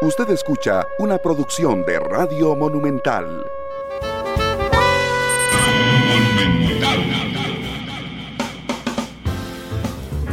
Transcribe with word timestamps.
Usted 0.00 0.30
escucha 0.30 0.86
una 1.00 1.18
producción 1.18 1.84
de 1.84 1.98
Radio 1.98 2.54
Monumental. 2.54 3.44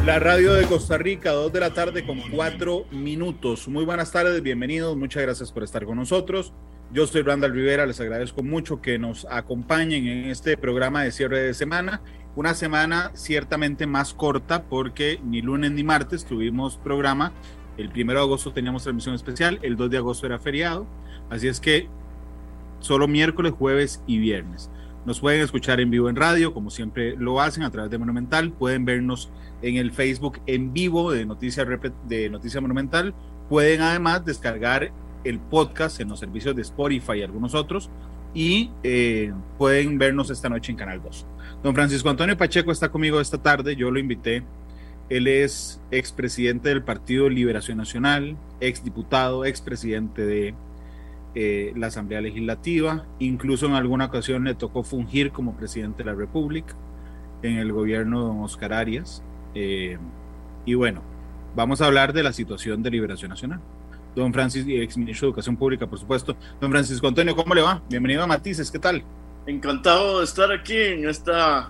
La 0.06 0.20
radio 0.20 0.54
de 0.54 0.68
Costa 0.68 1.00
Rica, 1.00 1.32
2 1.32 1.52
de 1.52 1.60
la 1.60 1.74
tarde 1.74 2.06
con 2.06 2.22
4 2.30 2.86
minutos. 2.92 3.68
Muy 3.68 3.86
buenas 3.86 4.12
tardes, 4.12 4.44
bienvenidos, 4.44 4.96
muchas 4.96 5.24
gracias 5.24 5.52
por 5.52 5.64
estar 5.64 5.84
con 5.84 5.98
nosotros. 5.98 6.54
Yo 6.92 7.08
soy 7.08 7.24
Randall 7.24 7.54
Rivera, 7.54 7.88
les 7.88 8.00
agradezco 8.00 8.44
mucho 8.44 8.84
que 8.84 9.00
nos 9.00 9.26
acompañen 9.32 10.06
en 10.06 10.26
este 10.26 10.58
programa 10.58 11.02
de 11.02 11.12
cierre 11.12 11.40
de 11.40 11.56
semana. 11.56 12.04
Una 12.36 12.54
semana 12.54 13.10
ciertamente 13.16 13.88
más 13.88 14.14
corta 14.14 14.66
porque 14.66 15.20
ni 15.24 15.42
lunes 15.42 15.72
ni 15.72 15.84
martes 15.84 16.24
tuvimos 16.24 16.78
programa. 16.78 17.34
El 17.78 17.90
1 17.90 18.14
de 18.14 18.20
agosto 18.20 18.52
teníamos 18.52 18.84
transmisión 18.84 19.16
especial, 19.16 19.60
el 19.62 19.76
2 19.76 19.90
de 19.90 19.98
agosto 19.98 20.26
era 20.26 20.40
feriado. 20.40 20.88
Así 21.30 21.48
es 21.48 21.60
que 21.60 21.90
solo 22.80 23.08
miércoles, 23.08 23.54
jueves 23.58 24.02
y 24.08 24.20
viernes. 24.20 24.70
Nos 25.06 25.20
pueden 25.20 25.42
escuchar 25.42 25.80
en 25.80 25.92
vivo 25.92 26.10
en 26.10 26.16
radio, 26.16 26.54
como 26.54 26.72
siempre 26.72 27.16
lo 27.16 27.40
hacen 27.40 27.64
a 27.64 27.70
través 27.70 27.92
de 27.92 27.98
Monumental. 27.98 28.52
Pueden 28.52 28.86
vernos 28.86 29.30
en 29.62 29.78
el 29.78 29.92
Facebook 29.92 30.40
en 30.48 30.74
vivo 30.74 31.12
de 31.12 31.26
Noticias 31.26 31.68
de 32.08 32.30
Noticia 32.30 32.60
Monumental. 32.60 33.14
Pueden 33.48 33.82
además 33.82 34.26
descargar 34.26 34.92
el 35.24 35.40
podcast 35.40 36.00
en 36.00 36.10
los 36.10 36.20
servicios 36.20 36.56
de 36.56 36.64
Spotify 36.64 37.18
y 37.18 37.22
algunos 37.22 37.54
otros. 37.54 37.92
Y 38.34 38.72
eh, 38.84 39.32
pueden 39.58 39.98
vernos 39.98 40.30
esta 40.32 40.50
noche 40.50 40.72
en 40.72 40.78
Canal 40.78 41.02
2. 41.04 41.28
Don 41.64 41.76
Francisco 41.76 42.10
Antonio 42.10 42.36
Pacheco 42.36 42.72
está 42.72 42.90
conmigo 42.90 43.22
esta 43.22 43.38
tarde. 43.38 43.76
Yo 43.76 43.92
lo 43.92 44.00
invité. 44.00 44.44
Él 45.10 45.28
es 45.28 45.82
expresidente 45.92 46.70
del 46.70 46.84
Partido 46.84 47.30
Liberación 47.30 47.78
Nacional, 47.78 48.38
exdiputado, 48.60 49.46
expresidente 49.46 50.26
de 50.26 50.56
eh, 51.36 51.74
la 51.76 51.88
Asamblea 51.88 52.22
Legislativa, 52.22 53.06
incluso 53.20 53.68
en 53.68 53.74
alguna 53.74 54.06
ocasión 54.06 54.46
le 54.46 54.56
tocó 54.56 54.84
fungir 54.84 55.32
como 55.32 55.56
presidente 55.56 56.04
de 56.04 56.12
la 56.12 56.16
República 56.16 56.76
en 57.44 57.58
el 57.58 57.72
gobierno 57.72 58.22
de 58.22 58.28
don 58.28 58.44
Oscar 58.44 58.74
Arias. 58.74 59.22
Eh, 59.54 59.98
y 60.66 60.74
bueno, 60.74 61.04
vamos 61.56 61.82
a 61.82 61.86
hablar 61.86 62.14
de 62.14 62.24
la 62.24 62.34
situación 62.34 62.82
de 62.82 62.92
Liberación 62.92 63.30
Nacional. 63.30 63.60
Don 64.16 64.34
Francisco, 64.34 64.72
ex 64.72 64.98
ministro 64.98 65.28
de 65.28 65.30
Educación 65.32 65.58
Pública, 65.58 65.88
por 65.88 66.00
supuesto. 66.00 66.36
Don 66.60 66.72
Francisco 66.72 67.08
Antonio, 67.08 67.36
¿cómo 67.36 67.54
le 67.54 67.62
va? 67.62 67.84
Bienvenido 67.90 68.24
a 68.24 68.28
Matices, 68.28 68.72
¿qué 68.72 68.80
tal? 68.80 69.04
Encantado 69.46 70.20
de 70.20 70.26
estar 70.26 70.52
aquí 70.52 70.78
en 70.78 71.08
esta, 71.08 71.70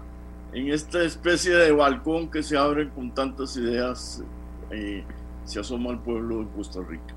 en 0.55 0.69
esta 0.69 1.03
especie 1.03 1.53
de 1.53 1.71
balcón 1.71 2.31
que 2.31 2.41
se 2.41 2.57
abre 2.57 2.89
con 2.89 3.13
tantas 3.13 3.57
ideas 3.57 4.23
eh, 4.71 5.03
se 5.43 5.59
asoma 5.59 5.91
al 5.91 6.01
pueblo 6.01 6.39
de 6.39 6.47
Costa 6.55 6.79
Rica. 6.87 7.13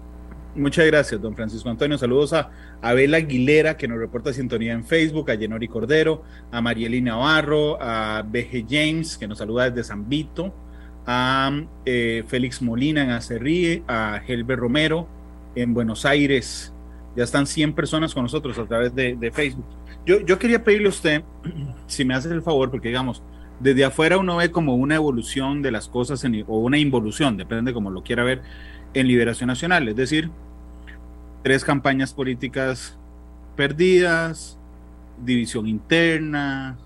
Muchas 0.57 0.87
gracias, 0.87 1.23
don 1.23 1.37
Francisco 1.37 1.69
Antonio. 1.71 1.97
Saludos 1.99 2.33
a 2.33 2.51
Abel 2.83 3.15
Aguilera, 3.15 3.77
que 3.77 3.87
nos 3.87 3.99
reporta 3.99 4.33
sintonía 4.33 4.73
en 4.73 4.85
Facebook, 4.85 5.31
a 5.31 5.35
Yenori 5.35 5.69
Cordero, 5.69 6.25
a 6.51 6.61
Marielina 6.61 7.13
Navarro, 7.13 7.81
a 7.81 8.23
BG 8.23 8.67
James, 8.69 9.17
que 9.17 9.29
nos 9.29 9.39
saluda 9.39 9.71
desde 9.71 9.85
San 9.85 10.09
Vito, 10.09 10.53
a 11.07 11.63
eh, 11.87 12.25
Félix 12.27 12.61
Molina 12.61 13.05
en 13.05 13.11
Acerríe, 13.11 13.85
a 13.87 14.21
Helber 14.27 14.59
Romero 14.59 15.07
en 15.55 15.75
Buenos 15.75 16.05
Aires. 16.05 16.73
Ya 17.15 17.23
están 17.23 17.47
100 17.47 17.75
personas 17.75 18.13
con 18.13 18.25
nosotros 18.25 18.59
a 18.59 18.67
través 18.67 18.93
de, 18.95 19.31
Facebook. 19.33 19.78
Yo, 20.09 20.21
yo 20.21 20.39
quería 20.39 20.65
pedirle 20.65 20.87
a 20.87 20.89
usted, 20.89 21.23
si 21.87 22.03
me 22.03 22.15
hace 22.15 22.31
el 22.31 22.41
favor, 22.41 22.71
porque 22.71 22.89
digamos, 22.89 23.23
desde 23.61 23.85
afuera 23.85 24.17
uno 24.17 24.37
ve 24.37 24.51
como 24.51 24.75
una 24.75 24.95
evolución 24.95 25.61
de 25.61 25.71
las 25.71 25.87
cosas 25.87 26.25
o 26.47 26.59
una 26.61 26.79
involución, 26.79 27.37
depende 27.37 27.75
como 27.75 27.91
lo 27.91 28.03
quiera 28.03 28.25
ver 28.25 28.41
en 28.95 29.07
Liberación 29.07 29.49
Nacional, 29.49 29.87
es 29.87 29.97
decir, 29.97 30.31
tres 31.43 31.63
campañas 31.63 32.15
políticas 32.15 32.99
perdidas, 33.55 34.59
división 35.23 35.67
interna, 35.67 36.79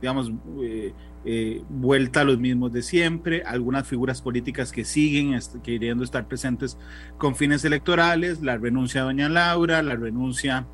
digamos, 0.00 0.32
eh, 0.62 0.94
eh, 1.26 1.62
vuelta 1.68 2.22
a 2.22 2.24
los 2.24 2.38
mismos 2.38 2.72
de 2.72 2.80
siempre, 2.80 3.42
algunas 3.42 3.86
figuras 3.86 4.22
políticas 4.22 4.72
que 4.72 4.86
siguen 4.86 5.38
queriendo 5.62 6.02
estar 6.02 6.26
presentes 6.26 6.78
con 7.18 7.36
fines 7.36 7.66
electorales, 7.66 8.40
la 8.40 8.56
renuncia 8.56 9.02
de 9.02 9.08
doña 9.08 9.28
Laura, 9.28 9.82
la 9.82 9.96
renuncia 9.96 10.66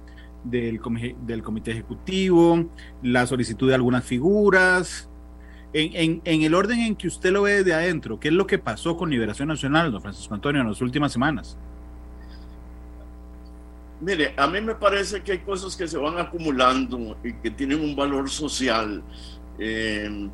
del, 0.45 0.81
comité 0.81 1.73
ejecutivo, 1.73 2.67
la 3.03 3.27
solicitud 3.27 3.69
de 3.69 3.75
algunas 3.75 4.05
figuras, 4.05 5.09
en, 5.73 6.21
el 6.25 6.55
orden 6.55 6.81
en 6.81 6.97
que 6.97 7.07
usted 7.07 7.31
lo 7.31 7.43
ve 7.43 7.63
de 7.63 7.75
adentro, 7.75 8.19
¿qué 8.19 8.29
es 8.29 8.35
lo 8.35 8.47
que 8.47 8.59
pasó 8.59 8.97
con 8.97 9.11
Liberación 9.11 9.49
Nacional, 9.49 9.93
don 9.93 10.03
Francisco 10.03 10.35
Antonio, 10.35 10.61
en 10.61 10.69
las 10.69 10.81
últimas 10.81 11.13
semanas? 11.13 11.57
Mire, 14.01 14.33
a 14.37 14.47
mí 14.47 14.61
me 14.61 14.75
parece 14.75 15.23
que 15.23 15.33
hay 15.33 15.39
cosas 15.39 15.77
que 15.77 15.87
se 15.87 15.99
van 15.99 16.19
acumulando 16.19 17.19
y 17.23 17.35
que 17.35 17.51
tienen 17.51 17.81
un 17.81 17.95
valor 17.95 18.31
social. 18.31 19.03
Eh, 19.59 20.29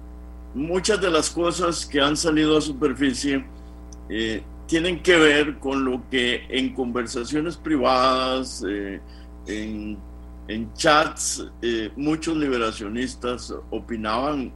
muchas 0.54 1.00
de 1.00 1.10
las 1.10 1.30
cosas 1.30 1.84
que 1.84 2.00
han 2.00 2.16
salido 2.16 2.56
a 2.56 2.60
superficie 2.60 3.44
eh, 4.08 4.42
tienen 4.66 5.02
que 5.02 5.16
ver 5.16 5.58
con 5.58 5.84
lo 5.84 6.08
que 6.08 6.46
en 6.48 6.74
conversaciones 6.74 7.56
privadas, 7.56 8.64
eh, 8.68 9.00
en, 9.46 9.98
chats, 10.74 11.44
muchos 11.96 12.36
liberacionistas 12.36 13.52
opinaban 13.70 14.52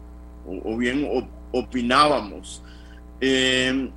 o, 0.47 0.77
bien 0.77 1.07
opinábamos. 1.53 2.63
Eh, 3.21 3.91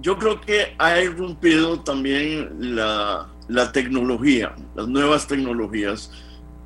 yo 0.00 0.18
creo 0.18 0.40
que 0.40 0.74
ha 0.78 1.00
irrumpido 1.00 1.80
también 1.80 2.74
la, 2.76 3.28
la 3.48 3.72
tecnología, 3.72 4.54
las 4.74 4.88
nuevas 4.88 5.26
tecnologías 5.26 6.10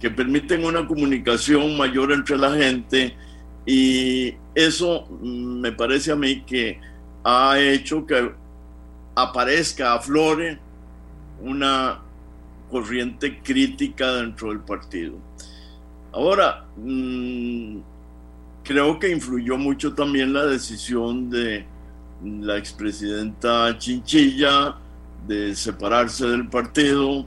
que 0.00 0.10
permiten 0.10 0.64
una 0.64 0.86
comunicación 0.86 1.76
mayor 1.76 2.10
entre 2.12 2.38
la 2.38 2.52
gente 2.54 3.14
y 3.66 4.34
eso 4.54 5.06
mm, 5.20 5.60
me 5.60 5.72
parece 5.72 6.12
a 6.12 6.16
mí 6.16 6.42
que 6.42 6.80
ha 7.22 7.58
hecho 7.58 8.06
que 8.06 8.32
aparezca, 9.14 9.94
aflore 9.94 10.58
una 11.42 12.00
corriente 12.70 13.40
crítica 13.42 14.14
dentro 14.14 14.48
del 14.48 14.60
partido. 14.60 15.16
Ahora, 16.12 16.66
mmm, 16.76 17.78
creo 18.62 18.98
que 18.98 19.10
influyó 19.10 19.58
mucho 19.58 19.94
también 19.94 20.32
la 20.32 20.46
decisión 20.46 21.30
de 21.30 21.66
la 22.22 22.56
expresidenta 22.56 23.76
Chinchilla 23.78 24.76
de 25.26 25.54
separarse 25.54 26.26
del 26.26 26.48
partido, 26.48 27.26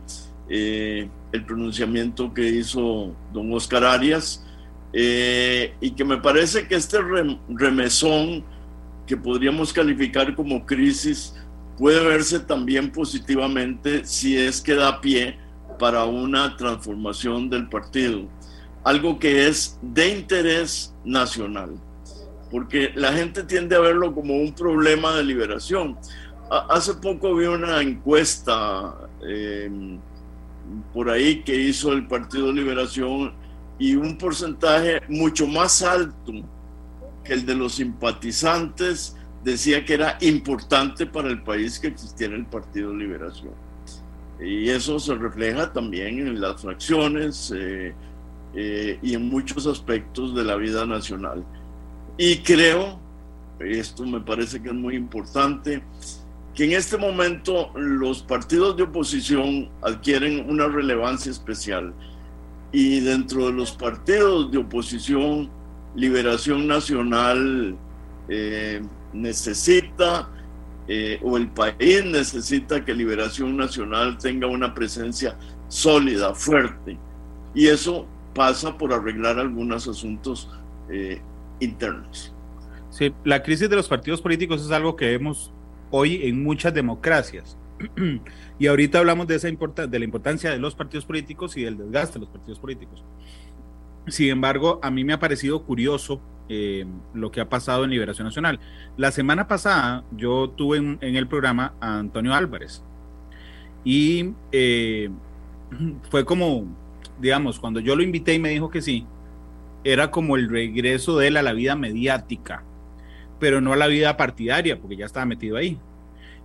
eh, 0.49 1.09
el 1.31 1.45
pronunciamiento 1.45 2.33
que 2.33 2.47
hizo 2.47 3.15
don 3.31 3.53
Oscar 3.53 3.83
Arias, 3.83 4.45
eh, 4.91 5.73
y 5.81 5.91
que 5.91 6.05
me 6.05 6.17
parece 6.17 6.67
que 6.67 6.75
este 6.75 6.99
remesón 7.49 8.43
que 9.07 9.17
podríamos 9.17 9.73
calificar 9.73 10.35
como 10.35 10.65
crisis 10.65 11.35
puede 11.77 12.03
verse 12.05 12.39
también 12.39 12.91
positivamente 12.91 14.05
si 14.05 14.37
es 14.37 14.61
que 14.61 14.75
da 14.75 15.01
pie 15.01 15.37
para 15.79 16.05
una 16.05 16.55
transformación 16.55 17.49
del 17.49 17.67
partido 17.69 18.27
algo 18.83 19.17
que 19.17 19.47
es 19.47 19.79
de 19.81 20.09
interés 20.09 20.93
nacional, 21.03 21.71
porque 22.51 22.91
la 22.95 23.13
gente 23.13 23.43
tiende 23.43 23.75
a 23.75 23.79
verlo 23.79 24.13
como 24.13 24.35
un 24.35 24.53
problema 24.53 25.15
de 25.15 25.23
liberación. 25.23 25.97
Hace 26.69 26.93
poco 26.95 27.33
vi 27.35 27.45
una 27.45 27.81
encuesta 27.81 29.09
em, 29.25 29.99
por 30.93 31.09
ahí 31.09 31.41
que 31.43 31.55
hizo 31.55 31.93
el 31.93 32.05
Partido 32.07 32.51
Liberación 32.51 33.33
y 33.79 33.95
un 33.95 34.17
porcentaje 34.17 35.01
mucho 35.07 35.47
más 35.47 35.81
alto 35.81 36.33
que 37.23 37.33
el 37.33 37.45
de 37.45 37.55
los 37.55 37.75
simpatizantes 37.75 39.15
decía 39.43 39.83
que 39.85 39.93
era 39.93 40.17
importante 40.21 41.05
para 41.05 41.29
el 41.29 41.43
país 41.43 41.79
que 41.79 41.87
existiera 41.87 42.35
el 42.35 42.45
Partido 42.45 42.93
Liberación. 42.93 43.53
Y 44.39 44.69
eso 44.69 44.99
se 44.99 45.15
refleja 45.15 45.71
también 45.71 46.19
en 46.19 46.41
las 46.41 46.61
fracciones, 46.61 47.53
eh, 47.55 47.93
eh, 48.55 48.99
y 49.01 49.15
en 49.15 49.29
muchos 49.29 49.65
aspectos 49.65 50.35
de 50.35 50.43
la 50.43 50.55
vida 50.55 50.85
nacional. 50.85 51.43
Y 52.17 52.37
creo, 52.37 52.99
esto 53.59 54.05
me 54.05 54.19
parece 54.21 54.61
que 54.61 54.69
es 54.69 54.75
muy 54.75 54.95
importante, 54.95 55.83
que 56.53 56.65
en 56.65 56.73
este 56.73 56.97
momento 56.97 57.71
los 57.75 58.21
partidos 58.21 58.77
de 58.77 58.83
oposición 58.83 59.69
adquieren 59.81 60.47
una 60.47 60.67
relevancia 60.67 61.31
especial. 61.31 61.93
Y 62.71 62.99
dentro 62.99 63.47
de 63.47 63.53
los 63.53 63.71
partidos 63.71 64.51
de 64.51 64.59
oposición, 64.59 65.49
Liberación 65.95 66.67
Nacional 66.67 67.75
eh, 68.29 68.81
necesita, 69.13 70.29
eh, 70.87 71.19
o 71.23 71.37
el 71.37 71.49
país 71.49 72.03
necesita 72.05 72.83
que 72.83 72.93
Liberación 72.93 73.55
Nacional 73.55 74.17
tenga 74.17 74.47
una 74.47 74.73
presencia 74.73 75.37
sólida, 75.67 76.33
fuerte. 76.35 76.97
Y 77.53 77.67
eso 77.67 78.07
pasa 78.33 78.77
por 78.77 78.93
arreglar 78.93 79.39
algunos 79.39 79.87
asuntos 79.87 80.49
eh, 80.89 81.21
internos. 81.59 82.33
Sí, 82.89 83.13
la 83.23 83.41
crisis 83.41 83.69
de 83.69 83.75
los 83.75 83.87
partidos 83.87 84.21
políticos 84.21 84.63
es 84.63 84.71
algo 84.71 84.95
que 84.95 85.05
vemos 85.05 85.51
hoy 85.89 86.21
en 86.23 86.43
muchas 86.43 86.73
democracias. 86.73 87.57
y 88.59 88.67
ahorita 88.67 88.99
hablamos 88.99 89.27
de, 89.27 89.35
esa 89.35 89.47
de 89.47 89.99
la 89.99 90.05
importancia 90.05 90.51
de 90.51 90.59
los 90.59 90.75
partidos 90.75 91.05
políticos 91.05 91.57
y 91.57 91.63
del 91.63 91.77
desgaste 91.77 92.13
de 92.13 92.25
los 92.25 92.29
partidos 92.29 92.59
políticos. 92.59 93.03
Sin 94.07 94.29
embargo, 94.29 94.79
a 94.83 94.91
mí 94.91 95.03
me 95.03 95.13
ha 95.13 95.19
parecido 95.19 95.63
curioso 95.63 96.21
eh, 96.49 96.85
lo 97.13 97.31
que 97.31 97.41
ha 97.41 97.49
pasado 97.49 97.83
en 97.83 97.91
Liberación 97.91 98.27
Nacional. 98.27 98.59
La 98.97 99.11
semana 99.11 99.47
pasada 99.47 100.03
yo 100.11 100.49
tuve 100.49 100.77
en, 100.77 100.97
el 101.01 101.27
programa 101.27 101.73
a 101.79 101.99
Antonio 101.99 102.33
Álvarez 102.33 102.83
y 103.83 104.33
eh, 104.51 105.09
fue 106.09 106.25
como, 106.25 106.65
digamos, 107.19 107.59
cuando 107.59 107.79
yo 107.79 107.95
lo 107.95 108.03
invité 108.03 108.33
y 108.33 108.39
me 108.39 108.49
dijo 108.49 108.69
que 108.69 108.81
sí, 108.81 109.05
era 109.83 110.11
como 110.11 110.35
el 110.35 110.49
regreso 110.49 111.17
de 111.17 111.27
él 111.27 111.37
a 111.37 111.41
la 111.41 111.53
vida 111.53 111.75
mediática, 111.75 112.63
pero 113.39 113.61
no 113.61 113.73
a 113.73 113.77
la 113.77 113.87
vida 113.87 114.15
partidaria, 114.17 114.79
porque 114.79 114.95
ya 114.95 115.05
estaba 115.05 115.25
metido 115.25 115.57
ahí. 115.57 115.79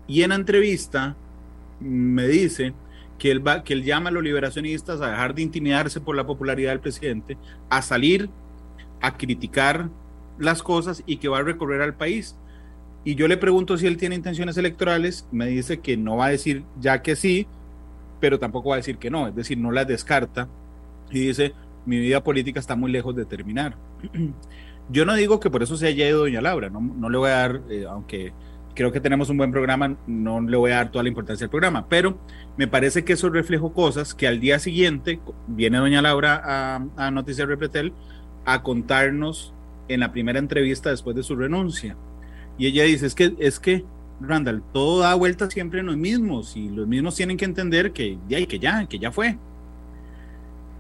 Y 0.07 0.23
en 0.23 0.31
la 0.31 0.37
entrevista 0.37 1.17
me 1.81 2.27
dice 2.27 2.73
que 3.19 3.31
él, 3.31 3.47
va, 3.47 3.63
que 3.63 3.75
él 3.75 3.85
llama 3.85 4.11
a 4.11 4.13
los 4.13 4.23
liberacionistas 4.23 5.01
a 5.01 5.11
dejar 5.11 5.35
de 5.35 5.43
intimidarse 5.43 6.01
por 6.01 6.17
la 6.17 6.27
popularidad 6.27 6.71
del 6.71 6.81
presidente, 6.81 7.37
a 7.69 7.83
salir 7.83 8.31
a 9.01 9.17
criticar 9.17 9.89
las 10.39 10.63
cosas 10.63 11.03
y 11.07 11.17
que 11.17 11.29
va 11.29 11.39
a 11.39 11.43
recorrer 11.43 11.83
al 11.83 11.95
país. 11.95 12.37
Y 13.05 13.15
yo 13.15 13.29
le 13.29 13.37
pregunto 13.37 13.77
si 13.79 13.87
él 13.87 13.97
tiene 13.97 14.15
intenciones 14.15 14.57
electorales, 14.57 15.27
me 15.33 15.47
dice 15.47 15.81
que 15.81 15.97
no 15.97 16.17
va 16.17 16.27
a 16.27 16.31
decir 16.31 16.65
ya 16.81 17.03
que 17.03 17.17
sí, 17.17 17.47
pero 18.21 18.39
tampoco 18.39 18.71
va 18.71 18.77
a 18.77 18.79
decir 18.79 18.99
que 18.99 19.11
no, 19.11 19.29
es 19.29 19.35
decir, 19.35 19.59
no 19.59 19.71
las 19.71 19.87
descarta 19.87 20.49
y 21.11 21.21
dice, 21.21 21.55
mi 21.87 21.99
vida 21.99 22.23
política 22.23 22.61
está 22.61 22.77
muy 22.77 22.91
lejos 22.91 23.15
de 23.17 23.25
terminar. 23.25 23.77
Yo 24.91 25.05
no 25.05 25.15
digo 25.15 25.39
que 25.39 25.51
por 25.51 25.63
eso 25.63 25.77
se 25.77 25.87
haya 25.87 26.09
ido 26.09 26.21
doña 26.21 26.41
Laura, 26.41 26.71
no, 26.71 26.81
no 26.81 27.11
le 27.11 27.19
voy 27.19 27.31
a 27.31 27.35
dar, 27.35 27.61
eh, 27.71 27.87
aunque 27.89 28.33
creo 28.75 28.93
que 28.93 29.01
tenemos 29.01 29.29
un 29.29 29.37
buen 29.37 29.51
programa, 29.51 29.97
no 30.07 30.41
le 30.41 30.57
voy 30.57 30.71
a 30.71 30.77
dar 30.77 30.91
toda 30.91 31.03
la 31.03 31.09
importancia 31.09 31.45
al 31.45 31.51
programa, 31.51 31.89
pero 31.89 32.19
me 32.57 32.69
parece 32.69 33.05
que 33.05 33.15
eso 33.15 33.29
reflejo 33.29 33.73
cosas 33.73 34.15
que 34.15 34.27
al 34.27 34.41
día 34.41 34.59
siguiente 34.59 35.21
viene 35.47 35.79
doña 35.79 36.01
Laura 36.01 36.41
a, 36.45 36.87
a 36.97 37.11
Noticias 37.11 37.49
Repretel 37.49 37.93
a 38.49 38.63
contarnos 38.63 39.53
en 39.89 40.01
la 40.01 40.11
primera 40.11 40.39
entrevista 40.39 40.89
después 40.89 41.15
de 41.15 41.23
su 41.23 41.37
renuncia. 41.37 41.97
Y 42.57 42.67
ella 42.67 42.85
dice, 42.85 43.07
es 43.07 43.15
que, 43.15 43.35
es 43.39 43.61
que, 43.61 43.85
Randall, 44.21 44.63
todo 44.73 45.01
da 45.01 45.15
vuelta 45.15 45.51
siempre 45.51 45.81
en 45.81 45.87
los 45.87 45.99
mismos 45.99 46.57
y 46.57 46.71
los 46.71 46.89
mismos 46.89 47.15
tienen 47.15 47.37
que 47.37 47.45
entender 47.45 47.93
que 47.93 48.19
ya, 48.27 48.45
que 48.47 48.59
ya, 48.59 48.87
que 48.87 48.99
ya 48.99 49.13
fue. 49.13 49.37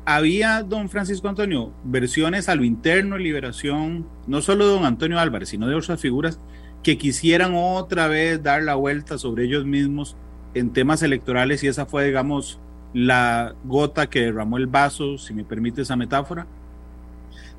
Había, 0.07 0.63
don 0.63 0.89
Francisco 0.89 1.29
Antonio, 1.29 1.71
versiones 1.85 2.49
a 2.49 2.55
lo 2.55 2.65
interno 2.65 3.17
de 3.17 3.23
liberación, 3.23 4.07
no 4.27 4.41
solo 4.41 4.67
de 4.67 4.73
don 4.73 4.87
Antonio 4.87 5.19
Álvarez, 5.19 5.51
sino 5.51 5.67
de 5.67 5.75
otras 5.75 6.01
figuras 6.01 6.41
que 6.83 6.97
quisieran 6.97 7.53
otra 7.55 8.09
vez 8.09 8.43
dar 8.43 8.63
la 8.63 8.77
vuelta 8.77 9.19
sobre 9.19 9.45
ellos 9.45 9.67
mismos 9.67 10.17
en 10.55 10.73
temas 10.73 11.03
electorales 11.03 11.63
y 11.63 11.67
esa 11.67 11.85
fue, 11.85 12.07
digamos, 12.07 12.59
la 12.95 13.55
gota 13.65 14.09
que 14.09 14.23
derramó 14.23 14.57
el 14.57 14.67
vaso, 14.67 15.19
si 15.19 15.35
me 15.35 15.45
permite 15.45 15.83
esa 15.83 15.97
metáfora. 15.97 16.47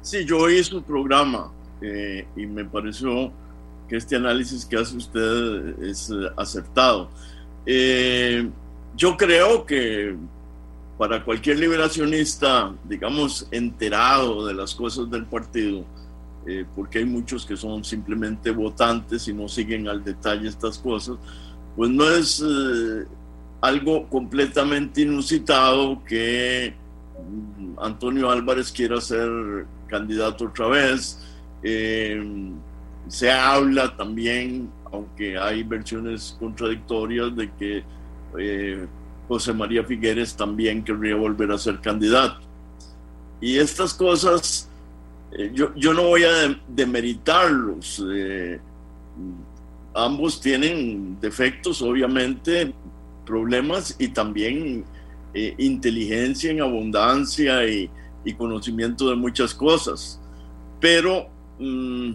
Sí, 0.01 0.25
yo 0.25 0.39
oí 0.39 0.63
su 0.63 0.81
programa 0.81 1.51
eh, 1.81 2.25
y 2.35 2.45
me 2.45 2.63
pareció 2.63 3.31
que 3.87 3.97
este 3.97 4.15
análisis 4.15 4.65
que 4.65 4.77
hace 4.77 4.95
usted 4.95 5.83
es 5.83 6.09
eh, 6.09 6.29
acertado. 6.37 7.09
Eh, 7.65 8.49
yo 8.95 9.17
creo 9.17 9.65
que 9.65 10.15
para 10.97 11.23
cualquier 11.23 11.59
liberacionista, 11.59 12.73
digamos, 12.83 13.47
enterado 13.51 14.45
de 14.45 14.53
las 14.53 14.75
cosas 14.75 15.09
del 15.09 15.25
partido, 15.25 15.85
porque 16.75 16.97
hay 16.97 17.05
muchos 17.05 17.45
que 17.45 17.55
son 17.55 17.83
simplemente 17.83 18.49
votantes 18.49 19.27
y 19.27 19.33
no 19.33 19.47
siguen 19.47 19.87
al 19.87 20.03
detalle 20.03 20.49
estas 20.49 20.79
cosas, 20.79 21.15
pues 21.75 21.91
no 21.91 22.09
es 22.09 22.43
algo 23.61 24.09
completamente 24.09 25.01
inusitado 25.01 26.03
que 26.03 26.73
mm, 27.29 27.79
Antonio 27.79 28.29
Álvarez 28.29 28.71
quiera 28.71 28.99
ser 28.99 29.29
candidato 29.89 30.45
otra 30.45 30.67
vez. 30.67 31.19
Eh, 31.63 32.51
se 33.07 33.31
habla 33.31 33.95
también, 33.97 34.69
aunque 34.91 35.37
hay 35.37 35.63
versiones 35.63 36.37
contradictorias, 36.39 37.35
de 37.35 37.51
que 37.53 37.83
José 39.27 39.53
María 39.53 39.83
Figueres 39.83 40.35
también 40.35 40.83
querría 40.83 41.15
volver 41.15 41.51
a 41.51 41.57
ser 41.57 41.79
candidato. 41.79 42.39
Y 43.41 43.57
estas 43.57 43.93
cosas 43.93 44.69
eh, 45.31 45.51
yo, 45.53 45.73
yo, 45.75 45.93
no 45.93 46.03
voy 46.03 46.23
a 46.23 46.59
demeritarlos. 46.67 48.03
Eh, 48.11 48.59
ambos 49.93 50.41
tienen 50.41 51.19
defectos, 51.19 51.81
obviamente, 51.81 52.73
problemas 53.25 53.95
y 53.99 54.07
también 54.09 54.85
eh, 55.33 55.53
inteligencia 55.57 56.51
en 56.51 56.61
abundancia 56.61 57.67
y, 57.67 57.89
conocimiento 58.37 59.09
de 59.09 59.15
muchas 59.15 59.53
cosas. 59.53 60.19
Pero 60.79 61.27
mm, 61.59 62.13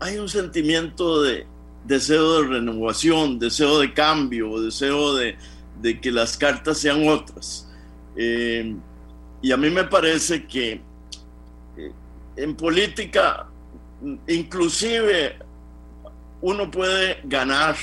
hay 0.00 0.18
un 0.18 0.28
sentimiento 0.28 1.22
de 1.22 1.46
deseo 1.84 2.42
de 2.42 2.48
renovación, 2.48 3.38
deseo 3.38 3.78
de 3.78 3.92
cambio, 3.92 4.60
deseo 4.60 5.14
de, 5.14 5.36
de 5.80 6.00
que 6.00 6.10
las 6.10 6.36
cartas 6.36 6.78
sean 6.78 7.08
otras. 7.08 7.68
y 8.16 9.52
a 9.52 9.56
mí 9.56 9.70
me 9.70 9.84
parece 9.84 10.46
que 10.46 10.80
en 12.36 12.54
política, 12.56 13.46
inclusive 14.28 15.36
uno 16.40 16.70
puede 16.70 17.20
ganar, 17.24 17.76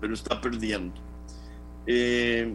pero 0.00 0.14
está 0.14 0.40
perdiendo. 0.40 0.94
Eh, 1.86 2.54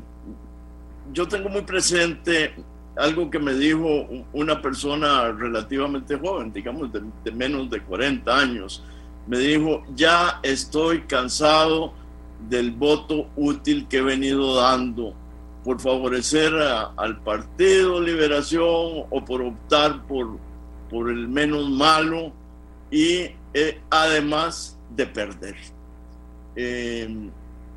yo 1.14 1.28
tengo 1.28 1.50
muy 1.50 1.62
presente 1.62 2.54
algo 2.98 3.30
que 3.30 3.40
me 3.40 3.54
dijo 3.54 4.08
una 4.34 4.62
persona 4.62 5.32
relativamente 5.32 6.18
joven, 6.18 6.52
digamos 6.52 6.92
de, 6.92 7.32
menos 7.32 7.70
de 7.70 7.82
40 7.82 8.38
años. 8.38 8.84
Me 9.28 9.38
dijo, 9.40 9.84
ya 9.96 10.40
estoy 10.44 11.02
cansado 11.02 11.94
del 12.50 12.72
voto 12.72 13.30
útil 13.36 13.88
que 13.88 13.98
he 13.98 14.02
venido 14.02 14.56
dando 14.56 15.14
por 15.64 15.80
favorecer 15.80 16.54
al 16.56 17.22
Partido 17.22 18.02
Liberación 18.02 19.06
o 19.10 19.24
por 19.24 19.44
optar 19.44 20.06
por 20.08 20.40
por 20.92 21.10
el 21.10 21.30
menos 21.30 21.70
malo 21.70 22.34
y 22.92 23.30
eh, 23.54 23.80
además 23.90 24.78
de 24.94 25.08
perder. 25.08 25.56
Eh, 26.56 27.30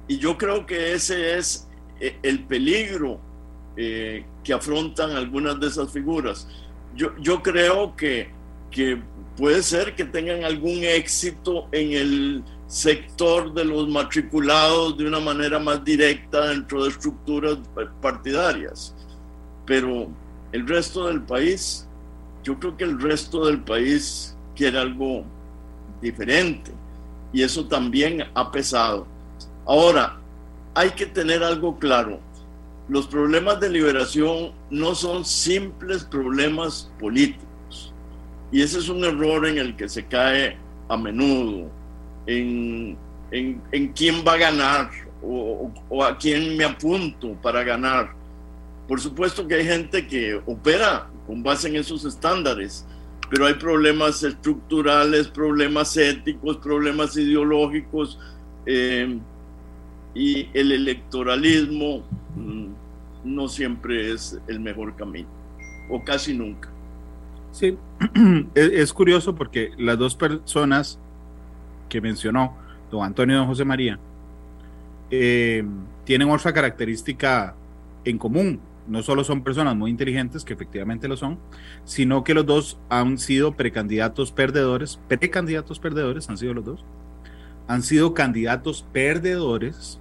y 0.08 0.18
yo 0.18 0.36
creo 0.36 0.66
que 0.66 0.92
ese 0.92 1.38
es 1.38 1.68
eh, 2.00 2.18
el 2.24 2.42
peligro 2.44 3.20
que 3.76 4.52
afrontan 4.52 5.12
algunas 5.12 5.58
de 5.58 5.66
esas 5.66 5.90
figuras. 5.90 6.48
Yo, 6.94 7.16
yo 7.18 7.42
creo 7.42 7.96
que, 7.96 8.30
que 8.70 9.00
puede 9.36 9.62
ser 9.62 9.94
que 9.94 10.04
tengan 10.04 10.44
algún 10.44 10.84
éxito 10.84 11.66
en 11.72 11.92
el 11.92 12.44
sector 12.66 13.52
de 13.52 13.64
los 13.64 13.88
matriculados 13.88 14.96
de 14.96 15.06
una 15.06 15.20
manera 15.20 15.58
más 15.58 15.84
directa 15.84 16.48
dentro 16.48 16.84
de 16.84 16.90
estructuras 16.90 17.58
partidarias, 18.00 18.94
pero 19.66 20.08
el 20.52 20.66
resto 20.66 21.06
del 21.08 21.22
país 21.22 21.86
yo 22.44 22.58
creo 22.58 22.76
que 22.76 22.84
el 22.84 23.00
resto 23.00 23.46
del 23.46 23.60
país 23.60 24.36
quiere 24.54 24.78
algo 24.78 25.24
diferente 26.00 26.70
y 27.32 27.42
eso 27.42 27.66
también 27.66 28.22
ha 28.34 28.52
pesado. 28.52 29.06
Ahora, 29.66 30.18
hay 30.74 30.90
que 30.90 31.06
tener 31.06 31.42
algo 31.42 31.78
claro. 31.78 32.20
Los 32.88 33.06
problemas 33.06 33.60
de 33.60 33.70
liberación 33.70 34.52
no 34.70 34.94
son 34.94 35.24
simples 35.24 36.04
problemas 36.04 36.92
políticos. 37.00 37.94
Y 38.52 38.62
ese 38.62 38.78
es 38.78 38.88
un 38.88 39.04
error 39.04 39.46
en 39.46 39.58
el 39.58 39.74
que 39.76 39.88
se 39.88 40.04
cae 40.06 40.56
a 40.88 40.96
menudo, 40.96 41.70
en, 42.26 42.96
en, 43.30 43.92
quién 43.94 44.22
va 44.26 44.34
a 44.34 44.38
ganar 44.38 44.90
o, 45.22 45.72
o 45.88 46.04
a 46.04 46.16
quién 46.18 46.56
me 46.56 46.64
apunto 46.64 47.32
para 47.42 47.64
ganar. 47.64 48.14
Por 48.86 49.00
supuesto 49.00 49.48
que 49.48 49.54
hay 49.54 49.64
gente 49.64 50.06
que 50.06 50.40
opera 50.46 51.08
con 51.26 51.42
base 51.42 51.68
en 51.68 51.76
esos 51.76 52.04
estándares, 52.04 52.86
pero 53.30 53.46
hay 53.46 53.54
problemas 53.54 54.22
estructurales, 54.22 55.28
problemas 55.28 55.96
éticos, 55.96 56.58
problemas 56.58 57.16
ideológicos 57.16 58.18
eh, 58.66 59.18
y 60.14 60.48
el 60.52 60.72
electoralismo 60.72 62.04
mm, 62.36 62.66
no 63.24 63.48
siempre 63.48 64.12
es 64.12 64.38
el 64.46 64.60
mejor 64.60 64.96
camino, 64.96 65.28
o 65.88 66.04
casi 66.04 66.34
nunca. 66.34 66.68
Sí, 67.52 67.76
es, 68.54 68.92
curioso 68.92 69.34
porque 69.34 69.70
las 69.78 69.98
dos 69.98 70.14
personas 70.14 70.98
que 71.88 72.00
mencionó, 72.00 72.56
don 72.90 73.04
Antonio 73.04 73.36
y 73.36 73.38
don 73.38 73.46
José 73.46 73.64
María, 73.64 73.98
eh, 75.10 75.64
tienen 76.04 76.30
otra 76.30 76.52
característica 76.52 77.54
en 78.04 78.18
común 78.18 78.60
no 78.86 79.02
solo 79.02 79.24
son 79.24 79.42
personas 79.42 79.76
muy 79.76 79.90
inteligentes, 79.90 80.44
que 80.44 80.52
efectivamente 80.52 81.08
lo 81.08 81.16
son, 81.16 81.38
sino 81.84 82.24
que 82.24 82.34
los 82.34 82.44
dos 82.44 82.78
han 82.88 83.18
sido 83.18 83.56
precandidatos 83.56 84.32
perdedores, 84.32 84.98
precandidatos 85.08 85.78
perdedores 85.78 86.28
han 86.28 86.38
sido 86.38 86.54
los 86.54 86.64
dos, 86.64 86.84
han 87.66 87.82
sido 87.82 88.12
candidatos 88.14 88.84
perdedores 88.92 90.00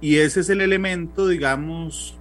Y 0.00 0.16
ese 0.16 0.40
es 0.40 0.50
el 0.50 0.60
elemento, 0.60 1.28
digamos, 1.28 2.18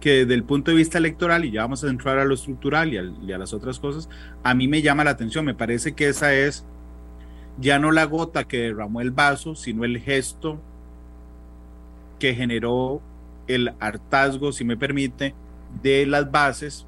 que 0.00 0.20
desde 0.20 0.34
el 0.34 0.44
punto 0.44 0.70
de 0.70 0.76
vista 0.76 0.98
electoral, 0.98 1.46
y 1.46 1.50
ya 1.50 1.62
vamos 1.62 1.82
a 1.82 1.88
entrar 1.88 2.18
a 2.18 2.26
lo 2.26 2.34
estructural 2.34 2.92
y 2.92 3.32
a, 3.32 3.38
las 3.38 3.54
otras 3.54 3.78
cosas, 3.78 4.10
a 4.42 4.54
mí 4.54 4.68
me 4.68 4.82
llama 4.82 5.02
la 5.02 5.12
atención, 5.12 5.46
me 5.46 5.54
parece 5.54 5.94
que 5.94 6.08
esa 6.08 6.34
es 6.34 6.66
ya 7.58 7.78
no 7.78 7.90
la 7.90 8.04
gota 8.04 8.44
que 8.44 8.58
derramó 8.58 9.00
el 9.00 9.12
vaso, 9.12 9.54
sino 9.54 9.84
el 9.84 9.98
gesto 10.00 10.60
que 12.18 12.34
generó 12.34 13.00
el 13.46 13.72
hartazgo, 13.80 14.52
si 14.52 14.64
me 14.64 14.76
permite, 14.76 15.34
de 15.82 16.04
las 16.04 16.30
bases, 16.30 16.86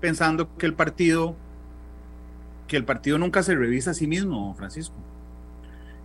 pensando 0.00 0.54
que 0.56 0.66
el 0.66 0.74
partido, 0.74 1.36
que 2.66 2.76
el 2.76 2.84
partido 2.84 3.16
nunca 3.16 3.42
se 3.42 3.54
revisa 3.54 3.92
a 3.92 3.94
sí 3.94 4.06
mismo, 4.06 4.54
Francisco. 4.54 4.96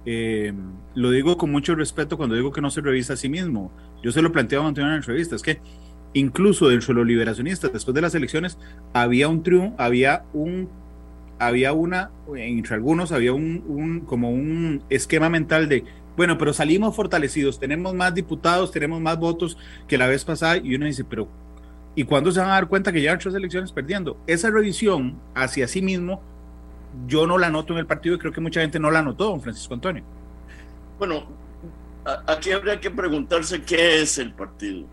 Eh, 0.05 0.53
lo 0.95 1.11
digo 1.11 1.37
con 1.37 1.51
mucho 1.51 1.75
respeto 1.75 2.17
cuando 2.17 2.35
digo 2.35 2.51
que 2.51 2.61
no 2.61 2.69
se 2.69 2.81
revisa 2.81 3.13
a 3.13 3.17
sí 3.17 3.29
mismo. 3.29 3.71
Yo 4.01 4.11
se 4.11 4.21
lo 4.21 4.31
planteaba 4.31 4.67
en 4.67 4.79
una 4.81 4.95
entrevista, 4.95 5.35
es 5.35 5.41
que 5.41 5.59
incluso 6.13 6.69
dentro 6.69 6.93
de 6.93 6.99
los 6.99 7.07
liberacionistas, 7.07 7.71
después 7.73 7.95
de 7.95 8.01
las 8.01 8.15
elecciones, 8.15 8.57
había 8.93 9.27
un 9.27 9.43
triunfo, 9.43 9.75
había 9.77 10.25
un, 10.33 10.69
había 11.39 11.73
una, 11.73 12.11
entre 12.35 12.75
algunos 12.75 13.11
había 13.11 13.33
un, 13.33 14.01
como 14.05 14.29
un 14.29 14.83
esquema 14.89 15.29
mental 15.29 15.67
de, 15.69 15.83
bueno, 16.15 16.37
pero 16.37 16.53
salimos 16.53 16.95
fortalecidos, 16.95 17.59
tenemos 17.59 17.93
más 17.93 18.13
diputados, 18.13 18.71
tenemos 18.71 19.01
más 19.01 19.17
votos 19.17 19.57
que 19.87 19.97
la 19.97 20.07
vez 20.07 20.23
pasada, 20.25 20.57
y 20.57 20.75
uno 20.75 20.85
dice, 20.85 21.03
pero, 21.03 21.27
¿y 21.95 22.03
cuándo 22.03 22.31
se 22.31 22.39
van 22.39 22.49
a 22.49 22.53
dar 22.53 22.67
cuenta 22.67 22.91
que 22.91 23.01
ya 23.01 23.13
otras 23.13 23.33
elecciones 23.35 23.71
perdiendo? 23.71 24.17
Esa 24.27 24.49
revisión 24.51 25.19
hacia 25.33 25.67
sí 25.67 25.81
mismo, 25.81 26.21
yo 27.07 27.27
no 27.27 27.37
la 27.37 27.49
noto 27.49 27.73
en 27.73 27.79
el 27.79 27.85
partido 27.85 28.15
y 28.15 28.19
creo 28.19 28.31
que 28.31 28.41
mucha 28.41 28.61
gente 28.61 28.79
no 28.79 28.91
la 28.91 29.01
notó, 29.01 29.25
don 29.25 29.41
Francisco 29.41 29.73
Antonio. 29.73 30.03
Bueno, 30.99 31.25
aquí 32.27 32.51
habría 32.51 32.79
que 32.79 32.91
preguntarse 32.91 33.63
qué 33.63 34.01
es 34.01 34.17
el 34.17 34.33
partido 34.33 34.87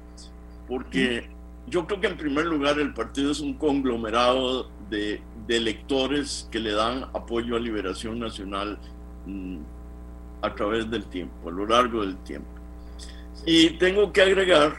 porque 0.70 1.28
yo 1.66 1.84
creo 1.84 2.00
que 2.00 2.06
en 2.06 2.16
primer 2.16 2.46
lugar 2.46 2.78
el 2.78 2.94
partido 2.94 3.32
es 3.32 3.40
un 3.40 3.54
conglomerado 3.54 4.70
de, 4.88 5.20
electores 5.48 6.48
que 6.52 6.60
le 6.60 6.70
dan 6.70 7.06
apoyo 7.12 7.56
a 7.56 7.58
Liberación 7.58 8.20
Nacional 8.20 8.78
mm, 9.26 9.58
a 10.42 10.54
través 10.54 10.88
del 10.88 11.04
tiempo, 11.06 11.48
a 11.48 11.50
lo 11.50 11.66
largo 11.66 12.02
del 12.02 12.16
tiempo. 12.18 12.48
Y 13.44 13.70
tengo 13.70 14.12
que 14.12 14.22
agregar, 14.22 14.76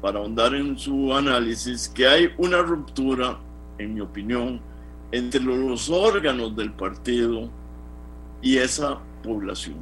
para 0.00 0.18
ahondar 0.18 0.54
en 0.54 0.78
su 0.78 1.14
análisis, 1.14 1.86
que 1.86 2.06
hay 2.06 2.30
una 2.38 2.62
ruptura, 2.62 3.38
en 3.76 3.92
mi 3.92 4.00
opinión, 4.00 4.58
entre 5.12 5.40
los 5.40 5.88
órganos 5.88 6.56
del 6.56 6.72
partido 6.72 7.50
y 8.42 8.58
esa 8.58 8.98
población. 9.22 9.76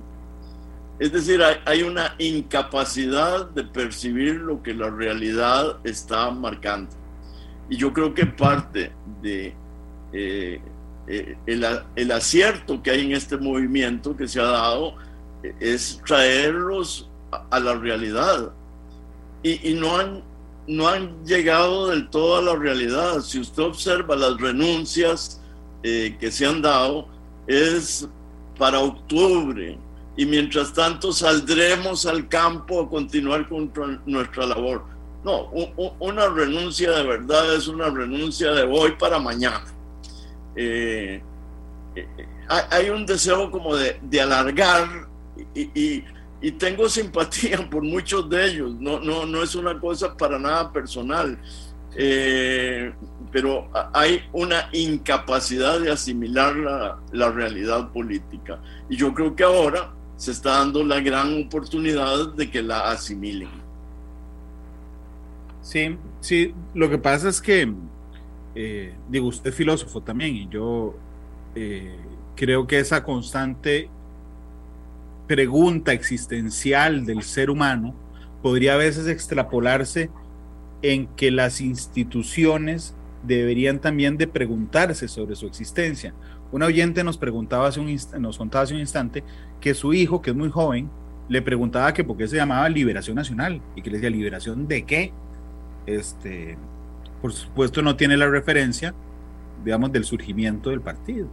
Es 0.99 1.13
decir, 1.13 1.43
hay, 1.43 1.83
una 1.83 2.15
incapacidad 2.19 3.51
de 3.51 3.65
percibir 3.65 4.37
lo 4.37 4.63
que 4.63 4.73
la 4.75 4.91
realidad 4.91 5.79
está 5.83 6.31
marcando. 6.31 6.93
Y 7.69 7.77
yo 7.77 7.93
creo 7.93 8.15
que 8.15 8.27
parte 8.27 8.93
de 9.21 9.55
eh, 10.13 10.61
eh, 11.09 11.37
el, 11.47 12.13
acierto 12.13 12.83
que 12.83 12.93
hay 12.93 13.05
en 13.05 13.13
este 13.13 13.37
movimiento 13.37 14.17
que 14.17 14.29
se 14.29 14.41
ha 14.41 14.45
dado 14.45 14.95
eh, 15.43 15.55
es 15.59 16.01
traerlos 16.07 17.11
a, 17.51 17.59
la 17.59 17.75
realidad. 17.75 18.53
Y, 19.43 19.75
no, 19.75 19.99
han, 19.99 20.23
no 20.67 20.89
han 20.89 21.25
llegado 21.25 21.89
del 21.89 22.09
todo 22.09 22.37
a 22.37 22.43
la 22.43 22.57
realidad. 22.57 23.21
Si 23.21 23.41
usted 23.41 23.63
observa 23.63 24.17
las 24.17 24.41
renuncias 24.41 25.41
que 25.83 26.31
se 26.31 26.47
han 26.47 26.63
dado, 26.63 27.09
es 27.47 28.09
para 28.59 28.81
octubre, 28.81 29.79
y 30.17 30.27
mientras 30.27 30.73
tanto 30.73 31.13
saldremos 31.13 32.07
al 32.07 32.29
campo 32.29 32.83
a 32.83 32.89
continuar 32.89 33.49
con 33.49 33.71
nuestra 34.07 34.47
labor. 34.47 34.85
No, 35.25 35.51
una 35.99 36.29
renuncia 36.29 36.91
de 36.91 37.03
verdad 37.03 37.55
es 37.55 37.67
una 37.67 37.89
renuncia 37.89 38.53
de 38.53 38.63
hoy 38.63 38.93
para 38.93 39.19
mañana. 39.19 39.65
Eh, 40.55 41.23
eh, 41.97 42.07
hay 42.71 42.91
un 42.91 43.07
deseo 43.07 43.51
como 43.51 43.75
de, 43.75 44.21
alargar 44.21 45.09
y, 45.55 46.05
tengo 46.53 46.89
simpatía 46.89 47.69
por 47.71 47.83
muchos 47.83 48.29
de 48.29 48.47
ellos. 48.47 48.75
No, 48.79 49.01
no, 49.01 49.27
no 49.27 49.43
es 49.43 49.55
una 49.55 49.79
cosa 49.79 50.17
para 50.17 50.39
nada 50.39 50.73
personal. 50.73 51.39
Eh, 51.97 52.93
pero 53.31 53.69
hay 53.93 54.21
una 54.33 54.69
incapacidad 54.73 55.81
de 55.81 55.93
asimilar 55.93 56.57
la, 56.57 56.99
la 57.13 57.31
realidad 57.31 57.91
política. 57.93 58.61
Y 58.89 58.97
yo 58.97 59.15
creo 59.15 59.35
que 59.35 59.45
ahora 59.45 59.93
se 60.17 60.31
está 60.31 60.59
dando 60.59 60.85
la 60.85 61.01
gran 61.01 61.47
oportunidad 61.47 62.29
de 62.35 62.51
que 62.51 62.63
la 62.63 62.91
asimilen. 62.91 63.49
Sí, 65.63 65.97
sí, 66.21 66.55
lo 66.75 66.91
que 66.91 66.99
pasa 66.99 67.29
es 67.29 67.41
que, 67.41 67.73
eh, 68.55 68.95
digo, 69.09 69.29
usted 69.29 69.51
es 69.51 69.57
filósofo 69.57 70.03
también 70.03 70.37
y 70.37 70.49
yo 70.49 70.95
eh, 71.55 71.97
creo 72.37 72.67
que 72.67 72.79
esa 72.79 73.03
constante 73.03 73.89
pregunta 75.27 75.93
existencial 75.93 77.07
del 77.07 77.23
ser 77.23 77.51
humano 77.51 77.95
podría 78.43 78.75
a 78.75 78.79
veces 78.79 79.07
extrapolarse 79.07 80.11
en 80.83 81.07
que 81.17 81.31
las 81.31 81.61
instituciones 81.61 82.95
deberían 83.23 83.79
también 83.79 84.19
de 84.19 84.27
preguntarse 84.27 85.09
sobre 85.09 85.35
su 85.35 85.47
existencia. 85.47 86.15
Un 86.53 86.63
oyente 86.63 87.03
nos 87.03 87.17
preguntaba 87.17 87.69
hace 87.69 87.81
un 87.81 87.97
nos 88.21 88.39
contaba 88.39 88.65
hace 88.65 88.75
un 88.75 88.81
instante 88.81 89.25
que 89.61 89.75
su 89.75 89.95
hijo, 89.95 90.21
que 90.21 90.31
es 90.31 90.37
muy 90.37 90.51
joven, 90.51 90.91
le 91.29 91.41
preguntaba 91.41 91.95
que 91.95 92.05
por 92.05 92.17
qué 92.17 92.29
se 92.29 92.37
llamaba 92.37 92.69
Liberación 92.69 93.17
Nacional 93.17 93.63
y 93.75 93.83
que 93.83 93.91
le 93.91 93.97
decía 93.97 94.11
liberación 94.11 94.69
de 94.69 94.85
qué. 94.85 95.13
Este, 95.87 96.59
por 97.23 97.33
supuesto 97.33 97.81
no 97.81 97.97
tiene 97.97 98.17
la 98.17 98.29
referencia, 98.29 98.95
digamos, 99.65 99.91
del 99.91 100.05
surgimiento 100.05 100.71
del 100.71 100.83
partido. 100.83 101.29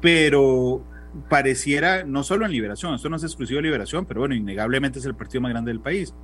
Pero 0.00 0.82
pareciera, 1.28 2.04
no 2.04 2.22
solo 2.22 2.44
en 2.44 2.52
Liberación, 2.52 2.94
esto 2.94 3.08
no 3.08 3.16
es 3.16 3.24
exclusivo 3.24 3.58
de 3.58 3.62
Liberación, 3.62 4.04
pero 4.06 4.20
bueno, 4.20 4.34
innegablemente 4.34 4.98
es 4.98 5.04
el 5.04 5.14
partido 5.14 5.40
más 5.40 5.52
grande 5.52 5.70
del 5.70 5.80
país. 5.80 6.14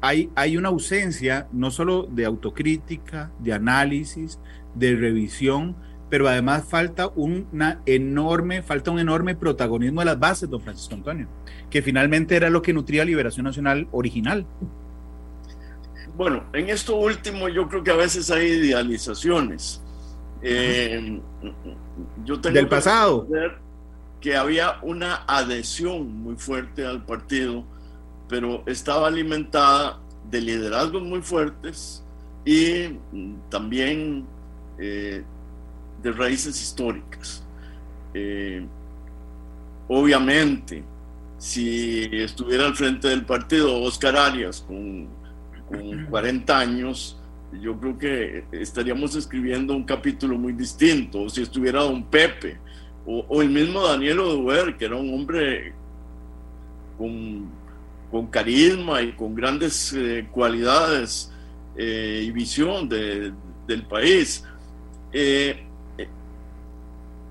Hay, 0.00 0.30
hay 0.34 0.56
una 0.56 0.68
ausencia 0.68 1.46
no 1.52 1.70
solo 1.70 2.08
de 2.10 2.24
autocrítica, 2.24 3.30
de 3.38 3.52
análisis, 3.52 4.38
de 4.74 4.96
revisión, 4.96 5.76
pero 6.10 6.28
además 6.28 6.64
falta 6.68 7.08
una 7.14 7.80
enorme, 7.86 8.62
falta 8.62 8.90
un 8.90 8.98
enorme 8.98 9.34
protagonismo 9.34 10.00
de 10.00 10.06
las 10.06 10.18
bases, 10.18 10.50
don 10.50 10.60
Francisco 10.60 10.94
Antonio, 10.94 11.26
que 11.70 11.80
finalmente 11.80 12.36
era 12.36 12.50
lo 12.50 12.60
que 12.60 12.74
nutría 12.74 13.04
Liberación 13.04 13.44
Nacional 13.44 13.88
original. 13.92 14.44
Bueno, 16.14 16.44
en 16.52 16.68
esto 16.68 16.96
último 16.96 17.48
yo 17.48 17.66
creo 17.68 17.82
que 17.82 17.90
a 17.92 17.96
veces 17.96 18.30
hay 18.30 18.46
idealizaciones. 18.46 19.80
Eh, 20.42 21.20
yo 22.24 22.40
tengo 22.40 22.54
Del 22.54 22.68
pasado. 22.68 23.26
Que 24.20 24.36
había 24.36 24.78
una 24.82 25.24
adhesión 25.26 26.22
muy 26.22 26.36
fuerte 26.36 26.86
al 26.86 27.04
partido, 27.04 27.64
pero 28.28 28.62
estaba 28.66 29.08
alimentada 29.08 29.98
de 30.30 30.40
liderazgos 30.40 31.02
muy 31.02 31.22
fuertes 31.22 32.04
y 32.44 32.98
también 33.50 34.26
eh, 34.78 35.24
de 36.02 36.12
raíces 36.12 36.60
históricas. 36.60 37.44
Eh, 38.14 38.66
obviamente, 39.88 40.84
si 41.38 42.08
estuviera 42.12 42.66
al 42.66 42.76
frente 42.76 43.08
del 43.08 43.24
partido 43.24 43.80
Oscar 43.82 44.16
Arias 44.16 44.64
con, 44.66 45.08
40 46.10 46.58
años, 46.58 47.18
yo 47.60 47.78
creo 47.78 47.98
que 47.98 48.44
estaríamos 48.52 49.14
escribiendo 49.14 49.74
un 49.74 49.84
capítulo 49.84 50.38
muy 50.38 50.52
distinto. 50.52 51.28
Si 51.28 51.42
estuviera 51.42 51.82
don 51.82 52.04
Pepe, 52.04 52.58
o, 53.04 53.42
el 53.42 53.50
mismo 53.50 53.82
Daniel 53.86 54.20
Oduber, 54.20 54.76
que 54.76 54.84
era 54.84 54.96
un 54.96 55.12
hombre 55.12 55.74
con, 56.96 57.50
con 58.10 58.26
carisma 58.28 59.02
y 59.02 59.12
con 59.12 59.34
grandes 59.34 59.92
eh, 59.92 60.28
cualidades 60.30 61.32
y 61.76 62.30
visión 62.32 62.86
del 62.86 63.86
país. 63.88 64.44
Eh, 65.12 65.66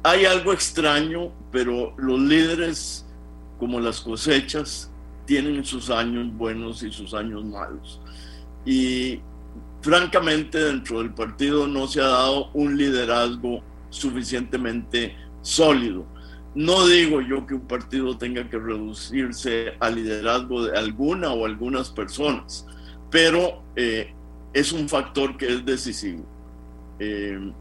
hay 0.04 0.26
algo 0.26 0.52
extraño, 0.52 1.32
pero 1.52 1.94
los 1.98 2.20
líderes, 2.20 3.06
como 3.60 3.80
las 3.80 4.02
cosechas, 4.02 4.92
tienen 5.26 5.64
sus 5.64 5.90
años 5.90 6.36
buenos 6.36 6.82
y 6.84 6.92
sus 6.92 7.14
años 7.14 7.46
malos. 7.46 8.02
Y 8.66 9.20
francamente 9.82 10.60
dentro 10.60 11.00
del 11.00 11.14
partido 11.14 11.68
no 11.68 11.88
se 11.88 12.02
ha 12.02 12.08
dado 12.08 12.52
un 12.54 12.78
liderazgo 12.78 13.64
suficientemente 13.90 15.16
sólido. 15.42 16.06
No 16.54 16.86
digo 16.86 17.22
yo 17.22 17.46
que 17.48 17.54
un 17.54 17.68
partido 17.68 18.18
tenga 18.18 18.50
que 18.50 18.58
reducirse 18.58 19.74
al 19.80 19.96
liderazgo 19.96 20.66
de 20.66 20.78
alguna 20.78 21.32
o 21.32 21.46
algunas 21.46 21.90
personas, 21.90 22.66
pero 23.10 23.64
eh, 23.76 24.14
es 24.54 24.72
un 24.72 24.90
factor 24.90 25.38
que 25.38 25.48
es 25.48 25.66
decisivo. 25.66 26.26
Eh, 27.00 27.52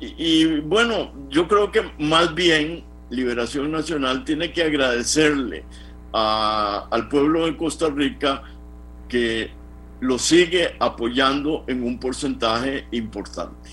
y, 0.00 0.60
bueno, 0.60 1.12
yo 1.28 1.48
creo 1.48 1.70
que 1.72 1.82
más 1.98 2.34
bien 2.34 2.84
Liberación 3.10 3.70
Nacional 3.72 4.24
tiene 4.24 4.52
que 4.52 4.62
agradecerle 4.62 5.64
al 6.12 7.08
pueblo 7.08 7.46
de 7.46 7.56
Costa 7.56 7.88
Rica 7.90 8.42
que 9.08 9.50
lo 10.00 10.18
sigue 10.18 10.74
apoyando 10.78 11.64
en 11.66 11.82
un 11.82 11.98
porcentaje 11.98 12.86
importante. 12.92 13.70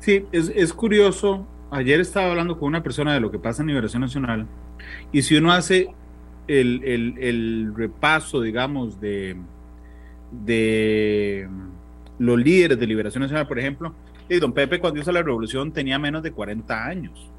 Sí, 0.00 0.26
es, 0.32 0.52
es 0.54 0.72
curioso. 0.72 1.46
Ayer 1.70 2.00
estaba 2.00 2.30
hablando 2.30 2.58
con 2.58 2.68
una 2.68 2.82
persona 2.82 3.14
de 3.14 3.20
lo 3.20 3.30
que 3.30 3.38
pasa 3.38 3.62
en 3.62 3.68
Liberación 3.68 4.02
Nacional 4.02 4.46
y 5.12 5.22
si 5.22 5.36
uno 5.36 5.52
hace 5.52 5.88
el, 6.46 6.82
el, 6.84 7.18
el 7.18 7.72
repaso, 7.74 8.40
digamos, 8.40 9.00
de, 9.00 9.36
de 10.30 11.48
los 12.18 12.38
líderes 12.38 12.78
de 12.78 12.86
Liberación 12.86 13.22
Nacional, 13.22 13.46
por 13.46 13.58
ejemplo, 13.58 13.94
y 14.28 14.38
don 14.38 14.52
Pepe 14.52 14.78
cuando 14.80 15.00
hizo 15.00 15.12
la 15.12 15.22
revolución 15.22 15.72
tenía 15.72 15.98
menos 15.98 16.22
de 16.22 16.32
40 16.32 16.84
años, 16.84 17.30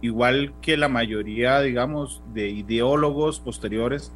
igual 0.00 0.52
que 0.60 0.76
la 0.76 0.88
mayoría, 0.88 1.60
digamos, 1.60 2.22
de 2.32 2.50
ideólogos 2.50 3.40
posteriores 3.40 4.12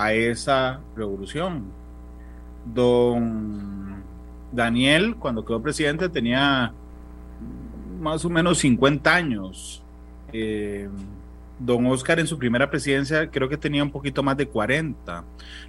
a 0.00 0.14
esa 0.14 0.80
revolución. 0.96 1.64
Don 2.64 4.02
Daniel, 4.50 5.14
cuando 5.16 5.44
quedó 5.44 5.60
presidente, 5.60 6.08
tenía 6.08 6.72
más 8.00 8.24
o 8.24 8.30
menos 8.30 8.56
50 8.60 9.14
años. 9.14 9.82
Eh, 10.32 10.88
don 11.58 11.84
Oscar 11.88 12.18
en 12.18 12.26
su 12.26 12.38
primera 12.38 12.70
presidencia 12.70 13.30
creo 13.30 13.46
que 13.50 13.58
tenía 13.58 13.82
un 13.82 13.90
poquito 13.90 14.22
más 14.22 14.38
de 14.38 14.48
40. 14.48 15.22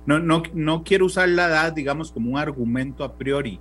No, 0.06 0.20
no, 0.20 0.44
no 0.54 0.84
quiero 0.86 1.08
usar 1.08 1.28
la 1.28 1.48
edad, 1.48 1.74
digamos, 1.74 2.10
como 2.10 2.32
un 2.32 2.38
argumento 2.38 3.04
a 3.04 3.16
priori, 3.16 3.60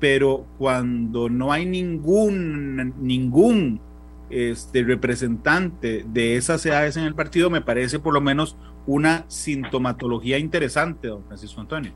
pero 0.00 0.44
cuando 0.58 1.28
no 1.28 1.52
hay 1.52 1.64
ningún, 1.64 2.92
ningún 3.00 3.80
este, 4.30 4.82
representante 4.82 6.04
de 6.08 6.34
esas 6.34 6.66
edades 6.66 6.96
en 6.96 7.04
el 7.04 7.14
partido, 7.14 7.50
me 7.50 7.60
parece 7.60 8.00
por 8.00 8.12
lo 8.12 8.20
menos 8.20 8.56
una 8.88 9.24
sintomatología 9.28 10.38
interesante, 10.38 11.06
don 11.08 11.22
Francisco 11.24 11.60
Antonio. 11.60 11.92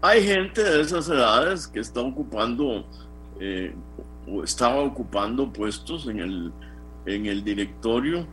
Hay 0.00 0.22
gente 0.22 0.62
de 0.62 0.80
esas 0.82 1.08
edades 1.08 1.66
que 1.66 1.80
está 1.80 2.00
ocupando 2.00 2.86
eh, 3.40 3.74
o 4.28 4.44
estaba 4.44 4.80
ocupando 4.82 5.52
puestos 5.52 6.06
en 6.06 6.20
el, 6.20 6.52
en 7.06 7.26
el 7.26 7.42
directorio 7.42 8.26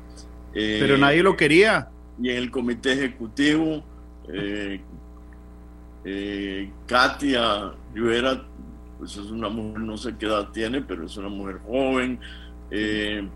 pero 0.53 0.97
nadie 0.97 1.23
lo 1.23 1.35
quería. 1.35 1.89
Y 2.21 2.29
en 2.29 2.37
el 2.37 2.51
comité 2.51 2.93
ejecutivo, 2.93 3.83
eh, 4.31 4.81
eh, 6.03 6.69
Katia 6.85 7.71
Rivera, 7.93 8.43
pues 8.99 9.11
es 9.17 9.31
una 9.31 9.49
mujer, 9.49 9.81
no 9.81 9.97
sé 9.97 10.15
qué 10.17 10.25
edad 10.25 10.49
tiene, 10.49 10.81
pero 10.81 11.05
es 11.05 11.17
una 11.17 11.29
mujer 11.29 11.59
joven. 11.65 12.19
Eh, 12.69 13.27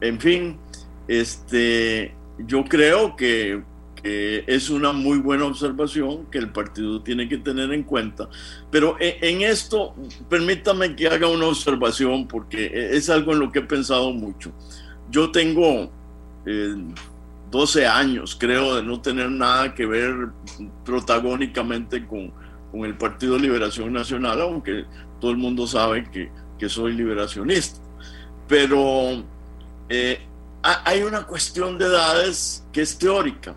en 0.00 0.20
fin, 0.20 0.58
este, 1.06 2.14
yo 2.46 2.64
creo 2.64 3.16
que, 3.16 3.62
es 4.04 4.68
una 4.68 4.90
muy 4.90 5.18
buena 5.18 5.44
observación 5.44 6.26
que 6.26 6.38
el 6.38 6.50
partido 6.50 7.00
tiene 7.02 7.28
que 7.28 7.38
tener 7.38 7.72
en 7.72 7.84
cuenta. 7.84 8.28
Pero 8.68 8.96
en, 8.98 9.14
en 9.20 9.42
esto, 9.48 9.94
permítame 10.28 10.96
que 10.96 11.06
haga 11.06 11.28
una 11.28 11.46
observación 11.46 12.26
porque 12.26 12.68
es 12.96 13.08
algo 13.08 13.32
en 13.32 13.38
lo 13.38 13.52
que 13.52 13.60
he 13.60 13.62
pensado 13.62 14.12
mucho. 14.12 14.50
Yo 15.08 15.30
tengo 15.30 15.92
12 17.52 17.86
años, 17.86 18.36
creo, 18.38 18.76
de 18.76 18.82
no 18.82 19.00
tener 19.00 19.30
nada 19.30 19.74
que 19.74 19.86
ver 19.86 20.30
protagónicamente 20.84 22.06
con, 22.06 22.32
con 22.70 22.84
el 22.84 22.96
Partido 22.96 23.38
Liberación 23.38 23.92
Nacional, 23.92 24.40
aunque 24.40 24.86
todo 25.20 25.30
el 25.30 25.36
mundo 25.36 25.66
sabe 25.66 26.10
que, 26.10 26.30
que 26.58 26.68
soy 26.68 26.94
liberacionista. 26.94 27.80
Pero 28.48 29.22
eh, 29.88 30.20
hay 30.62 31.02
una 31.02 31.26
cuestión 31.26 31.78
de 31.78 31.86
edades 31.86 32.64
que 32.72 32.82
es 32.82 32.96
teórica. 32.96 33.54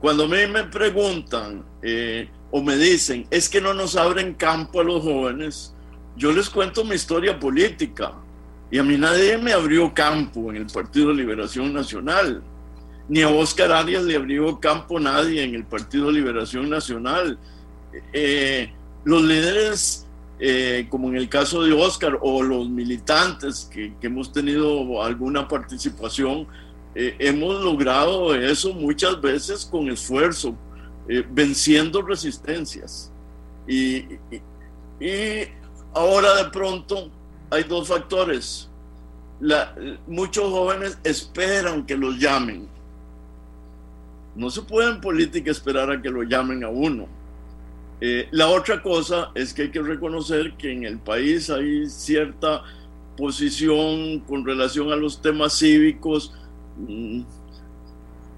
Cuando 0.00 0.24
a 0.24 0.28
mí 0.28 0.46
me 0.50 0.64
preguntan 0.64 1.64
eh, 1.82 2.28
o 2.50 2.62
me 2.62 2.76
dicen, 2.76 3.26
es 3.30 3.48
que 3.48 3.60
no 3.60 3.74
nos 3.74 3.96
abren 3.96 4.34
campo 4.34 4.80
a 4.80 4.84
los 4.84 5.02
jóvenes, 5.02 5.74
yo 6.16 6.32
les 6.32 6.48
cuento 6.48 6.84
mi 6.84 6.94
historia 6.94 7.38
política. 7.38 8.12
Y 8.70 8.78
a 8.78 8.82
mí 8.82 8.96
nadie 8.96 9.38
me 9.38 9.52
abrió 9.52 9.94
campo 9.94 10.50
en 10.50 10.56
el 10.56 10.66
Partido 10.66 11.08
de 11.08 11.14
Liberación 11.14 11.72
Nacional. 11.72 12.42
Ni 13.08 13.22
a 13.22 13.28
Oscar 13.28 13.70
Arias 13.70 14.02
le 14.02 14.16
abrió 14.16 14.58
campo 14.58 14.98
nadie 14.98 15.44
en 15.44 15.54
el 15.54 15.64
Partido 15.64 16.06
de 16.06 16.14
Liberación 16.14 16.68
Nacional. 16.68 17.38
Eh, 18.12 18.72
los 19.04 19.22
líderes, 19.22 20.05
eh, 20.38 20.86
como 20.90 21.08
en 21.08 21.16
el 21.16 21.28
caso 21.28 21.62
de 21.62 21.72
Oscar, 21.72 22.18
o 22.20 22.42
los 22.42 22.68
militantes 22.68 23.68
que, 23.72 23.92
hemos 24.02 24.32
tenido 24.32 25.02
alguna 25.02 25.48
participación, 25.48 26.46
eh, 26.94 27.16
hemos 27.18 27.62
logrado 27.62 28.34
eso 28.34 28.72
muchas 28.72 29.20
veces 29.20 29.64
con 29.64 29.88
esfuerzo, 29.90 30.56
venciendo 31.30 32.02
resistencias. 32.02 33.12
y 33.66 34.04
ahora 35.92 36.36
de 36.36 36.50
pronto 36.50 37.10
hay 37.50 37.64
dos 37.64 37.88
factores. 37.88 38.68
muchos 40.06 40.44
jóvenes 40.44 40.98
esperan 41.04 41.84
que 41.86 41.96
los 41.96 42.18
llamen. 42.18 42.68
No 44.34 44.50
se 44.50 44.62
puede 44.62 44.90
en 44.90 45.00
política 45.00 45.50
esperar 45.50 45.90
a 45.90 46.00
que 46.00 46.10
lo 46.10 46.22
llamen 46.22 46.64
a 46.64 46.68
uno. 46.68 47.06
Eh, 48.00 48.28
la 48.30 48.48
otra 48.48 48.82
cosa 48.82 49.30
es 49.34 49.54
que 49.54 49.62
hay 49.62 49.70
que 49.70 49.80
reconocer 49.80 50.54
que 50.58 50.70
en 50.70 50.84
el 50.84 50.98
país 50.98 51.48
hay 51.48 51.88
cierta 51.88 52.62
posición 53.16 54.20
con 54.20 54.44
relación 54.44 54.92
a 54.92 54.96
los 54.96 55.22
temas 55.22 55.58
cívicos 55.58 56.34
mm, 56.76 57.22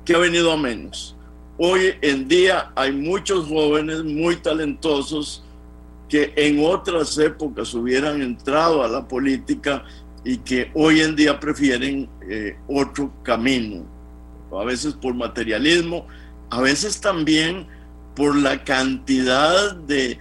que 0.04 0.14
ha 0.14 0.18
venido 0.18 0.52
a 0.52 0.56
menos. 0.56 1.16
Hoy 1.58 1.94
en 2.02 2.28
día 2.28 2.70
hay 2.76 2.92
muchos 2.92 3.48
jóvenes 3.48 4.04
muy 4.04 4.36
talentosos 4.36 5.42
que 6.08 6.32
en 6.36 6.64
otras 6.64 7.18
épocas 7.18 7.74
hubieran 7.74 8.22
entrado 8.22 8.84
a 8.84 8.88
la 8.88 9.06
política 9.06 9.84
y 10.24 10.38
que 10.38 10.70
hoy 10.74 11.00
en 11.00 11.16
día 11.16 11.38
prefieren 11.40 12.08
eh, 12.28 12.56
otro 12.68 13.12
camino, 13.24 13.84
a 14.52 14.64
veces 14.64 14.94
por 14.94 15.14
materialismo, 15.14 16.06
a 16.48 16.60
veces 16.60 17.00
también 17.00 17.66
por 18.18 18.34
la 18.34 18.64
cantidad 18.64 19.76
de, 19.76 20.18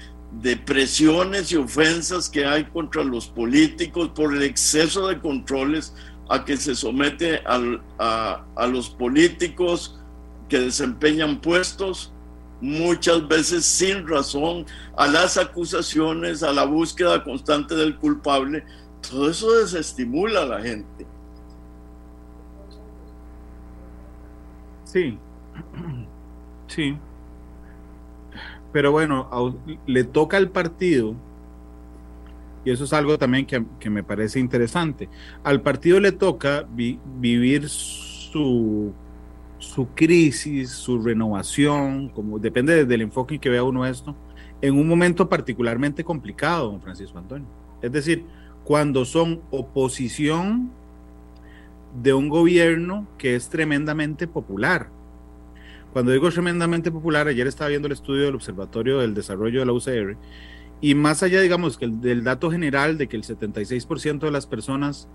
presiones 0.68 1.52
y 1.52 1.56
ofensas 1.56 2.30
que 2.30 2.46
hay 2.46 2.66
contra 2.66 3.04
los 3.04 3.26
políticos, 3.26 4.12
por 4.14 4.36
el 4.36 4.44
exceso 4.44 5.08
de 5.08 5.20
controles 5.20 5.96
a 6.30 6.46
que 6.46 6.58
se 6.58 6.76
somete 6.76 7.42
a, 7.48 8.46
a 8.56 8.68
los 8.68 8.92
políticos 8.92 10.00
que 10.48 10.60
desempeñan 10.60 11.42
puestos 11.42 12.14
muchas 12.62 13.28
veces 13.28 13.66
sin 13.66 14.08
razón, 14.08 14.68
a 14.96 15.08
las 15.08 15.38
acusaciones, 15.38 16.44
a 16.44 16.54
la 16.54 16.66
búsqueda 16.66 17.24
constante 17.24 17.74
del 17.74 17.98
culpable, 17.98 18.64
todo 19.10 19.32
eso 19.32 19.52
desestimula 19.54 20.44
a 20.44 20.46
la 20.46 20.62
gente. 20.62 21.08
Sí, 24.86 25.18
sí. 26.68 26.96
Pero 28.78 28.92
bueno, 28.92 29.28
le 29.88 30.04
toca 30.04 30.38
al 30.38 30.52
partido, 30.52 31.16
y 32.64 32.70
eso 32.70 32.84
es 32.84 32.94
algo 32.94 33.18
también 33.18 33.48
que, 33.48 33.90
me 33.90 34.04
parece 34.04 34.40
interesante, 34.40 35.10
al 35.44 35.62
partido 35.62 36.00
le 36.00 36.12
toca 36.12 36.68
vivir 36.76 37.70
su 37.70 38.94
su 39.58 39.88
crisis, 39.96 40.70
su 40.70 41.02
renovación, 41.02 42.10
como 42.10 42.38
depende 42.38 42.86
del 42.86 43.02
enfoque 43.02 43.34
en 43.34 43.42
que 43.42 43.50
vea 43.50 43.64
uno 43.64 43.84
esto, 43.84 44.16
en 44.62 44.78
un 44.78 44.88
momento 44.88 45.28
particularmente 45.28 46.04
complicado, 46.04 46.70
don 46.70 46.80
Francisco 46.80 47.18
Antonio. 47.18 47.48
Es 47.82 47.92
decir, 47.92 48.26
cuando 48.64 49.06
son 49.06 49.42
oposición 49.50 50.70
de 52.04 52.14
un 52.14 52.30
gobierno 52.30 53.08
que 53.18 53.36
es 53.36 53.50
tremendamente 53.50 54.28
popular. 54.28 54.92
Cuando 55.94 56.12
digo 56.12 56.30
tremendamente 56.30 56.92
popular, 56.92 57.28
ayer 57.28 57.48
estaba 57.48 57.70
viendo 57.70 57.88
el 57.88 57.94
estudio 57.94 58.26
del 58.26 58.36
Observatorio 58.36 59.00
del 59.00 59.14
Desarrollo 59.14 59.60
de 59.60 59.66
la 59.66 59.74
UCR, 59.74 60.18
y 60.80 60.94
más 60.94 61.24
allá, 61.24 61.42
digamos, 61.42 61.78
que 61.78 61.88
del 61.88 62.24
dato 62.24 62.52
general 62.52 62.98
de 62.98 63.08
que 63.08 63.18
el 63.18 63.24
76% 63.24 64.20
de 64.20 64.32
las 64.32 64.46
personas 64.46 65.08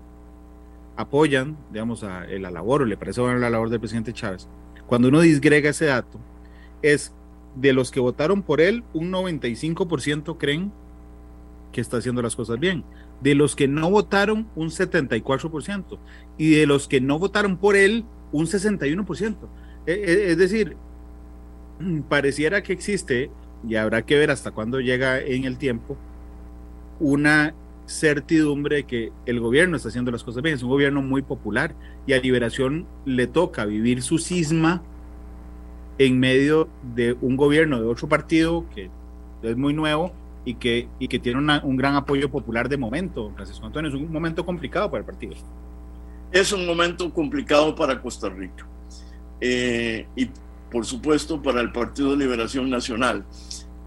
apoyan, 0.97 1.57
digamos, 1.71 2.03
a, 2.03 2.25
la 2.25 2.51
labor 2.51 2.81
o 2.81 2.85
le 2.85 2.97
parece 2.97 3.21
buena 3.21 3.39
la 3.39 3.49
labor 3.49 3.69
del 3.69 3.79
presidente 3.79 4.13
Chávez, 4.13 4.49
cuando 4.87 5.07
uno 5.07 5.21
disgrega 5.21 5.69
ese 5.69 5.85
dato, 5.85 6.19
es 6.81 7.13
de 7.55 7.71
los 7.71 7.91
que 7.91 7.99
votaron 7.99 8.41
por 8.41 8.59
él, 8.59 8.83
un 8.93 9.11
95% 9.11 10.37
creen 10.37 10.71
que 11.71 11.81
está 11.81 11.97
haciendo 11.97 12.21
las 12.21 12.35
cosas 12.35 12.59
bien. 12.59 12.83
De 13.21 13.35
los 13.35 13.55
que 13.55 13.67
no 13.67 13.89
votaron, 13.89 14.47
un 14.55 14.69
74%. 14.69 15.97
Y 16.37 16.55
de 16.55 16.65
los 16.67 16.87
que 16.87 16.99
no 16.99 17.19
votaron 17.19 17.57
por 17.57 17.75
él, 17.75 18.05
un 18.31 18.45
61%. 18.45 19.37
E, 19.85 19.91
e, 19.93 20.31
es 20.31 20.37
decir, 20.37 20.77
pareciera 22.09 22.63
que 22.63 22.73
existe, 22.73 23.29
y 23.67 23.75
habrá 23.75 24.03
que 24.03 24.17
ver 24.17 24.31
hasta 24.31 24.51
cuándo 24.51 24.79
llega 24.79 25.19
en 25.19 25.45
el 25.45 25.57
tiempo, 25.57 25.97
una 26.99 27.53
certidumbre 27.85 28.77
de 28.77 28.83
que 28.83 29.11
el 29.25 29.39
gobierno 29.39 29.75
está 29.75 29.89
haciendo 29.89 30.11
las 30.11 30.23
cosas 30.23 30.41
bien. 30.41 30.55
Es 30.55 30.63
un 30.63 30.69
gobierno 30.69 31.01
muy 31.01 31.21
popular 31.21 31.75
y 32.05 32.13
a 32.13 32.19
Liberación 32.19 32.87
le 33.05 33.27
toca 33.27 33.65
vivir 33.65 34.01
su 34.01 34.19
cisma 34.19 34.81
en 35.97 36.19
medio 36.19 36.69
de 36.95 37.15
un 37.21 37.35
gobierno 37.35 37.79
de 37.79 37.87
otro 37.87 38.07
partido 38.07 38.65
que 38.73 38.89
es 39.41 39.57
muy 39.57 39.73
nuevo 39.73 40.13
y 40.45 40.55
que, 40.55 40.87
y 40.99 41.07
que 41.07 41.19
tiene 41.19 41.39
un 41.39 41.77
gran 41.77 41.95
apoyo 41.95 42.29
popular 42.29 42.69
de 42.69 42.77
momento. 42.77 43.31
Francisco 43.35 43.65
Antonio, 43.65 43.89
es 43.89 43.95
un 43.95 44.11
momento 44.11 44.45
complicado 44.45 44.89
para 44.89 44.99
el 44.99 45.05
partido. 45.05 45.35
Es 46.31 46.51
un 46.51 46.65
momento 46.65 47.13
complicado 47.13 47.75
para 47.75 48.01
Costa 48.01 48.29
Rica 48.29 48.65
eh, 49.45 50.07
y 50.15 50.29
por 50.71 50.85
supuesto 50.85 51.41
para 51.41 51.59
el 51.59 51.73
Partido 51.73 52.11
de 52.11 52.17
Liberación 52.17 52.69
Nacional. 52.69 53.25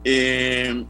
Eh, 0.04 0.84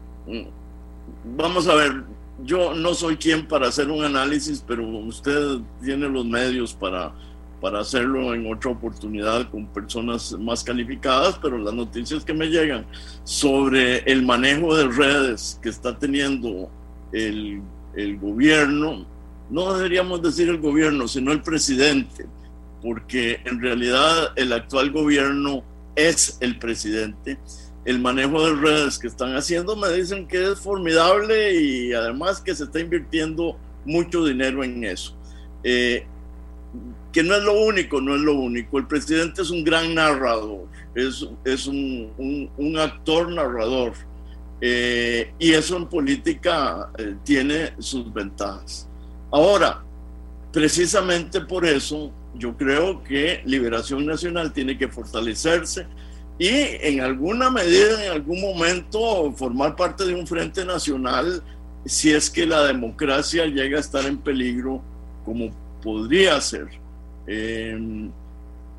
vamos 1.37 1.69
a 1.69 1.75
ver, 1.75 2.03
yo 2.43 2.75
no 2.75 2.93
soy 2.93 3.15
quien 3.15 3.47
para 3.47 3.69
hacer 3.69 3.89
un 3.89 4.03
análisis, 4.03 4.61
pero 4.67 4.85
usted 4.85 5.59
tiene 5.81 6.09
los 6.09 6.25
medios 6.25 6.73
para, 6.73 7.13
para 7.61 7.79
hacerlo 7.79 8.33
en 8.33 8.51
otra 8.51 8.71
oportunidad 8.71 9.49
con 9.49 9.67
personas 9.67 10.33
más 10.37 10.65
calificadas, 10.65 11.39
pero 11.41 11.57
las 11.57 11.73
noticias 11.73 12.25
que 12.25 12.33
me 12.33 12.47
llegan 12.47 12.85
sobre 13.23 13.99
el 13.99 14.21
manejo 14.23 14.75
de 14.75 14.89
redes 14.89 15.57
que 15.63 15.69
está 15.69 15.97
teniendo 15.97 16.69
el, 17.13 17.61
el 17.95 18.19
gobierno, 18.19 19.07
no 19.49 19.73
deberíamos 19.73 20.21
decir 20.21 20.49
el 20.49 20.59
gobierno, 20.59 21.07
sino 21.07 21.31
el 21.31 21.41
presidente, 21.41 22.25
porque 22.81 23.41
en 23.45 23.61
realidad 23.61 24.33
el 24.35 24.53
actual 24.53 24.91
gobierno 24.91 25.63
es 25.95 26.37
el 26.41 26.59
presidente 26.59 27.37
el 27.87 27.99
manejo 27.99 28.45
de 28.45 28.53
redes 28.53 28.99
que 28.99 29.07
están 29.07 29.33
haciendo 29.37 29.77
me 29.77 29.87
dicen 29.87 30.27
que 30.27 30.51
es 30.51 30.59
formidable 30.59 31.53
y 31.57 31.93
además 31.93 32.41
que 32.41 32.53
se 32.53 32.65
está 32.65 32.81
invirtiendo 32.81 33.57
mucho 33.85 34.25
dinero 34.25 34.61
en 34.61 34.83
eso. 34.83 35.15
Eh, 35.63 36.05
que 37.13 37.23
no 37.23 37.33
es 37.33 37.43
lo 37.43 37.53
único, 37.61 38.01
no 38.01 38.13
es 38.13 38.21
lo 38.21 38.33
único. 38.33 38.77
El 38.77 38.87
presidente 38.87 39.41
es 39.41 39.51
un 39.51 39.63
gran 39.63 39.95
narrador, 39.95 40.67
es, 40.93 41.25
es 41.45 41.65
un, 41.65 42.51
un, 42.57 42.77
actor 42.77 43.31
narrador. 43.31 43.93
Eh, 44.59 45.31
y 45.39 45.53
eso 45.53 45.77
en 45.77 45.87
política 45.87 46.91
eh, 46.97 47.15
tiene 47.23 47.71
sus 47.79 48.11
ventajas. 48.13 48.89
Ahora, 49.31 49.81
precisamente 50.51 51.39
por 51.39 51.65
eso, 51.65 52.11
yo 52.37 52.55
creo 52.55 53.03
que 53.03 53.41
Liberación 53.45 54.05
Nacional 54.05 54.53
tiene 54.53 54.77
que 54.77 54.87
fortalecerse, 54.87 55.85
y 56.39 56.49
en 56.49 57.01
alguna 57.01 57.49
medida, 57.49 58.05
en 58.05 58.11
algún 58.11 58.41
momento, 58.41 59.31
formar 59.33 59.75
parte 59.75 60.05
de 60.05 60.13
un 60.13 60.27
frente 60.27 60.63
nacional 60.63 61.41
si 61.85 62.11
es 62.11 62.29
que 62.29 62.45
la 62.45 62.63
democracia 62.63 63.45
llega 63.45 63.77
a 63.77 63.79
estar 63.79 64.05
en 64.05 64.17
peligro, 64.17 64.81
como 65.25 65.51
podría 65.81 66.39
ser. 66.41 66.67
Em, 67.25 68.11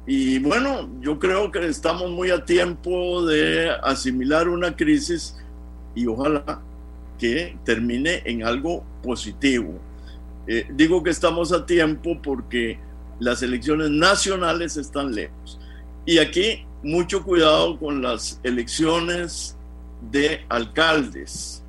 y 0.06 0.38
bueno, 0.38 0.88
yo 1.00 1.18
creo 1.18 1.50
que 1.50 1.66
estamos 1.66 2.10
muy 2.10 2.30
a 2.30 2.44
tiempo 2.44 3.24
de 3.26 3.70
asimilar 3.82 4.48
una 4.48 4.76
crisis 4.76 5.36
y 5.94 6.06
ojalá 6.06 6.60
que 7.18 7.56
termine 7.64 8.22
en 8.24 8.44
algo 8.44 8.84
positivo. 9.02 9.74
Eh, 10.46 10.66
digo 10.70 11.02
que 11.02 11.10
estamos 11.10 11.52
a 11.52 11.66
tiempo 11.66 12.20
porque 12.22 12.78
las 13.18 13.42
elecciones 13.42 13.90
nacionales 13.90 14.76
están 14.76 15.14
lejos. 15.14 15.58
Y 16.06 16.18
aquí 16.18 16.64
mucho 16.82 17.22
cuidado 17.22 17.78
con 17.78 18.02
las 18.02 18.40
elecciones 18.42 19.56
de 20.10 20.44
alcaldes. 20.48 21.62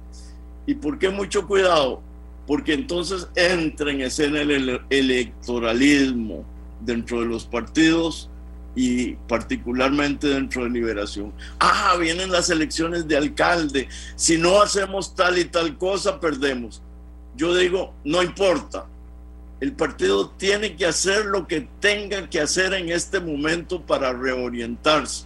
¿Y 0.65 0.75
por 0.75 0.99
qué 0.99 1.09
mucho 1.09 1.47
cuidado? 1.47 2.01
Porque 2.45 2.73
entonces 2.73 3.27
entra 3.35 3.91
en 3.91 4.01
escena 4.01 4.41
el 4.41 4.81
electoralismo 4.89 6.45
dentro 6.81 7.21
de 7.21 7.25
los 7.25 7.45
partidos 7.45 8.29
y 8.75 9.13
particularmente 9.27 10.27
dentro 10.27 10.63
de 10.63 10.69
Liberación. 10.69 11.33
Ah, 11.59 11.95
vienen 11.99 12.31
las 12.31 12.49
elecciones 12.49 13.07
de 13.07 13.17
alcalde. 13.17 13.87
Si 14.15 14.37
no 14.37 14.61
hacemos 14.61 15.15
tal 15.15 15.37
y 15.37 15.45
tal 15.45 15.77
cosa, 15.77 16.19
perdemos. 16.19 16.81
Yo 17.35 17.55
digo, 17.55 17.93
no 18.03 18.21
importa, 18.23 18.87
el 19.59 19.73
partido 19.73 20.29
tiene 20.29 20.75
que 20.75 20.85
hacer 20.85 21.25
lo 21.25 21.45
que 21.47 21.67
tenga 21.79 22.29
que 22.29 22.39
hacer 22.39 22.73
en 22.73 22.89
este 22.89 23.19
momento 23.19 23.81
para 23.81 24.13
reorientarse. 24.13 25.25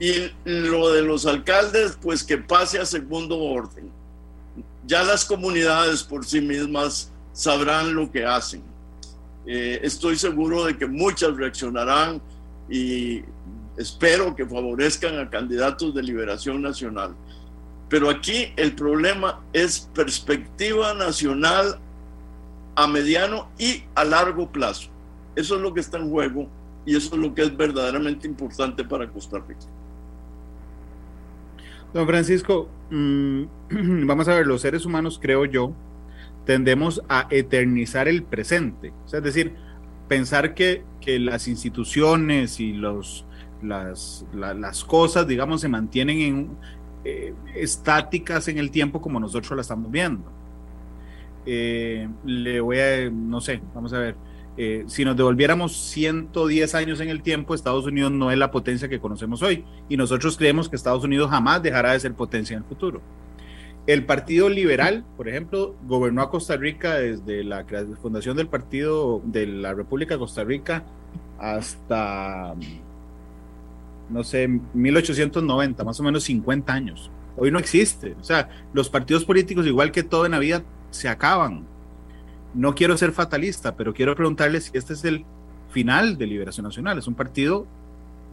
Y 0.00 0.30
lo 0.44 0.92
de 0.92 1.02
los 1.02 1.26
alcaldes, 1.26 1.98
pues 2.00 2.24
que 2.24 2.38
pase 2.38 2.78
a 2.78 2.86
segundo 2.86 3.38
orden. 3.38 3.90
Ya 4.86 5.02
las 5.02 5.24
comunidades 5.24 6.02
por 6.02 6.24
sí 6.24 6.40
mismas 6.40 7.12
sabrán 7.32 7.94
lo 7.94 8.10
que 8.10 8.24
hacen. 8.24 8.62
Eh, 9.46 9.80
estoy 9.82 10.16
seguro 10.16 10.64
de 10.64 10.76
que 10.76 10.86
muchas 10.86 11.36
reaccionarán 11.36 12.20
y 12.68 13.22
espero 13.76 14.34
que 14.34 14.44
favorezcan 14.44 15.18
a 15.18 15.30
candidatos 15.30 15.94
de 15.94 16.02
liberación 16.02 16.60
nacional. 16.60 17.14
Pero 17.88 18.10
aquí 18.10 18.52
el 18.56 18.74
problema 18.74 19.40
es 19.52 19.88
perspectiva 19.94 20.92
nacional 20.94 21.80
a 22.78 22.86
mediano 22.86 23.48
y 23.58 23.82
a 23.96 24.04
largo 24.04 24.52
plazo. 24.52 24.88
Eso 25.34 25.56
es 25.56 25.60
lo 25.60 25.74
que 25.74 25.80
está 25.80 25.98
en 25.98 26.08
juego 26.10 26.48
y 26.86 26.94
eso 26.94 27.16
es 27.16 27.20
lo 27.20 27.34
que 27.34 27.42
es 27.42 27.56
verdaderamente 27.56 28.28
importante 28.28 28.84
para 28.84 29.08
Costa 29.08 29.40
Rica. 29.40 29.66
Don 31.92 32.06
Francisco, 32.06 32.68
mm, 32.90 33.42
vamos 34.06 34.28
a 34.28 34.36
ver, 34.36 34.46
los 34.46 34.60
seres 34.60 34.86
humanos, 34.86 35.18
creo 35.20 35.44
yo, 35.44 35.72
tendemos 36.44 37.02
a 37.08 37.26
eternizar 37.30 38.06
el 38.06 38.22
presente. 38.22 38.92
es 39.12 39.22
decir, 39.24 39.54
pensar 40.06 40.54
que, 40.54 40.84
que 41.00 41.18
las 41.18 41.48
instituciones 41.48 42.60
y 42.60 42.74
los, 42.74 43.26
las, 43.60 44.24
las, 44.32 44.84
cosas, 44.84 45.26
digamos, 45.26 45.62
se 45.62 45.68
mantienen 45.68 46.20
en, 46.20 46.56
eh, 47.04 47.34
estáticas 47.56 48.46
en 48.46 48.58
el 48.58 48.70
tiempo 48.70 49.00
como 49.00 49.18
nosotros 49.18 49.50
la 49.56 49.62
estamos 49.62 49.90
viendo. 49.90 50.37
Eh, 51.46 52.08
le 52.24 52.60
voy 52.60 52.78
a, 52.78 53.10
no 53.10 53.40
sé, 53.40 53.60
vamos 53.74 53.92
a 53.92 53.98
ver, 53.98 54.16
eh, 54.60 54.84
si 54.88 55.04
nos 55.04 55.16
devolviéramos 55.16 55.76
110 55.76 56.74
años 56.74 57.00
en 57.00 57.10
el 57.10 57.22
tiempo, 57.22 57.54
Estados 57.54 57.86
Unidos 57.86 58.10
no 58.10 58.32
es 58.32 58.38
la 58.38 58.50
potencia 58.50 58.88
que 58.88 58.98
conocemos 58.98 59.40
hoy 59.40 59.64
y 59.88 59.96
nosotros 59.96 60.36
creemos 60.36 60.68
que 60.68 60.74
Estados 60.74 61.04
Unidos 61.04 61.30
jamás 61.30 61.62
dejará 61.62 61.92
de 61.92 62.00
ser 62.00 62.14
potencia 62.14 62.56
en 62.56 62.64
el 62.64 62.68
futuro. 62.68 63.00
El 63.86 64.04
Partido 64.04 64.48
Liberal, 64.48 65.04
por 65.16 65.28
ejemplo, 65.28 65.76
gobernó 65.86 66.22
a 66.22 66.30
Costa 66.30 66.56
Rica 66.56 66.96
desde 66.96 67.44
la 67.44 67.64
fundación 68.02 68.36
del 68.36 68.48
Partido 68.48 69.22
de 69.24 69.46
la 69.46 69.72
República 69.74 70.14
de 70.14 70.18
Costa 70.18 70.42
Rica 70.42 70.84
hasta, 71.38 72.54
no 74.10 74.24
sé, 74.24 74.48
1890, 74.74 75.84
más 75.84 76.00
o 76.00 76.02
menos 76.02 76.24
50 76.24 76.72
años. 76.72 77.10
Hoy 77.36 77.52
no 77.52 77.60
existe. 77.60 78.16
O 78.20 78.24
sea, 78.24 78.48
los 78.72 78.90
partidos 78.90 79.24
políticos, 79.24 79.66
igual 79.66 79.92
que 79.92 80.02
todo 80.02 80.26
en 80.26 80.32
la 80.32 80.40
vida, 80.40 80.64
se 80.90 81.08
acaban. 81.08 81.66
No 82.54 82.74
quiero 82.74 82.96
ser 82.96 83.12
fatalista, 83.12 83.76
pero 83.76 83.92
quiero 83.92 84.14
preguntarle 84.14 84.60
si 84.60 84.70
este 84.76 84.94
es 84.94 85.04
el 85.04 85.24
final 85.70 86.16
de 86.16 86.26
Liberación 86.26 86.64
Nacional. 86.64 86.98
Es 86.98 87.06
un 87.06 87.14
partido, 87.14 87.66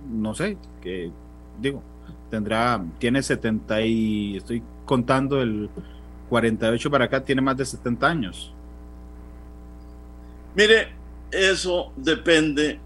no 0.10 0.34
sé, 0.34 0.58
que 0.82 1.12
digo, 1.60 1.84
tendrá, 2.30 2.84
tiene 3.00 3.22
70 3.22 3.82
y 3.82 4.38
estoy 4.38 4.64
contando 4.86 5.42
el 5.42 5.70
48 6.30 6.92
para 6.92 7.06
acá, 7.06 7.24
tiene 7.24 7.42
más 7.42 7.58
de 7.58 7.66
70 7.66 8.08
años. 8.08 8.54
Mire, 10.56 10.94
eso 11.32 11.92
depende 11.98 12.80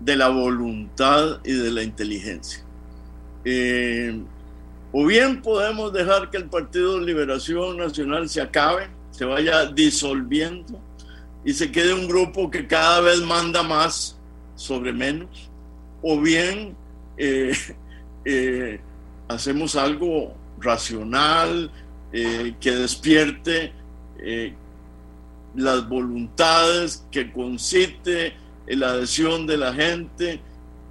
de 0.00 0.16
la 0.16 0.28
voluntad 0.28 1.40
y 1.44 1.52
de 1.52 1.70
la 1.70 1.82
inteligencia. 1.82 2.64
Eh, 3.44 4.20
o 4.92 5.06
bien 5.06 5.42
podemos 5.42 5.92
dejar 5.92 6.30
que 6.30 6.36
el 6.36 6.46
Partido 6.46 6.98
de 6.98 7.06
Liberación 7.06 7.76
Nacional 7.76 8.28
se 8.28 8.40
acabe, 8.40 8.88
se 9.14 9.24
vaya 9.24 9.66
disolviendo 9.66 10.80
y 11.44 11.52
se 11.52 11.70
quede 11.70 11.94
un 11.94 12.08
grupo 12.08 12.50
que 12.50 12.66
cada 12.66 13.00
vez 13.00 13.20
manda 13.20 13.62
más 13.62 14.18
sobre 14.56 14.92
menos, 14.92 15.50
o 16.02 16.20
bien 16.20 16.76
eh, 17.16 17.52
eh, 18.24 18.80
hacemos 19.28 19.76
algo 19.76 20.34
racional 20.58 21.70
eh, 22.12 22.54
que 22.60 22.72
despierte 22.72 23.72
las 25.54 25.88
voluntades, 25.88 27.06
que 27.10 27.30
concite 27.30 28.34
la 28.66 28.92
adhesión 28.92 29.46
de 29.46 29.58
la 29.58 29.72
gente 29.74 30.40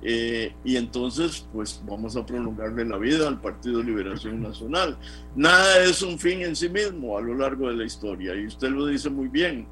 eh, 0.05 0.53
y 0.65 0.75
entonces, 0.75 1.47
pues 1.53 1.81
vamos 1.87 2.17
a 2.17 2.25
prolongarle 2.25 2.83
la 2.83 2.97
vida 2.97 3.25
al 3.25 3.39
Partido 3.39 3.81
Liberación 3.81 4.41
Nacional. 4.41 4.97
Nada 5.33 5.81
es 5.85 6.01
un 6.01 6.19
fin 6.19 6.41
en 6.41 6.57
sí 6.57 6.67
mismo 6.67 7.17
a 7.17 7.21
lo 7.21 7.35
largo 7.35 7.69
de 7.69 7.75
la 7.75 7.85
historia, 7.85 8.35
y 8.35 8.45
usted 8.45 8.69
lo 8.69 8.85
dice 8.87 9.09
muy 9.09 9.29
bien. 9.29 9.65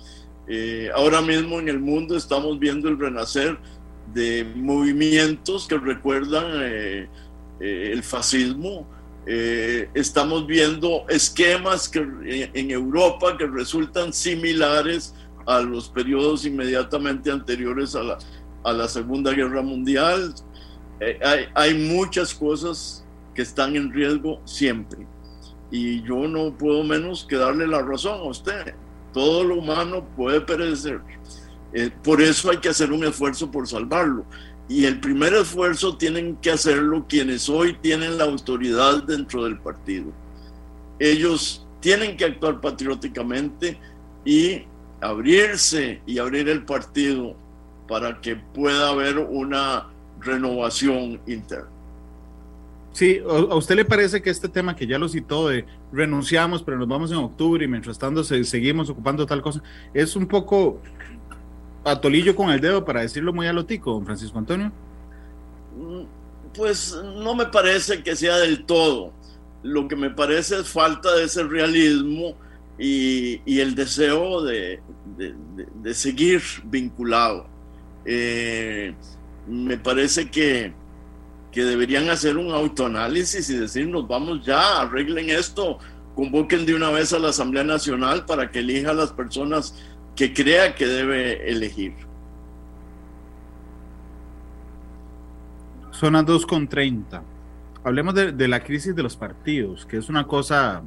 Eh, 0.48 0.89
ahora 0.96 1.22
mismo 1.22 1.60
en 1.60 1.67
el 1.67 1.80
mundo 1.80 2.15
estamos 2.15 2.58
viendo 2.60 2.88
el 2.88 2.98
renacer 2.98 3.58
de 4.13 4.50
movimientos 4.56 5.67
que 5.67 5.78
recuerdan 5.78 6.46
eh, 6.63 7.10
el 7.60 8.02
fascismo, 8.02 8.88
estamos 9.94 10.48
viendo 10.48 11.06
esquemas 11.08 11.88
que, 11.88 12.50
en 12.54 12.72
Europa 12.72 13.38
que 13.38 13.46
resultan 13.46 14.12
similares 14.12 15.13
a 15.46 15.62
los 15.62 15.89
periodos 15.89 16.44
inmediatamente 16.44 17.30
anteriores 17.30 17.96
a 17.96 18.02
la, 18.02 18.17
a 18.63 18.74
la 18.74 18.88
Segunda 18.88 19.32
Guerra 19.32 19.62
Mundial. 19.62 20.34
Eh, 21.00 21.19
hay, 21.54 21.74
muchas 21.74 22.34
cosas 22.34 23.06
que 23.34 23.41
están 23.41 23.76
en 23.76 23.91
riesgo 23.91 24.41
siempre. 24.45 25.08
Y 25.71 26.02
yo 26.04 26.28
no 26.28 26.56
puedo 26.58 26.84
menos 26.84 27.26
que 27.28 27.38
darle 27.38 27.67
la 27.67 27.82
razón 27.82 28.19
a 28.19 28.24
usted. 28.24 28.76
Todo 29.13 29.43
lo 29.43 29.56
humano 29.56 30.06
puede 30.15 30.41
perecer. 30.41 31.02
Eh, 31.74 31.89
por 32.04 32.21
eso 32.21 32.52
hay 32.52 32.58
que 32.58 32.69
hacer 32.69 32.91
un 32.91 33.04
esfuerzo 33.04 33.50
por 33.50 33.67
salvarlo. 33.67 34.26
Y 34.67 34.86
el 34.86 35.00
primer 35.00 35.34
esfuerzo 35.34 35.97
tienen 35.97 36.36
que 36.38 36.52
hacerlo 36.52 37.06
quienes 37.08 37.50
hoy 37.50 37.74
tienen 37.82 38.17
la 38.17 38.26
autoridad 38.26 39.04
dentro 39.04 39.43
del 39.43 39.58
partido. 39.58 40.12
Ellos 41.00 41.67
tienen 41.80 42.15
que 42.15 42.26
actuar 42.26 42.62
patrióticamente 42.62 43.78
y 44.24 44.63
abrirse 45.02 46.02
y 46.06 46.19
abrir 46.19 46.47
el 46.47 46.63
partido 46.63 47.36
para 47.91 48.21
que 48.21 48.38
pueda 48.38 48.88
haber 48.88 49.17
una 49.17 49.89
renovación 50.21 51.19
interna. 51.27 51.67
Sí, 52.93 53.21
¿a 53.30 53.54
usted 53.54 53.75
le 53.75 53.84
parece 53.84 54.21
que 54.21 54.30
este 54.30 54.47
tema 54.47 54.77
que 54.77 54.88
ya 54.88 54.97
lo 54.97 55.10
citó 55.10 55.49
de 55.49 55.65
renunciamos, 55.91 56.63
pero 56.63 56.77
nos 56.77 56.88
vamos 56.88 57.12
en 57.12 57.17
octubre 57.17 57.65
y 57.65 57.67
mientras 57.67 57.99
tanto 57.99 58.23
seguimos 58.23 58.89
ocupando 58.89 59.25
tal 59.25 59.41
cosa, 59.41 59.62
es 59.93 60.15
un 60.15 60.25
poco 60.25 60.80
atolillo 61.84 62.34
con 62.34 62.49
el 62.49 62.62
dedo 62.62 62.86
para 62.86 63.01
decirlo 63.01 63.34
muy 63.34 63.47
alotico, 63.47 63.91
don 63.91 64.06
Francisco 64.06 64.39
Antonio? 64.39 64.71
Mm, 65.77 66.04
pues 66.56 66.97
no 67.17 67.36
me 67.36 67.47
parece 67.47 68.04
que 68.04 68.15
sea 68.15 68.38
del 68.38 68.63
todo. 68.63 69.12
Lo 69.63 69.89
que 69.89 69.97
me 69.97 70.12
parece 70.12 70.62
es 70.62 70.69
falta 70.69 71.13
de 71.13 71.25
ese 71.25 71.43
realismo 71.43 72.38
y, 72.82 73.60
el 73.60 73.75
deseo 73.75 74.41
de, 74.43 74.80
seguir 75.93 76.41
vinculado. 76.63 77.51
Eh, 78.06 78.94
me 79.48 79.78
parece 79.78 80.30
que, 80.30 80.74
que 81.52 81.64
deberían 81.64 82.10
hacer 82.10 82.38
un 82.38 82.52
autoanálisis 82.52 83.50
y 83.50 83.56
decirnos, 83.56 84.08
vamos 84.08 84.46
ya, 84.46 84.82
arreglen 84.82 85.30
esto, 85.30 85.80
convoquen 86.16 86.66
de 86.66 86.76
una 86.76 86.90
vez 86.90 87.14
a 87.14 87.20
la 87.20 87.30
Asamblea 87.30 87.64
Nacional 87.64 88.26
para 88.26 88.50
que 88.50 88.60
elija 88.60 88.92
a 88.92 88.94
las 88.94 89.12
personas 89.12 89.76
que 90.16 90.34
crea 90.34 90.76
que 90.76 90.86
debe 90.86 91.50
elegir. 91.50 91.94
Son 95.92 96.14
las 96.14 96.26
2.30. 96.26 97.22
Hablemos 97.84 98.14
de, 98.14 98.32
de, 98.32 98.48
la 98.48 98.64
crisis 98.64 98.96
de 98.96 99.04
los 99.04 99.16
partidos, 99.16 99.86
que 99.86 99.98
es 99.98 100.10
una 100.10 100.26
cosa 100.26 100.84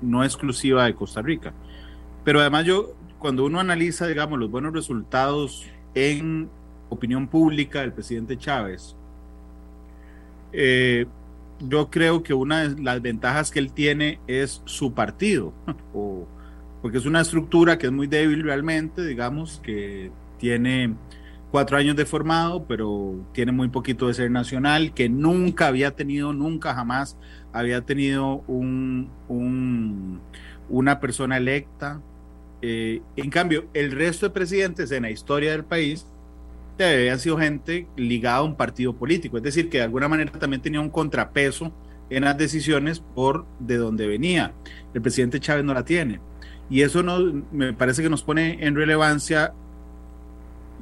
no 0.00 0.24
exclusiva 0.24 0.84
de 0.84 0.94
Costa 0.94 1.22
Rica. 1.22 1.52
Pero 2.24 2.40
además 2.40 2.64
yo, 2.64 2.94
cuando 3.18 3.44
uno 3.44 3.60
analiza, 3.60 4.06
digamos, 4.06 4.38
los 4.38 4.50
buenos 4.50 4.72
resultados 4.72 5.66
en 5.94 6.48
opinión 6.88 7.26
pública 7.28 7.80
del 7.80 7.92
presidente 7.92 8.36
Chávez, 8.36 8.96
eh, 10.52 11.06
yo 11.60 11.90
creo 11.90 12.22
que 12.22 12.34
una 12.34 12.68
de 12.68 12.82
las 12.82 13.00
ventajas 13.00 13.50
que 13.50 13.58
él 13.58 13.72
tiene 13.72 14.20
es 14.26 14.62
su 14.64 14.92
partido, 14.92 15.52
o 15.94 16.26
porque 16.82 16.98
es 16.98 17.06
una 17.06 17.22
estructura 17.22 17.78
que 17.78 17.86
es 17.86 17.92
muy 17.92 18.06
débil 18.06 18.42
realmente, 18.42 19.04
digamos, 19.06 19.58
que 19.64 20.10
tiene 20.38 20.94
cuatro 21.50 21.78
años 21.78 21.96
de 21.96 22.04
formado, 22.04 22.66
pero 22.66 23.24
tiene 23.32 23.52
muy 23.52 23.68
poquito 23.68 24.08
de 24.08 24.14
ser 24.14 24.30
nacional, 24.30 24.92
que 24.92 25.08
nunca 25.08 25.68
había 25.68 25.92
tenido, 25.92 26.32
nunca 26.32 26.74
jamás 26.74 27.16
había 27.52 27.80
tenido 27.82 28.42
un, 28.48 29.08
una 30.68 31.00
persona 31.00 31.36
electa. 31.36 32.02
Eh, 32.66 33.02
en 33.16 33.28
cambio, 33.28 33.66
el 33.74 33.92
resto 33.92 34.24
de 34.24 34.30
presidentes 34.30 34.90
en 34.90 35.02
la 35.02 35.10
historia 35.10 35.50
del 35.50 35.64
país 35.64 36.06
habían 36.78 37.18
sido 37.18 37.36
gente 37.36 37.86
ligada 37.94 38.38
a 38.38 38.42
un 38.42 38.56
partido 38.56 38.96
político, 38.96 39.36
es 39.36 39.42
decir, 39.42 39.68
que 39.68 39.76
de 39.76 39.84
alguna 39.84 40.08
manera 40.08 40.32
también 40.32 40.62
tenía 40.62 40.80
un 40.80 40.88
contrapeso 40.88 41.74
en 42.08 42.24
las 42.24 42.38
decisiones 42.38 43.00
por 43.00 43.44
de 43.58 43.76
dónde 43.76 44.06
venía. 44.06 44.54
El 44.94 45.02
presidente 45.02 45.40
Chávez 45.40 45.62
no 45.62 45.74
la 45.74 45.84
tiene. 45.84 46.20
Y 46.70 46.80
eso 46.80 47.04
me 47.52 47.74
parece 47.74 48.02
que 48.02 48.08
nos 48.08 48.22
pone 48.22 48.64
en 48.64 48.74
relevancia 48.74 49.52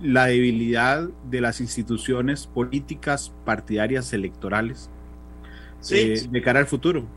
la 0.01 0.27
debilidad 0.27 1.09
de 1.29 1.41
las 1.41 1.61
instituciones 1.61 2.47
políticas 2.47 3.33
partidarias 3.45 4.13
electorales 4.13 4.89
eh, 5.91 6.29
de 6.31 6.43
cara 6.43 6.61
al 6.61 6.67
futuro. 6.67 7.09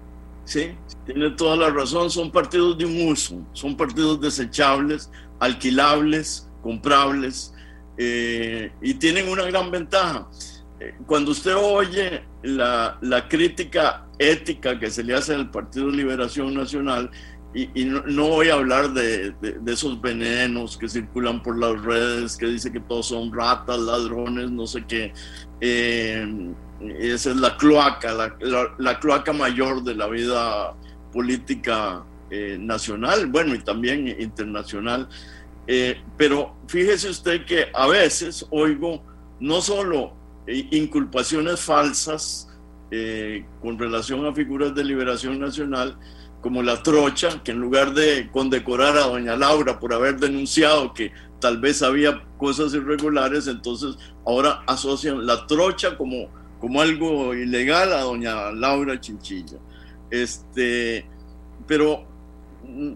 Sí, 0.45 0.71
tiene 1.05 1.31
toda 1.31 1.55
la 1.55 1.69
razón, 1.69 2.09
son 2.11 2.31
partidos 2.31 2.77
de 2.77 2.85
un 2.85 3.09
uso, 3.09 3.45
son 3.53 3.75
partidos 3.75 4.21
desechables, 4.21 5.09
alquilables, 5.39 6.47
comprables, 6.61 7.53
eh, 7.97 8.71
y 8.81 8.93
tienen 8.95 9.27
una 9.27 9.43
gran 9.45 9.71
ventaja. 9.71 10.29
Eh, 10.79 10.93
cuando 11.07 11.31
usted 11.31 11.55
oye 11.55 12.23
la, 12.43 12.97
la, 13.01 13.27
crítica 13.27 14.05
ética 14.19 14.77
que 14.77 14.91
se 14.91 15.03
le 15.03 15.15
hace 15.15 15.33
al 15.33 15.49
Partido 15.49 15.87
de 15.87 15.97
Liberación 15.97 16.53
Nacional, 16.53 17.09
y, 17.55 17.85
no, 17.85 18.27
voy 18.27 18.49
a 18.49 18.55
hablar 18.55 18.91
de, 18.91 19.31
de, 19.39 19.71
esos 19.73 20.01
venenos 20.01 20.77
que 20.77 20.89
circulan 20.89 21.41
por 21.41 21.57
las 21.57 21.81
redes, 21.81 22.35
que 22.35 22.47
dice 22.47 22.69
que 22.69 22.81
todos 22.81 23.07
son 23.07 23.31
ratas, 23.31 23.79
ladrones, 23.79 24.51
no 24.51 24.67
sé 24.67 24.83
qué. 24.85 25.13
Eh, 25.61 26.51
esa 26.81 27.31
es 27.31 27.37
la 27.37 27.57
cloaca, 27.57 28.13
la, 28.13 28.35
la, 28.77 28.99
cloaca 28.99 29.33
mayor 29.33 29.83
de 29.83 29.95
la 29.95 30.07
vida 30.07 30.73
política 31.11 32.03
eh, 32.29 32.57
nacional, 32.59 33.27
bueno, 33.27 33.55
y 33.55 33.59
también 33.59 34.07
internacional. 34.19 35.07
Eh, 35.67 36.01
pero 36.17 36.55
fíjese 36.67 37.09
usted 37.09 37.45
que 37.45 37.67
a 37.73 37.87
veces 37.87 38.45
oigo 38.51 39.03
no 39.39 39.61
solo 39.61 40.13
inculpaciones 40.47 41.59
falsas 41.59 42.49
con 43.61 43.77
relación 43.77 44.25
a 44.25 44.33
figuras 44.33 44.73
de 44.73 44.83
liberación 44.83 45.39
nacional, 45.39 45.97
como 46.45 46.61
la 46.61 46.83
trocha, 46.83 47.41
que 47.43 47.51
en 47.51 47.59
lugar 47.59 47.95
de 47.95 48.29
condecorar 48.31 48.95
a 48.97 49.07
doña 49.07 49.35
Laura 49.35 49.79
por 49.79 49.91
haber 49.91 50.19
denunciado 50.19 50.93
que 50.93 51.11
tal 51.41 51.59
vez 51.59 51.81
había 51.81 52.23
cosas 52.37 52.75
irregulares, 52.75 53.47
entonces 53.47 53.97
ahora 54.27 54.61
asocian 54.67 55.25
la 55.25 55.47
trocha 55.47 55.97
como, 55.97 56.29
como 56.65 56.81
algo 56.81 57.35
ilegal 57.35 57.93
a 57.93 58.01
doña 58.01 58.51
Laura 58.51 58.99
Chinchilla. 58.99 59.59
Este, 60.09 61.05
pero 61.67 62.03
mm, 62.67 62.93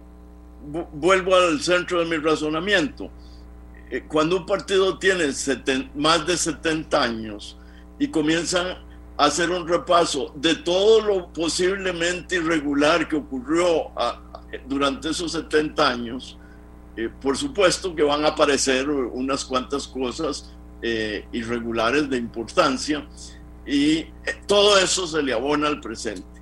vuelvo 0.93 1.36
al 1.36 1.62
centro 1.62 1.99
de 1.99 2.05
mi 2.05 2.17
razonamiento. 2.17 3.12
Eh, 3.91 4.05
cuando 4.08 4.38
un 4.38 4.47
partido 4.47 4.97
tiene 4.97 5.25
más 5.93 6.25
de 6.25 6.36
70 6.36 6.99
años 6.99 7.60
y 7.99 8.08
comienzan 8.08 8.75
hacer 9.17 9.51
un 9.51 9.67
repaso 9.67 10.34
de 10.36 10.55
todo 10.55 11.01
lo 11.01 11.32
posiblemente 11.32 12.38
irregular 12.38 13.08
que 13.08 13.17
ocurrió 13.17 13.91
durante 14.67 15.10
esos 15.10 15.34
70 15.34 15.88
años, 15.88 16.39
eh, 16.97 17.08
por 17.21 17.38
supuesto 17.38 17.93
que 17.93 18.01
van 18.01 18.25
a 18.25 18.29
aparecer 18.29 18.89
unas 18.89 19.45
cuantas 19.45 19.88
cosas 19.88 20.51
eh, 20.82 21.27
irregulares 21.34 22.10
de 22.10 22.17
importancia 22.17 23.08
y 23.69 23.97
eh, 23.99 24.12
todo 24.47 24.79
eso 24.79 25.05
se 25.05 25.21
le 25.21 25.32
abona 25.32 25.67
al 25.67 25.79
presente. 25.79 26.41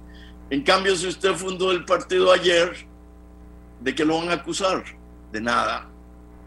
En 0.49 0.63
cambio, 0.63 0.95
si 0.95 1.07
usted 1.07 1.33
fundó 1.33 1.73
el 1.73 1.83
partido 1.83 2.31
ayer, 2.31 2.87
¿de 3.81 3.93
qué 3.93 4.05
lo 4.05 4.17
van 4.19 4.29
a 4.29 4.35
acusar? 4.35 4.85
De 5.33 5.41
nada, 5.41 5.89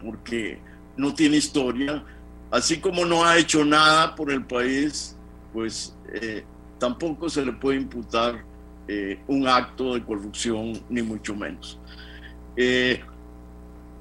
porque 0.03 0.59
no 0.97 1.13
tiene 1.13 1.37
historia, 1.37 2.03
así 2.49 2.79
como 2.79 3.05
no 3.05 3.23
ha 3.23 3.37
hecho 3.37 3.63
nada 3.63 4.15
por 4.15 4.31
el 4.31 4.43
país, 4.43 5.15
pues 5.53 5.95
eh, 6.13 6.43
tampoco 6.79 7.29
se 7.29 7.45
le 7.45 7.51
puede 7.51 7.77
imputar 7.77 8.43
eh, 8.87 9.21
un 9.27 9.47
acto 9.47 9.93
de 9.93 10.03
corrupción, 10.03 10.81
ni 10.89 11.03
mucho 11.03 11.35
menos. 11.35 11.79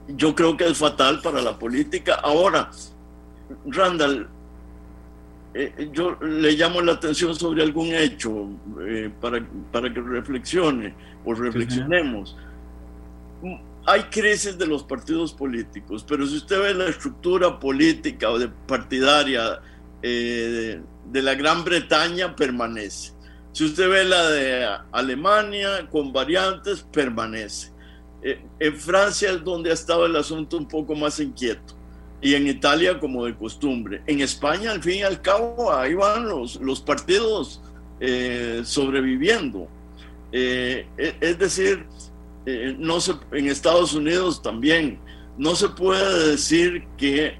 Yo 0.08 0.34
creo 0.34 0.56
que 0.56 0.66
es 0.66 0.78
fatal 0.78 1.20
para 1.20 1.42
la 1.42 1.58
política. 1.58 2.14
Ahora, 2.14 2.70
Randall, 3.66 4.28
yo 5.92 6.16
le 6.20 6.52
llamo 6.52 6.80
la 6.80 6.92
atención 6.92 7.34
sobre 7.34 7.62
algún 7.62 7.88
hecho 7.88 8.48
para, 9.20 9.44
para 9.72 9.92
que 9.92 10.00
reflexione 10.00 10.94
o 11.24 11.34
reflexionemos. 11.34 12.36
Hay 13.86 14.02
crisis 14.04 14.56
de 14.58 14.66
los 14.66 14.84
partidos 14.84 15.32
políticos, 15.32 16.04
pero 16.06 16.26
si 16.26 16.36
usted 16.36 16.60
ve 16.60 16.74
la 16.74 16.86
estructura 16.86 17.58
política 17.58 18.30
o 18.30 18.38
de 18.38 18.48
partidaria 18.48 19.60
eh, 20.02 20.80
de 21.06 21.22
la 21.22 21.34
Gran 21.34 21.64
Bretaña 21.64 22.36
permanece. 22.36 23.12
Si 23.52 23.64
usted 23.64 23.88
ve 23.88 24.04
la 24.04 24.30
de 24.30 24.66
Alemania 24.92 25.88
con 25.90 26.12
variantes, 26.12 26.82
permanece. 26.82 27.72
Eh, 28.22 28.40
en 28.60 28.76
Francia 28.76 29.32
es 29.32 29.42
donde 29.42 29.70
ha 29.70 29.74
estado 29.74 30.06
el 30.06 30.14
asunto 30.14 30.56
un 30.56 30.68
poco 30.68 30.94
más 30.94 31.18
inquieto 31.18 31.79
y 32.22 32.34
en 32.34 32.46
Italia 32.46 32.98
como 32.98 33.24
de 33.24 33.34
costumbre. 33.34 34.02
En 34.06 34.20
España, 34.20 34.72
al 34.72 34.82
fin 34.82 34.96
y 34.96 35.02
al 35.02 35.22
cabo, 35.22 35.72
ahí 35.72 35.94
van 35.94 36.28
los, 36.28 36.56
los 36.56 36.80
partidos 36.80 37.62
eh, 38.00 38.62
sobreviviendo. 38.64 39.68
Eh, 40.32 40.86
e, 40.96 41.14
es 41.20 41.38
decir, 41.38 41.86
eh, 42.46 42.74
no 42.78 43.00
se, 43.00 43.14
en 43.32 43.48
Estados 43.48 43.94
Unidos 43.94 44.42
también 44.42 44.98
no 45.36 45.54
se 45.54 45.68
puede 45.68 46.30
decir 46.30 46.84
que 46.96 47.38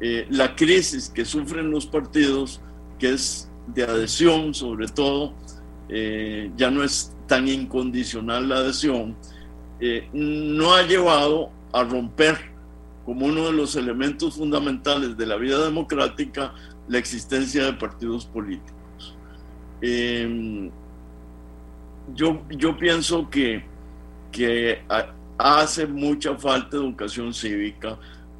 eh, 0.00 0.26
la 0.30 0.54
crisis 0.56 1.08
que 1.08 1.24
sufren 1.24 1.70
los 1.70 1.86
partidos, 1.86 2.60
que 2.98 3.10
es 3.10 3.50
de 3.68 3.84
adhesión 3.84 4.54
sobre 4.54 4.88
todo, 4.88 5.34
ya 6.56 6.70
no 6.70 6.82
es 6.82 7.14
tan 7.28 7.46
incondicional 7.46 8.48
la 8.48 8.56
adhesión, 8.56 9.16
no 10.12 10.74
ha 10.74 10.82
llevado 10.82 11.50
a 11.72 11.84
romper 11.84 12.53
como 13.04 13.26
uno 13.26 13.46
de 13.46 13.52
los 13.52 13.76
elementos 13.76 14.36
fundamentales 14.36 15.16
de 15.16 15.26
la 15.26 15.36
vida 15.36 15.64
democrática 15.64 16.54
la 16.88 16.98
existencia 16.98 17.64
de 17.64 17.72
partidos 17.74 18.26
políticos. 18.26 19.16
Eh, 19.80 20.70
yo, 22.14 22.42
yo 22.50 22.76
pienso 22.76 23.28
que, 23.30 23.64
que 24.30 24.82
hace 25.38 25.86
mucha 25.86 26.36
falta 26.36 26.76
educación 26.76 27.32
cívica 27.32 27.98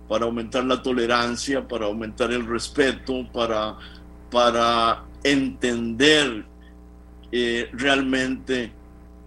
para 0.08 0.26
aumentar 0.26 0.64
la 0.64 0.82
tolerancia, 0.82 1.66
para 1.66 1.86
aumentar 1.86 2.30
el 2.32 2.46
respeto, 2.46 3.26
para, 3.32 3.76
para 4.30 5.04
entender 5.22 6.44
eh, 7.32 7.68
realmente 7.72 8.72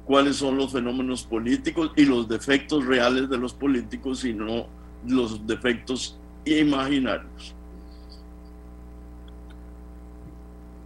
cuáles 0.05 0.37
son 0.37 0.55
los 0.55 0.71
fenómenos 0.71 1.23
políticos 1.23 1.91
y 1.95 2.05
los 2.05 2.29
defectos 2.29 2.85
reales 2.85 3.29
de 3.29 3.37
los 3.37 3.53
políticos 3.53 4.23
y 4.23 4.33
no 4.33 4.67
los 5.07 5.45
defectos 5.45 6.17
imaginarios. 6.45 7.55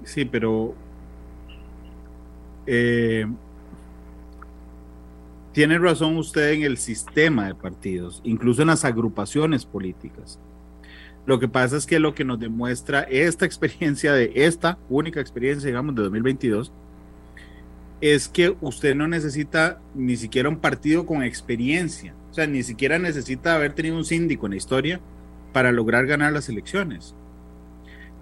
Sí, 0.04 0.26
pero 0.26 0.74
eh, 2.66 3.26
tiene 5.52 5.78
razón 5.78 6.18
usted 6.18 6.52
en 6.52 6.64
el 6.64 6.78
sistema 6.78 7.48
de 7.48 7.56
partidos, 7.56 8.22
incluso 8.24 8.62
en 8.62 8.70
las 8.70 8.86
agrupaciones 8.86 9.66
políticas. 9.66 10.40
Lo 11.26 11.40
que 11.40 11.48
pasa 11.48 11.78
es 11.78 11.86
que 11.86 12.00
lo 12.00 12.16
que 12.16 12.26
nos 12.26 12.40
demuestra 12.40 13.02
esta 13.02 13.46
experiencia 13.46 14.14
de 14.14 14.32
esta 14.36 14.80
única 14.90 15.22
experiencia, 15.22 15.68
digamos, 15.68 15.96
de 15.96 16.04
2022, 16.04 16.72
es 18.02 18.28
que 18.28 18.56
usted 18.62 18.96
no 18.96 19.08
necesita 19.08 19.80
ni 19.94 20.18
siquiera 20.18 20.50
un 20.50 20.58
partido 20.58 21.06
con 21.06 21.22
experiencia, 21.22 22.16
o 22.32 22.34
sea, 22.34 22.48
ni 22.48 22.64
siquiera 22.64 22.98
necesita 22.98 23.56
haber 23.56 23.74
tenido 23.74 23.98
un 23.98 24.06
síndico 24.06 24.46
en 24.46 24.52
la 24.52 24.58
historia 24.58 25.02
para 25.52 25.74
lograr 25.74 26.08
ganar 26.08 26.32
las 26.32 26.48
elecciones. 26.48 27.14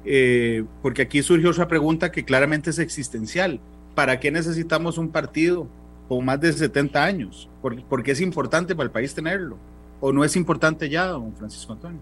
Eh, 0.04 0.65
porque 0.82 1.04
aquí 1.04 1.22
surgió 1.22 1.52
otra 1.52 1.67
pregunta 1.67 2.12
que 2.12 2.26
claramente 2.26 2.72
es 2.72 2.80
existencial. 2.80 3.60
¿Para 3.93 4.19
qué 4.19 4.32
necesitamos 4.32 4.98
un 4.98 5.12
partido 5.12 5.67
con 6.08 6.26
más 6.26 6.41
de 6.41 6.52
70 6.52 7.04
años? 7.04 7.48
¿Por, 7.62 8.04
qué 8.04 8.12
es 8.12 8.22
importante 8.22 8.76
para 8.76 8.86
el 8.86 8.91
país 8.91 9.13
tenerlo? 9.13 9.60
¿O 10.00 10.12
no 10.12 10.24
es 10.24 10.36
importante 10.36 10.89
ya, 10.89 11.06
don 11.06 11.36
Francisco 11.36 11.74
Antonio? 11.74 12.00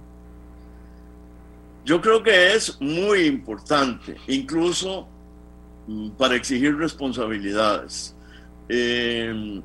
Yo 1.84 2.00
creo 2.00 2.24
que 2.24 2.54
es 2.54 2.80
muy 2.80 3.26
importante, 3.26 4.16
incluso 4.28 5.10
mm, 5.88 6.12
para 6.12 6.36
exigir 6.36 6.78
responsabilidades. 6.78 8.16
Eh, 8.70 9.62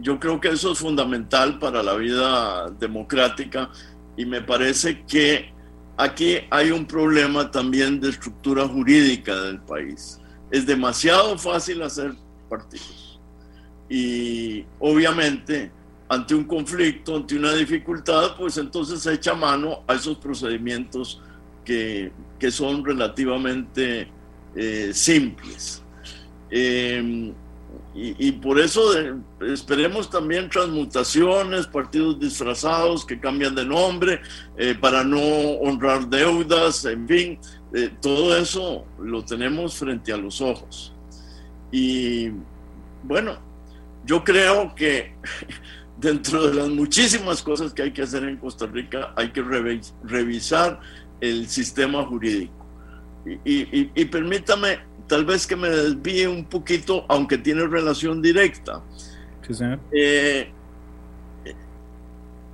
yo 0.00 0.18
creo 0.18 0.40
que 0.40 0.48
eso 0.48 0.72
es 0.72 0.78
fundamental 0.78 1.58
para 1.58 1.82
la 1.82 1.94
vida 1.94 2.70
democrática 2.70 3.70
y 4.16 4.24
me 4.26 4.42
parece 4.42 5.04
que 5.04 5.52
aquí 5.96 6.38
hay 6.50 6.70
un 6.70 6.86
problema 6.86 7.50
también 7.50 8.00
de 8.00 8.10
estructura 8.10 8.66
jurídica 8.66 9.34
del 9.42 9.60
país. 9.60 10.20
Es 10.50 10.66
demasiado 10.66 11.38
fácil 11.38 11.82
hacer 11.82 12.14
partidos. 12.48 13.20
Y 13.88 14.64
obviamente, 14.78 15.70
ante 16.08 16.34
un 16.34 16.44
conflicto, 16.44 17.16
ante 17.16 17.36
una 17.36 17.52
dificultad, 17.54 18.36
pues 18.36 18.56
entonces 18.58 19.00
se 19.00 19.14
echa 19.14 19.34
mano 19.34 19.82
a 19.86 19.94
esos 19.94 20.18
procedimientos 20.18 21.20
que, 21.64 22.12
son 22.50 22.84
relativamente 22.84 24.08
eh, 24.56 24.90
simples. 24.92 25.82
Eh, 26.50 27.32
y, 27.94 28.32
por 28.32 28.58
eso 28.58 28.80
esperemos 29.40 30.08
también 30.08 30.48
transmutaciones, 30.48 31.66
partidos 31.66 32.18
disfrazados 32.18 33.04
que 33.04 33.20
cambian 33.20 33.54
de 33.54 33.66
nombre 33.66 34.22
eh, 34.56 34.74
para 34.80 35.04
no 35.04 35.20
honrar 35.20 36.08
deudas, 36.08 36.86
en 36.86 37.06
fin, 37.06 37.38
eh, 37.74 37.90
todo 38.00 38.34
eso 38.34 38.86
lo 38.98 39.22
tenemos 39.22 39.74
frente 39.74 40.10
a 40.10 40.16
los 40.16 40.40
ojos. 40.40 40.94
Y 41.70 42.30
bueno, 43.02 43.36
yo 44.06 44.24
creo 44.24 44.74
que 44.74 45.14
dentro 45.98 46.46
de 46.48 46.54
las 46.54 46.70
muchísimas 46.70 47.42
cosas 47.42 47.74
que 47.74 47.82
hay 47.82 47.92
que 47.92 48.02
hacer 48.02 48.24
en 48.24 48.38
Costa 48.38 48.66
Rica, 48.66 49.12
hay 49.16 49.32
que 49.32 49.42
revisar 50.02 50.80
el 51.20 51.46
sistema 51.46 52.04
jurídico. 52.06 52.54
y, 53.44 53.90
y 53.94 54.04
permítame 54.06 54.91
tal 55.06 55.24
vez 55.24 55.46
que 55.46 55.56
me 55.56 55.68
desvíe 55.68 56.26
un 56.26 56.44
poquito, 56.44 57.04
aunque 57.08 57.38
tiene 57.38 57.66
relación 57.66 58.22
directa. 58.22 58.82
Sí, 59.46 59.54
señor. 59.54 59.80
Eh, 59.92 60.50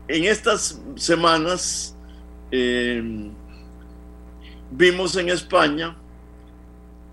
en 0.08 0.24
estas 0.24 0.80
semanas 0.96 1.96
eh, 2.50 3.30
vimos 4.70 5.16
en 5.16 5.28
España 5.28 5.96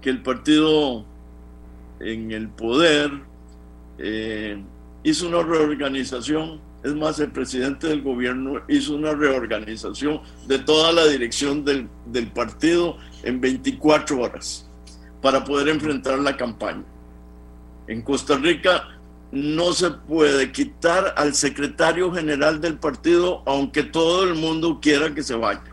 que 0.01 0.09
el 0.09 0.21
partido 0.21 1.05
en 1.99 2.31
el 2.31 2.49
poder 2.49 3.11
eh, 3.97 4.61
hizo 5.03 5.27
una 5.27 5.43
reorganización. 5.43 6.61
Es 6.83 6.93
más, 6.93 7.19
el 7.19 7.31
presidente 7.31 7.87
del 7.87 8.01
gobierno 8.01 8.61
hizo 8.67 8.95
una 8.95 9.13
reorganización 9.13 10.21
de 10.47 10.59
toda 10.59 10.91
la 10.91 11.05
dirección 11.07 11.65
del, 11.65 11.89
del 12.05 12.27
partido 12.27 12.97
en 13.23 13.41
24 13.41 14.21
horas 14.21 14.69
para 15.25 15.43
poder 15.43 15.67
enfrentar 15.69 16.19
la 16.19 16.37
campaña. 16.37 16.85
En 17.87 18.03
Costa 18.03 18.37
Rica 18.37 18.89
no 19.31 19.73
se 19.73 19.89
puede 19.89 20.51
quitar 20.51 21.15
al 21.17 21.33
secretario 21.33 22.13
general 22.13 22.61
del 22.61 22.77
partido 22.77 23.41
aunque 23.47 23.81
todo 23.81 24.23
el 24.23 24.35
mundo 24.35 24.79
quiera 24.79 25.15
que 25.15 25.23
se 25.23 25.33
vaya. 25.33 25.63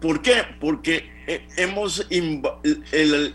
¿Por 0.00 0.22
qué? 0.22 0.44
Porque 0.60 1.10
eh, 1.26 1.48
hemos 1.56 2.06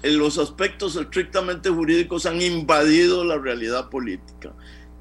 los 0.04 0.38
aspectos 0.38 0.96
estrictamente 0.96 1.70
jurídicos 1.70 2.26
han 2.26 2.42
invadido 2.42 3.26
la 3.26 3.38
realidad 3.38 3.90
política 3.90 4.54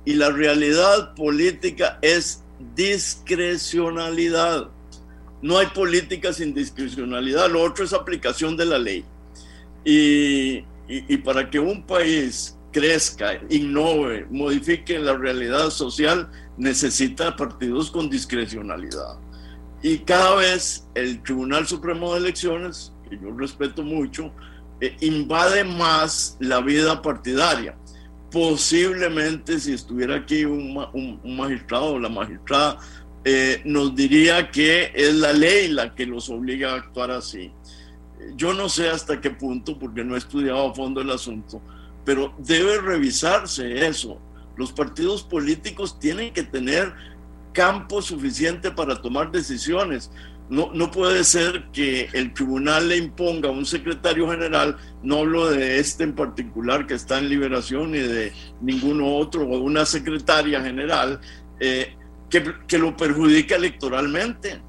y 0.05 0.15
la 0.15 0.31
realidad 0.31 1.15
política 1.15 2.01
es 2.03 2.43
discrecionalidad. 2.75 4.71
No 5.43 5.59
hay 5.59 5.67
política 5.69 6.33
sin 6.33 6.55
discrecionalidad, 6.55 7.51
lo 7.51 7.63
otro 7.63 7.85
es 7.85 7.93
aplicación 7.93 8.57
de 8.57 8.65
la 8.65 8.79
ley. 8.79 9.05
Y, 9.85 10.63
para 11.19 11.49
que 11.51 11.59
un 11.59 11.87
país 11.87 12.57
crezca, 12.73 13.41
innove, 13.49 14.27
modifique 14.31 14.99
la 14.99 15.17
realidad 15.17 15.71
social, 15.71 16.29
necesita 16.57 17.37
partidos 17.37 17.91
con 17.91 18.09
discrecionalidad. 18.09 19.19
Y 19.83 19.99
cada 19.99 20.37
vez 20.37 20.89
el 20.95 21.23
Tribunal 21.23 21.67
Supremo 21.67 22.13
de 22.13 22.21
Elecciones, 22.21 22.93
que 23.09 23.19
yo 23.19 23.31
respeto 23.37 23.83
mucho, 23.83 24.33
eh, 24.81 24.97
invade 25.01 25.65
más 25.65 26.37
la 26.41 26.61
vida 26.61 27.01
partidaria. 27.01 27.77
Posiblemente 28.31 29.61
si 29.61 29.73
estuviera 29.73 30.17
aquí 30.17 30.45
un, 30.45 30.77
un 30.93 31.37
magistrado 31.37 31.93
o 31.93 31.99
la 31.99 32.09
magistrada 32.09 32.79
eh, 33.29 33.61
nos 33.65 33.97
diría 33.97 34.53
que 34.53 34.93
es 34.95 35.13
la 35.17 35.33
ley 35.33 35.67
la 35.67 35.97
que 35.97 36.07
los 36.07 36.31
obliga 36.31 36.71
a 36.71 36.77
actuar 36.77 37.11
así. 37.11 37.51
Yo 38.37 38.55
no 38.55 38.69
sé 38.69 38.89
hasta 38.89 39.21
qué 39.21 39.31
punto, 39.31 39.81
porque 39.81 40.05
no 40.05 40.15
he 40.15 40.19
estudiado 40.19 40.71
a 40.71 40.73
fondo 40.73 41.01
el 41.01 41.11
asunto, 41.11 41.61
pero 42.05 42.37
debe 42.39 42.81
revisarse 42.81 43.85
eso. 43.85 44.21
Los 44.57 44.71
partidos 44.71 45.25
políticos 45.25 45.99
tienen 45.99 46.33
que 46.33 46.45
tener 46.45 46.95
campo 47.53 48.01
suficiente 48.01 48.71
para 48.71 49.03
tomar 49.03 49.33
decisiones. 49.33 50.09
No, 50.49 50.71
no 50.73 50.93
puede 50.93 51.25
ser 51.25 51.65
que 51.73 52.09
el 52.13 52.33
tribunal 52.33 52.91
le 52.91 52.97
imponga 52.97 53.49
a 53.49 53.53
un 53.53 53.67
secretario 53.67 54.31
general, 54.31 54.77
no 55.03 55.19
hablo 55.19 55.51
de 55.51 55.81
este 55.81 56.05
en 56.05 56.15
particular 56.15 56.87
que 56.87 56.95
está 56.95 57.19
en 57.19 57.29
liberación 57.29 57.91
ni 57.91 57.99
de 57.99 58.33
ninguno 58.61 59.17
otro, 59.17 59.49
o 59.49 59.59
una 59.59 59.85
secretaria 59.85 60.61
general, 60.63 61.21
eh, 61.59 61.97
que, 62.31 62.79
lo 62.79 62.97
perjudica 62.97 63.57
electoralmente. 63.57 64.61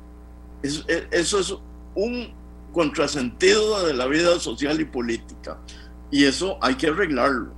Eso 0.64 1.40
es 1.40 1.56
un 1.96 2.34
contrasentido 2.72 3.86
de 3.86 3.94
la 3.94 4.08
vida 4.08 4.40
social 4.40 4.80
y 4.80 4.86
política. 4.86 5.60
Y 6.12 6.26
eso 6.26 6.58
hay 6.62 6.76
que 6.76 6.88
arreglarlo. 6.88 7.54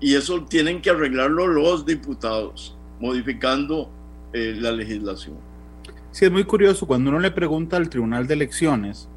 Y 0.00 0.14
eso 0.14 0.44
tienen 0.44 0.82
que 0.82 0.90
arreglarlo 0.90 1.46
los 1.46 1.86
diputados, 1.86 2.76
modificando 3.00 3.90
eh, 4.32 4.56
la 4.58 4.72
legislación. 4.72 5.36
Sí, 6.10 6.26
es 6.26 6.30
muy 6.30 6.44
curioso. 6.44 6.86
Cuando 6.86 7.10
uno 7.10 7.20
le 7.20 7.30
pregunta 7.30 7.76
al 7.76 7.88
Tribunal 7.88 8.26
de 8.26 8.34
Elecciones, 8.34 9.08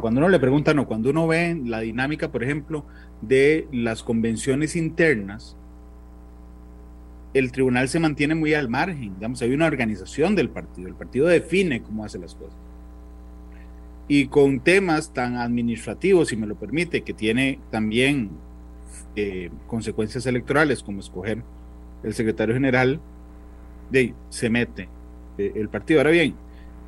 cuando 0.00 0.20
uno 0.20 0.28
le 0.28 0.40
pregunta, 0.40 0.74
no, 0.74 0.86
cuando 0.86 1.10
uno 1.10 1.26
ve 1.26 1.60
la 1.64 1.80
dinámica, 1.80 2.30
por 2.30 2.42
ejemplo, 2.42 2.86
de 3.20 3.68
las 3.72 4.02
convenciones 4.02 4.76
internas, 4.76 5.56
el 7.34 7.50
tribunal 7.50 7.88
se 7.88 7.98
mantiene 7.98 8.34
muy 8.36 8.54
al 8.54 8.68
margen, 8.68 9.14
digamos, 9.14 9.42
hay 9.42 9.52
una 9.52 9.66
organización 9.66 10.36
del 10.36 10.48
partido, 10.48 10.88
el 10.88 10.94
partido 10.94 11.26
define 11.26 11.82
cómo 11.82 12.04
hace 12.04 12.18
las 12.18 12.34
cosas. 12.34 12.56
Y 14.06 14.26
con 14.26 14.60
temas 14.60 15.12
tan 15.12 15.36
administrativos, 15.36 16.28
si 16.28 16.36
me 16.36 16.46
lo 16.46 16.54
permite, 16.54 17.02
que 17.02 17.12
tiene 17.12 17.58
también 17.70 18.30
eh, 19.16 19.50
consecuencias 19.66 20.26
electorales, 20.26 20.82
como 20.82 21.00
escoger 21.00 21.42
el 22.04 22.14
secretario 22.14 22.54
general, 22.54 23.00
de, 23.90 24.14
se 24.28 24.48
mete 24.48 24.88
eh, 25.38 25.52
el 25.56 25.68
partido. 25.68 26.00
Ahora 26.00 26.10
bien, 26.10 26.34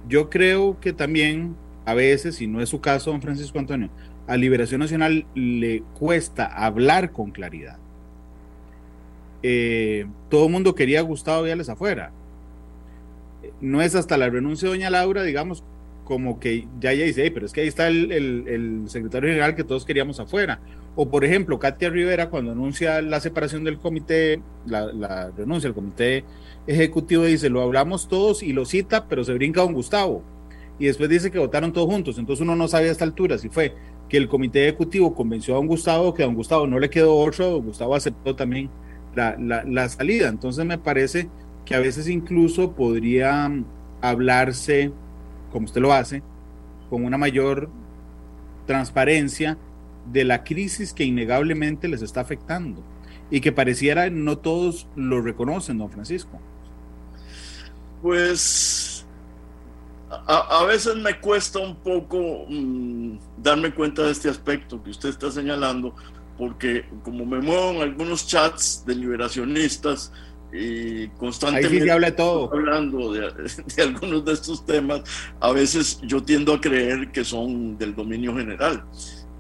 yo 0.08 0.30
creo 0.30 0.78
que 0.78 0.92
también 0.92 1.56
a 1.86 1.94
veces, 1.94 2.40
y 2.40 2.46
no 2.46 2.60
es 2.60 2.68
su 2.68 2.80
caso, 2.80 3.10
don 3.10 3.22
Francisco 3.22 3.58
Antonio, 3.58 3.90
a 4.26 4.36
Liberación 4.36 4.80
Nacional 4.80 5.26
le 5.34 5.82
cuesta 5.98 6.46
hablar 6.46 7.12
con 7.12 7.30
claridad. 7.30 7.78
Eh, 9.42 10.06
todo 10.28 10.46
el 10.46 10.52
mundo 10.52 10.74
quería 10.74 11.00
a 11.00 11.02
Gustavo 11.02 11.42
Viales 11.42 11.68
afuera. 11.68 12.12
No 13.60 13.80
es 13.82 13.94
hasta 13.94 14.16
la 14.16 14.28
renuncia 14.28 14.68
de 14.68 14.74
doña 14.74 14.90
Laura, 14.90 15.22
digamos, 15.22 15.62
como 16.04 16.38
que 16.40 16.66
ya 16.80 16.94
ya 16.94 17.04
dice, 17.04 17.30
pero 17.30 17.44
es 17.46 17.52
que 17.52 17.62
ahí 17.62 17.68
está 17.68 17.88
el, 17.88 18.84
secretario 18.86 19.28
general 19.28 19.54
que 19.54 19.64
todos 19.64 19.84
queríamos 19.84 20.20
afuera. 20.20 20.60
O 20.94 21.10
por 21.10 21.24
ejemplo, 21.24 21.58
Katia 21.58 21.90
Rivera 21.90 22.30
cuando 22.30 22.52
anuncia 22.52 23.02
la 23.02 23.20
separación 23.20 23.64
del 23.64 23.78
comité, 23.78 24.40
la, 24.66 25.30
renuncia 25.36 25.68
del 25.68 25.74
comité 25.74 26.24
ejecutivo, 26.66 27.24
dice, 27.24 27.50
lo 27.50 27.60
hablamos 27.60 28.08
todos 28.08 28.42
y 28.42 28.52
lo 28.52 28.64
cita, 28.64 29.06
pero 29.08 29.24
se 29.24 29.34
brinca 29.34 29.60
don 29.60 29.74
Gustavo. 29.74 30.22
Y 30.78 30.86
después 30.86 31.08
dice 31.08 31.30
que 31.30 31.38
votaron 31.38 31.72
todos 31.72 31.88
juntos. 31.88 32.18
Entonces 32.18 32.42
uno 32.42 32.56
no 32.56 32.68
sabe 32.68 32.88
a 32.88 32.92
esta 32.92 33.04
altura 33.04 33.36
si 33.38 33.48
fue 33.48 33.74
que 34.08 34.16
el 34.16 34.28
comité 34.28 34.64
ejecutivo 34.64 35.14
convenció 35.14 35.54
a 35.54 35.56
don 35.58 35.66
Gustavo, 35.66 36.14
que 36.14 36.22
a 36.22 36.26
don 36.26 36.34
Gustavo 36.34 36.66
no 36.66 36.78
le 36.78 36.88
quedó 36.88 37.16
otro, 37.16 37.50
don 37.50 37.66
Gustavo 37.66 37.94
aceptó 37.94 38.36
también 38.36 38.70
la, 39.16 39.88
salida. 39.88 40.28
Entonces 40.28 40.64
me 40.64 40.78
parece 40.78 41.28
que 41.64 41.74
a 41.74 41.80
veces 41.80 42.08
incluso 42.08 42.72
podría 42.72 43.50
hablarse, 44.00 44.92
como 45.52 45.66
usted 45.66 45.80
lo 45.80 45.92
hace, 45.92 46.22
con 46.90 47.04
una 47.04 47.18
mayor 47.18 47.68
transparencia 48.66 49.58
de 50.12 50.24
la 50.24 50.44
crisis 50.44 50.92
que 50.92 51.04
innegablemente 51.04 51.88
les 51.88 52.02
está 52.02 52.20
afectando 52.20 52.82
y 53.30 53.40
que 53.40 53.52
pareciera 53.52 54.08
no 54.10 54.38
todos 54.38 54.86
lo 54.94 55.20
reconocen, 55.20 55.78
don 55.78 55.90
Francisco. 55.90 56.38
Pues 58.02 59.04
a, 60.08 60.64
veces 60.64 60.96
me 60.96 61.18
cuesta 61.20 61.58
un 61.58 61.76
poco 61.76 62.46
mm, 62.48 63.18
darme 63.38 63.74
cuenta 63.74 64.02
de 64.02 64.12
este 64.12 64.28
aspecto 64.28 64.82
que 64.82 64.90
usted 64.90 65.08
está 65.08 65.30
señalando, 65.30 65.94
porque 66.38 66.84
como 67.02 67.24
me 67.24 67.40
muevo 67.40 67.70
en 67.70 67.82
algunos 67.82 68.26
chats 68.26 68.84
de 68.86 68.94
liberacionistas 68.94 70.12
y 70.52 71.08
constantemente 71.08 71.90
habla 71.90 72.14
todo. 72.14 72.52
hablando 72.52 73.12
de, 73.12 73.20
de, 73.76 73.82
algunos 73.82 74.24
de 74.24 74.32
estos 74.32 74.64
temas, 74.64 75.02
a 75.40 75.52
veces 75.52 76.00
yo 76.02 76.22
tiendo 76.22 76.54
a 76.54 76.60
creer 76.60 77.10
que 77.10 77.24
son 77.24 77.76
del 77.76 77.94
dominio 77.94 78.36
general, 78.36 78.84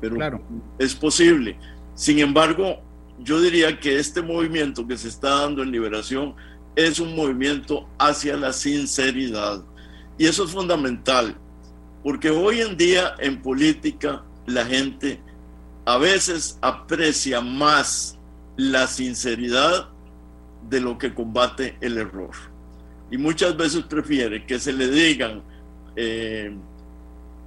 pero 0.00 0.16
claro. 0.16 0.42
es 0.78 0.94
posible. 0.94 1.58
Sin 1.94 2.18
embargo, 2.18 2.82
yo 3.18 3.40
diría 3.40 3.78
que 3.80 3.98
este 3.98 4.20
movimiento 4.20 4.86
que 4.86 4.96
se 4.96 5.08
está 5.08 5.42
dando 5.42 5.62
en 5.62 5.70
liberación 5.70 6.34
es 6.74 7.00
un 7.00 7.16
movimiento 7.16 7.88
hacia 7.98 8.36
la 8.36 8.52
sinceridad. 8.52 9.64
Y 10.18 10.26
eso 10.26 10.44
es 10.44 10.50
fundamental, 10.50 11.36
porque 12.02 12.30
hoy 12.30 12.60
en 12.60 12.76
día 12.76 13.14
en 13.18 13.40
política 13.40 14.22
la 14.46 14.64
gente 14.64 15.20
a 15.86 15.98
veces 15.98 16.58
aprecia 16.60 17.40
más 17.40 18.18
la 18.56 18.88
sinceridad 18.88 19.88
de 20.68 20.80
lo 20.80 20.98
que 20.98 21.14
combate 21.14 21.76
el 21.80 21.96
error. 21.96 22.32
Y 23.10 23.16
muchas 23.16 23.56
veces 23.56 23.84
prefiere 23.84 24.44
que 24.44 24.58
se 24.58 24.72
le 24.72 24.88
digan, 24.88 25.42
eh, 25.94 26.52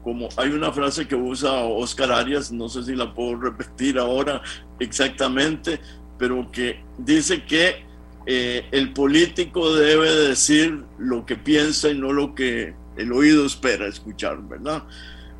como 0.03 0.29
hay 0.37 0.51
una 0.51 0.71
frase 0.71 1.05
que 1.05 1.15
usa 1.15 1.51
Oscar 1.65 2.13
Arias, 2.13 2.49
no 2.49 2.69
sé 2.69 2.83
si 2.83 2.95
la 2.95 3.13
puedo 3.13 3.35
repetir 3.35 3.99
ahora 3.99 4.41
exactamente, 4.79 5.81
pero 6.17 6.49
que 6.49 6.81
dice 6.97 7.43
que 7.43 7.83
eh, 8.25 8.65
el 8.71 8.93
político 8.93 9.73
debe 9.73 10.15
decir 10.15 10.85
lo 10.97 11.25
que 11.25 11.35
piensa 11.35 11.89
y 11.89 11.97
no 11.97 12.13
lo 12.13 12.33
que 12.35 12.73
el 12.95 13.11
oído 13.11 13.45
espera 13.45 13.87
escuchar, 13.87 14.41
¿verdad? 14.47 14.83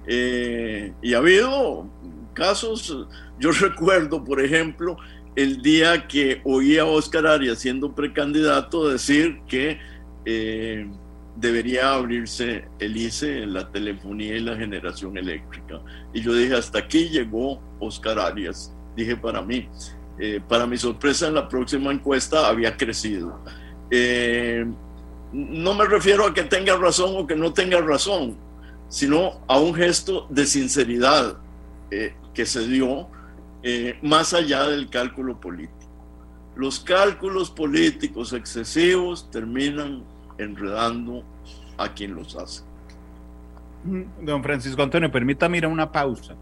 Eh, 0.05 0.91
y 1.01 1.13
ha 1.13 1.19
habido 1.19 1.87
casos, 2.33 3.07
yo 3.39 3.51
recuerdo, 3.59 4.23
por 4.23 4.41
ejemplo, 4.41 4.97
el 5.35 5.61
día 5.61 6.07
que 6.07 6.41
oí 6.43 6.77
a 6.77 6.85
Oscar 6.85 7.27
Arias 7.27 7.59
siendo 7.59 7.93
precandidato 7.93 8.89
decir 8.89 9.41
que 9.47 9.79
eh, 10.25 10.89
debería 11.35 11.93
abrirse 11.93 12.67
el 12.79 12.97
ICE 12.97 13.43
en 13.43 13.53
la 13.53 13.71
telefonía 13.71 14.35
y 14.35 14.41
la 14.41 14.57
generación 14.57 15.17
eléctrica. 15.17 15.81
Y 16.13 16.21
yo 16.21 16.33
dije, 16.33 16.55
hasta 16.55 16.79
aquí 16.79 17.09
llegó 17.09 17.61
Oscar 17.79 18.19
Arias, 18.19 18.75
dije 18.95 19.15
para 19.15 19.41
mí. 19.41 19.69
Eh, 20.21 20.41
para 20.45 20.67
mi 20.67 20.77
sorpresa, 20.77 21.27
en 21.27 21.35
la 21.35 21.47
próxima 21.47 21.93
encuesta 21.93 22.49
había 22.49 22.75
crecido. 22.75 23.39
Eh, 23.89 24.65
no 25.31 25.73
me 25.73 25.85
refiero 25.85 26.25
a 26.25 26.33
que 26.33 26.43
tenga 26.43 26.75
razón 26.75 27.13
o 27.15 27.25
que 27.25 27.35
no 27.35 27.53
tenga 27.53 27.79
razón, 27.79 28.37
sino 28.89 29.41
a 29.47 29.57
un 29.59 29.73
gesto 29.73 30.27
de 30.29 30.45
sinceridad 30.45 31.37
que 31.89 32.45
se 32.45 32.67
dio 32.67 33.09
eh, 33.61 33.97
más 34.01 34.33
allá 34.33 34.63
del 34.67 34.89
cálculo 34.89 35.39
político. 35.39 35.75
Los 36.55 36.79
cálculos 36.79 37.51
políticos 37.51 38.33
excesivos 38.33 39.29
terminan 39.31 40.03
enredando 40.37 41.23
a 41.77 41.93
quien 41.93 42.15
los 42.15 42.35
hace. 42.35 42.63
Mm, 43.83 44.25
don 44.25 44.43
Francisco 44.43 44.81
Antonio, 44.81 45.11
permítame 45.11 45.57
ir 45.57 45.65
a 45.65 45.67
una 45.67 45.91
pausa. 45.91 46.35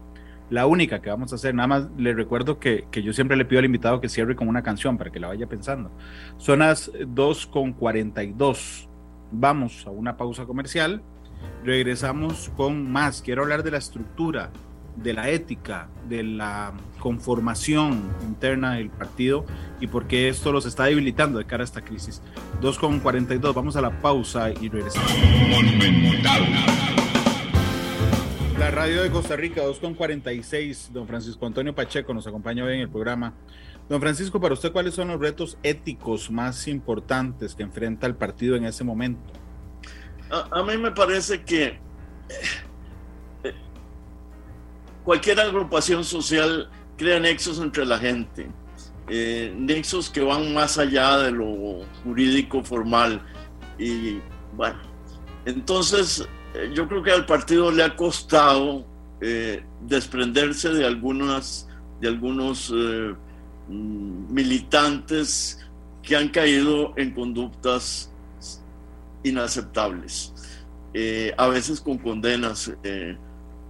La 0.50 0.66
única 0.66 1.02
que 1.02 1.10
vamos 1.10 1.32
a 1.32 1.36
hacer, 1.36 1.54
nada 1.54 1.66
más 1.66 1.88
le 1.98 2.14
recuerdo 2.14 2.58
que, 2.58 2.86
que, 2.90 3.02
yo 3.02 3.12
siempre 3.12 3.36
le 3.36 3.44
pido 3.44 3.58
al 3.58 3.66
invitado 3.66 4.00
que 4.00 4.08
cierre 4.08 4.34
con 4.34 4.48
una 4.48 4.62
canción 4.62 4.96
para 4.96 5.10
que 5.10 5.20
la 5.20 5.28
vaya 5.28 5.46
pensando. 5.46 5.90
Son 6.38 6.60
las 6.60 6.90
2.42. 6.92 8.88
Vamos 9.30 9.86
a 9.86 9.90
una 9.90 10.16
pausa 10.16 10.46
comercial. 10.46 11.02
Regresamos 11.64 12.50
con 12.56 12.90
más. 12.90 13.20
Quiero 13.20 13.42
hablar 13.42 13.62
de 13.62 13.72
la 13.72 13.78
estructura 13.78 14.50
de 15.02 15.12
la 15.12 15.30
ética, 15.30 15.88
de 16.08 16.22
la 16.22 16.72
conformación 16.98 18.02
interna 18.22 18.74
del 18.74 18.90
partido 18.90 19.44
y 19.80 19.86
por 19.86 20.06
qué 20.06 20.28
esto 20.28 20.52
los 20.52 20.66
está 20.66 20.84
debilitando 20.84 21.38
de 21.38 21.44
cara 21.44 21.62
a 21.62 21.64
esta 21.64 21.82
crisis. 21.82 22.20
2.42, 22.60 23.54
vamos 23.54 23.76
a 23.76 23.80
la 23.80 23.90
pausa 24.00 24.50
y 24.50 24.68
regresamos. 24.68 25.10
La 28.58 28.72
radio 28.72 29.02
de 29.02 29.10
Costa 29.10 29.36
Rica, 29.36 29.62
2.46, 29.62 30.90
don 30.90 31.06
Francisco 31.06 31.46
Antonio 31.46 31.74
Pacheco 31.74 32.12
nos 32.12 32.26
acompaña 32.26 32.64
hoy 32.64 32.74
en 32.74 32.80
el 32.80 32.90
programa. 32.90 33.34
Don 33.88 34.00
Francisco, 34.00 34.40
para 34.40 34.54
usted, 34.54 34.72
¿cuáles 34.72 34.94
son 34.94 35.08
los 35.08 35.20
retos 35.20 35.56
éticos 35.62 36.30
más 36.30 36.66
importantes 36.66 37.54
que 37.54 37.62
enfrenta 37.62 38.06
el 38.06 38.16
partido 38.16 38.56
en 38.56 38.64
ese 38.64 38.82
momento? 38.82 39.32
A, 40.30 40.58
a 40.58 40.62
mí 40.64 40.76
me 40.76 40.90
parece 40.90 41.42
que 41.42 41.78
cualquier 45.08 45.40
agrupación 45.40 46.04
social 46.04 46.68
crea 46.98 47.18
nexos 47.18 47.58
entre 47.60 47.86
la 47.86 47.96
gente, 47.96 48.46
eh, 49.08 49.54
nexos 49.56 50.10
que 50.10 50.20
van 50.20 50.52
más 50.52 50.76
allá 50.76 51.16
de 51.20 51.30
lo 51.30 51.82
jurídico 52.04 52.62
formal. 52.62 53.18
Y 53.78 54.18
bueno, 54.54 54.78
entonces 55.46 56.28
eh, 56.52 56.70
yo 56.74 56.86
creo 56.86 57.02
que 57.02 57.10
al 57.10 57.24
partido 57.24 57.70
le 57.70 57.84
ha 57.84 57.96
costado 57.96 58.84
eh, 59.22 59.64
desprenderse 59.80 60.68
de 60.74 60.84
algunas 60.84 61.66
de 62.02 62.08
algunos 62.08 62.70
mm, 62.70 64.30
militantes 64.30 65.58
que 66.02 66.16
han 66.16 66.28
caído 66.28 66.92
en 66.98 67.14
conductas 67.14 68.12
inaceptables, 69.22 70.34
a 71.38 71.48
veces 71.48 71.80
con 71.80 71.96
condenas 71.96 72.70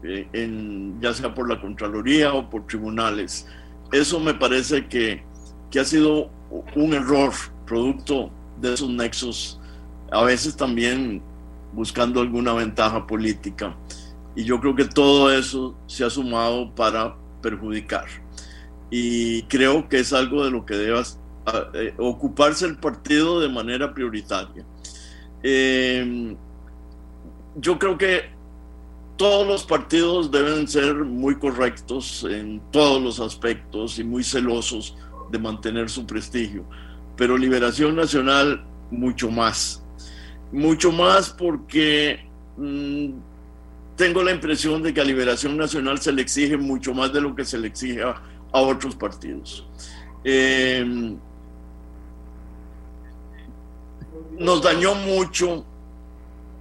eh, 0.03 0.28
en, 0.32 1.01
ya 1.01 1.12
sea 1.12 1.34
por 1.34 1.49
la 1.49 1.61
Contraloría 1.61 2.32
o 2.32 2.49
por 2.49 2.66
tribunales. 2.66 3.46
Eso 3.92 4.20
me 4.20 4.34
parece 4.34 4.86
que, 4.86 5.24
que 5.70 5.80
ha 5.80 5.84
sido 5.84 6.30
un 6.74 6.94
error 6.94 7.32
producto 7.66 8.30
de 8.61 8.74
esos 8.74 8.90
nexos, 8.90 9.61
a 10.11 10.22
veces 10.24 10.57
también 10.57 11.22
buscando 11.72 12.20
alguna 12.20 12.53
ventaja 12.53 13.07
política. 13.07 13.76
Y 14.34 14.44
yo 14.44 14.61
creo 14.61 14.74
que 14.74 14.84
todo 14.84 15.32
eso 15.32 15.76
se 15.86 16.05
ha 16.05 16.11
sumado 16.11 16.74
para 16.74 17.16
perjudicar. 17.42 18.07
Y 18.90 19.42
creo 19.42 19.88
que 19.88 19.99
es 19.99 20.12
algo 20.12 20.44
de 20.44 20.51
lo 20.51 20.64
que 20.64 20.74
debe 20.74 21.01
eh, 21.74 21.94
ocuparse 21.99 22.66
el 22.66 22.78
partido 22.78 23.40
de 23.40 23.49
manera 23.49 23.92
prioritaria. 23.92 24.64
Eh, 25.42 26.36
yo 27.57 27.78
creo 27.78 27.99
que 27.99 28.38
todos 29.18 29.46
los 29.46 29.64
partidos 29.64 30.30
deben 30.30 30.68
ser 30.68 30.94
muy 30.94 31.34
correctos 31.34 32.24
en 32.30 32.62
todos 32.70 33.02
los 33.02 33.18
aspectos 33.18 33.98
y 33.98 34.04
muy 34.04 34.22
celosos 34.22 34.96
de 35.30 35.40
mantener 35.40 35.90
su 35.90 36.06
prestigio, 36.06 36.64
pero 37.16 37.36
Liberación 37.36 37.96
Nacional 37.96 38.64
mucho 38.92 39.28
más. 39.28 39.82
Mucho 40.52 40.92
más 40.92 41.30
porque 41.30 42.20
mm, 42.56 43.08
tengo 43.96 44.22
la 44.22 44.30
impresión 44.30 44.84
de 44.84 44.94
que 44.94 45.00
a 45.00 45.04
Liberación 45.04 45.56
Nacional 45.56 45.98
se 45.98 46.12
le 46.12 46.22
exige 46.22 46.56
mucho 46.56 46.94
más 46.94 47.12
de 47.12 47.20
lo 47.20 47.34
que 47.34 47.44
se 47.44 47.58
le 47.58 47.66
exige 47.66 48.02
a, 48.02 48.22
otros 48.52 48.94
partidos. 48.94 49.66
Eh, 50.24 51.16
nos 54.38 54.62
dañó 54.62 54.94
mucho 54.94 55.66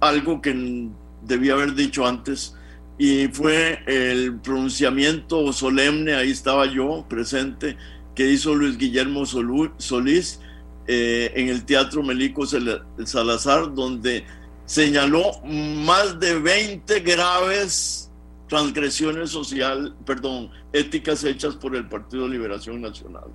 algo 0.00 0.42
que 0.42 0.90
debía 1.28 1.52
haber 1.52 1.74
dicho 1.74 2.06
antes 2.06 2.54
y 2.98 3.28
fue 3.28 3.78
el 3.86 4.40
pronunciamiento 4.40 5.52
solemne, 5.52 6.14
ahí 6.14 6.32
estaba 6.32 6.66
yo 6.66 7.06
presente, 7.08 7.76
que 8.16 8.28
hizo 8.28 8.54
Luis 8.56 8.76
Guillermo 8.76 9.24
Solís 9.24 10.40
eh, 10.88 11.32
en 11.36 11.48
el 11.48 11.64
Teatro 11.64 12.02
Melico 12.02 12.44
Salazar, 12.44 13.72
donde 13.72 14.24
señaló 14.64 15.40
más 15.44 16.18
de 16.18 16.40
20 16.40 17.00
graves 17.00 18.10
transgresiones 18.48 19.30
social, 19.30 19.94
perdón, 20.04 20.50
éticas 20.72 21.22
hechas 21.22 21.54
por 21.54 21.76
el 21.76 21.88
Partido 21.88 22.24
de 22.24 22.30
Liberación 22.30 22.80
Nacional. 22.80 23.26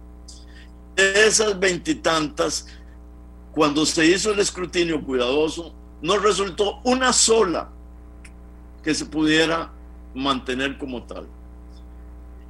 De 0.95 1.27
esas 1.27 1.57
veintitantas, 1.57 2.67
cuando 3.53 3.85
se 3.85 4.05
hizo 4.07 4.33
el 4.33 4.39
escrutinio 4.39 5.01
cuidadoso, 5.01 5.73
no 6.01 6.17
resultó 6.17 6.81
una 6.83 7.13
sola 7.13 7.71
que 8.83 8.93
se 8.93 9.05
pudiera 9.05 9.71
mantener 10.13 10.77
como 10.77 11.03
tal. 11.03 11.27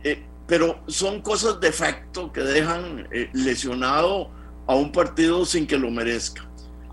Eh, 0.04 0.22
pero 0.48 0.82
son 0.88 1.22
cosas 1.22 1.60
de 1.62 1.70
efecto 1.70 2.32
que 2.34 2.42
dejan 2.42 3.08
eh, 3.12 3.30
lesionado 3.34 4.30
a 4.68 4.76
un 4.76 4.92
partido 4.92 5.46
sin 5.46 5.66
que 5.68 5.78
lo 5.78 5.90
merezca. 5.90 6.50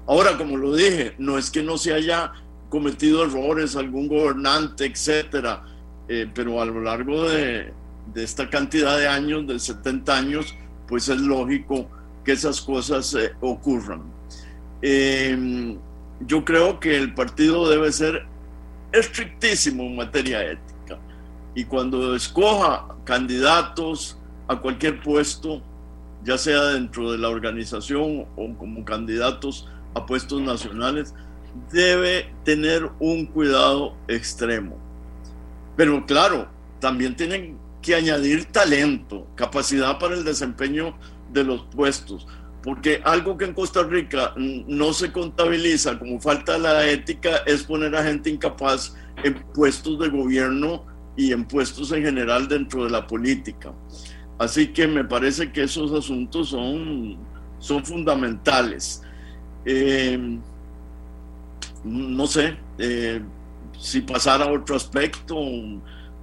Ahora, 0.06 0.36
como 0.36 0.56
lo 0.56 0.74
dije, 0.74 1.14
no 1.18 1.38
es 1.38 1.50
que 1.50 1.62
no 1.62 1.78
se 1.78 1.92
haya 1.92 2.32
cometido 2.68 3.24
errores 3.24 3.74
algún 3.74 4.06
gobernante, 4.06 4.86
etcétera, 4.86 5.64
eh, 6.08 6.30
pero 6.32 6.60
a 6.60 6.64
lo 6.64 6.80
largo 6.80 7.28
de, 7.28 7.72
de, 8.14 8.24
esta 8.24 8.48
cantidad 8.48 8.98
de 8.98 9.08
años, 9.08 9.46
de 9.46 9.58
70 9.58 10.16
años, 10.16 10.54
pues 10.86 11.08
es 11.08 11.20
lógico 11.20 11.88
que 12.24 12.32
esas 12.32 12.60
cosas 12.60 13.16
ocurran. 13.40 14.02
Yo 16.26 16.44
creo 16.44 16.80
que 16.80 16.96
el 16.96 17.14
partido 17.14 17.68
debe 17.68 17.92
ser 17.92 18.26
estrictísimo 18.92 19.84
en 19.84 19.96
materia 19.96 20.42
ética. 20.42 20.98
Y 21.54 21.64
cuando 21.64 22.14
escoja 22.14 22.86
candidatos 23.04 24.18
a 24.48 24.56
cualquier 24.56 25.00
puesto, 25.00 25.62
ya 26.24 26.36
sea 26.38 26.62
dentro 26.66 27.12
de 27.12 27.18
la 27.18 27.28
organización 27.28 28.26
o 28.36 28.54
como 28.56 28.84
candidatos 28.84 29.68
a 29.94 30.06
puestos 30.06 30.40
nacionales, 30.42 31.14
debe 31.72 32.32
tener 32.44 32.90
un 33.00 33.26
cuidado 33.26 33.96
extremo. 34.06 34.78
Pero 35.76 36.04
claro, 36.06 36.48
también 36.78 37.16
tienen 37.16 37.58
que 37.82 37.94
añadir 37.94 38.44
talento, 38.46 39.26
capacidad 39.34 39.98
para 39.98 40.14
el 40.14 40.24
desempeño 40.24 40.96
de 41.32 41.44
los 41.44 41.62
puestos 41.66 42.26
porque 42.62 43.00
algo 43.04 43.38
que 43.38 43.46
en 43.46 43.54
Costa 43.54 43.82
Rica 43.82 44.34
no 44.36 44.92
se 44.92 45.10
contabiliza 45.12 45.98
como 45.98 46.20
falta 46.20 46.54
de 46.54 46.58
la 46.58 46.86
ética 46.86 47.38
es 47.46 47.62
poner 47.62 47.94
a 47.96 48.02
gente 48.02 48.30
incapaz 48.30 48.94
en 49.24 49.34
puestos 49.54 49.98
de 49.98 50.08
gobierno 50.08 50.84
y 51.16 51.32
en 51.32 51.44
puestos 51.44 51.92
en 51.92 52.04
general 52.04 52.48
dentro 52.48 52.84
de 52.84 52.90
la 52.90 53.06
política. 53.06 53.72
Así 54.38 54.68
que 54.68 54.86
me 54.86 55.04
parece 55.04 55.52
que 55.52 55.64
esos 55.64 55.92
asuntos 55.92 56.50
son, 56.50 57.18
son 57.58 57.84
fundamentales. 57.84 59.02
Eh, 59.64 60.38
no 61.84 62.26
sé, 62.26 62.56
eh, 62.78 63.22
si 63.78 64.00
pasara 64.02 64.44
a 64.44 64.52
otro 64.52 64.76
aspecto, 64.76 65.36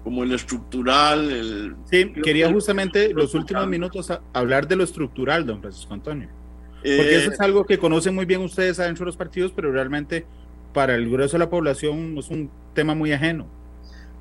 como 0.07 0.23
el 0.23 0.31
estructural. 0.31 1.29
El, 1.29 1.75
sí, 1.83 2.13
quería 2.23 2.49
justamente 2.49 3.13
los 3.13 3.35
últimos 3.35 3.67
minutos 3.67 4.07
hablar 4.31 4.65
de 4.65 4.77
lo 4.77 4.85
estructural, 4.85 5.45
don 5.45 5.59
Francisco 5.59 5.93
Antonio. 5.93 6.29
Porque 6.75 7.17
eso 7.17 7.31
es 7.33 7.37
eh, 7.41 7.43
algo 7.43 7.65
que 7.65 7.77
conocen 7.77 8.15
muy 8.15 8.23
bien 8.23 8.41
ustedes 8.41 8.79
adentro 8.79 9.03
de 9.03 9.07
los 9.07 9.17
partidos, 9.17 9.51
pero 9.53 9.69
realmente 9.69 10.25
para 10.73 10.95
el 10.95 11.09
grueso 11.09 11.33
de 11.33 11.39
la 11.39 11.49
población 11.49 12.17
es 12.17 12.29
un 12.29 12.49
tema 12.73 12.95
muy 12.95 13.11
ajeno. 13.11 13.47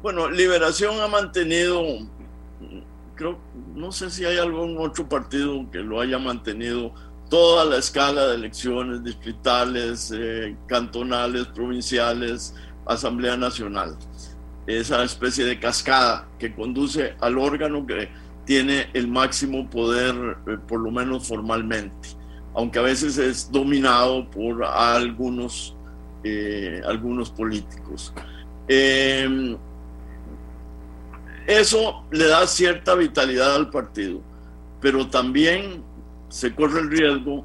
Bueno, 0.03 0.29
Liberación 0.29 0.99
ha 0.99 1.07
mantenido, 1.07 1.81
creo, 3.15 3.39
no 3.77 3.93
sé 3.93 4.11
si 4.11 4.25
hay 4.25 4.39
algún 4.39 4.77
otro 4.79 5.09
partido 5.09 5.71
que 5.71 5.79
lo 5.79 6.01
haya 6.01 6.19
mantenido 6.19 6.93
toda 7.31 7.65
la 7.65 7.77
escala 7.77 8.27
de 8.27 8.35
elecciones 8.35 9.05
distritales, 9.05 10.13
eh, 10.13 10.57
cantonales, 10.67 11.47
provinciales, 11.47 12.57
Asamblea 12.87 13.37
Nacional 13.37 13.97
esa 14.67 15.05
especie 15.05 15.45
de 15.45 15.59
cascada 15.61 16.29
que 16.39 16.55
conduce 16.55 17.15
al 17.21 17.39
órgano 17.39 17.87
que 17.87 18.09
tiene 18.45 18.89
el 18.95 19.09
máximo 19.09 19.69
poder, 19.69 20.39
eh, 20.47 20.57
por 20.67 20.81
lo 20.81 20.91
menos 20.91 21.27
formalmente, 21.27 22.11
aunque 22.55 22.79
a 22.79 22.83
veces 22.83 23.19
es 23.19 23.51
dominado 23.51 24.29
por 24.31 24.65
algunos, 24.65 25.77
eh, 26.25 26.81
algunos 26.87 27.31
políticos. 27.31 28.13
Em, 28.69 29.57
eso 31.47 32.05
le 32.11 32.27
da 32.27 32.47
cierta 32.47 32.95
vitalidad 32.95 33.55
al 33.55 33.71
partido, 33.71 34.21
pero 34.81 35.09
también 35.09 35.85
se 36.29 36.55
corre 36.55 36.81
el 36.81 36.91
riesgo 36.91 37.45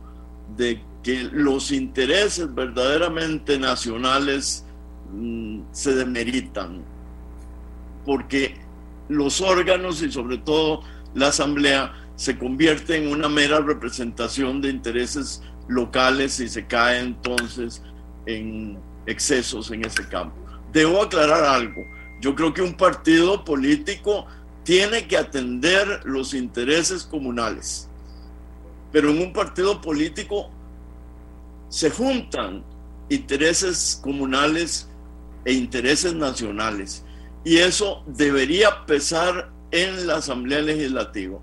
de 0.56 0.82
que 1.04 1.30
los 1.32 1.72
intereses 1.72 2.54
verdaderamente 2.54 3.58
nacionales 3.60 4.66
mm, 5.12 5.62
se 5.72 5.96
demeritan 5.96 6.84
porque 8.06 8.56
los 9.10 9.42
órganos 9.42 10.02
y 10.02 10.12
sobre 10.12 10.38
todo 10.38 10.82
la 11.14 11.28
asamblea 11.28 11.94
se 12.16 12.38
convierte 12.38 12.98
en 12.98 13.12
una 13.12 13.28
mera 13.28 13.60
representación 13.60 14.62
de 14.62 14.70
intereses 14.70 15.42
locales 15.68 16.40
y 16.40 16.48
se 16.48 16.66
cae 16.66 17.00
entonces 17.00 17.82
en 18.26 18.78
excesos 19.06 19.72
en 19.72 19.86
ese 19.86 20.08
campo. 20.08 20.36
Debo 20.72 21.02
aclarar 21.02 21.44
algo. 21.44 21.84
Yo 22.22 22.36
creo 22.36 22.54
que 22.54 22.62
un 22.62 22.76
partido 22.76 23.44
político 23.44 24.28
tiene 24.64 25.08
que 25.08 25.18
atender 25.18 26.02
los 26.04 26.34
intereses 26.34 27.04
comunales, 27.04 27.90
pero 28.92 29.10
en 29.10 29.20
un 29.20 29.34
partido 29.34 29.82
político 29.82 30.52
se 31.70 31.90
juntan 31.90 32.64
intereses 33.10 34.00
comunales 34.04 34.88
e 35.46 35.54
intereses 35.54 36.14
nacionales 36.14 37.04
y 37.44 37.58
eso 37.58 38.04
debería 38.08 38.86
pesar 38.86 39.52
en 39.72 40.08
la 40.08 40.18
Asamblea 40.18 40.62
Legislativa. 40.62 41.40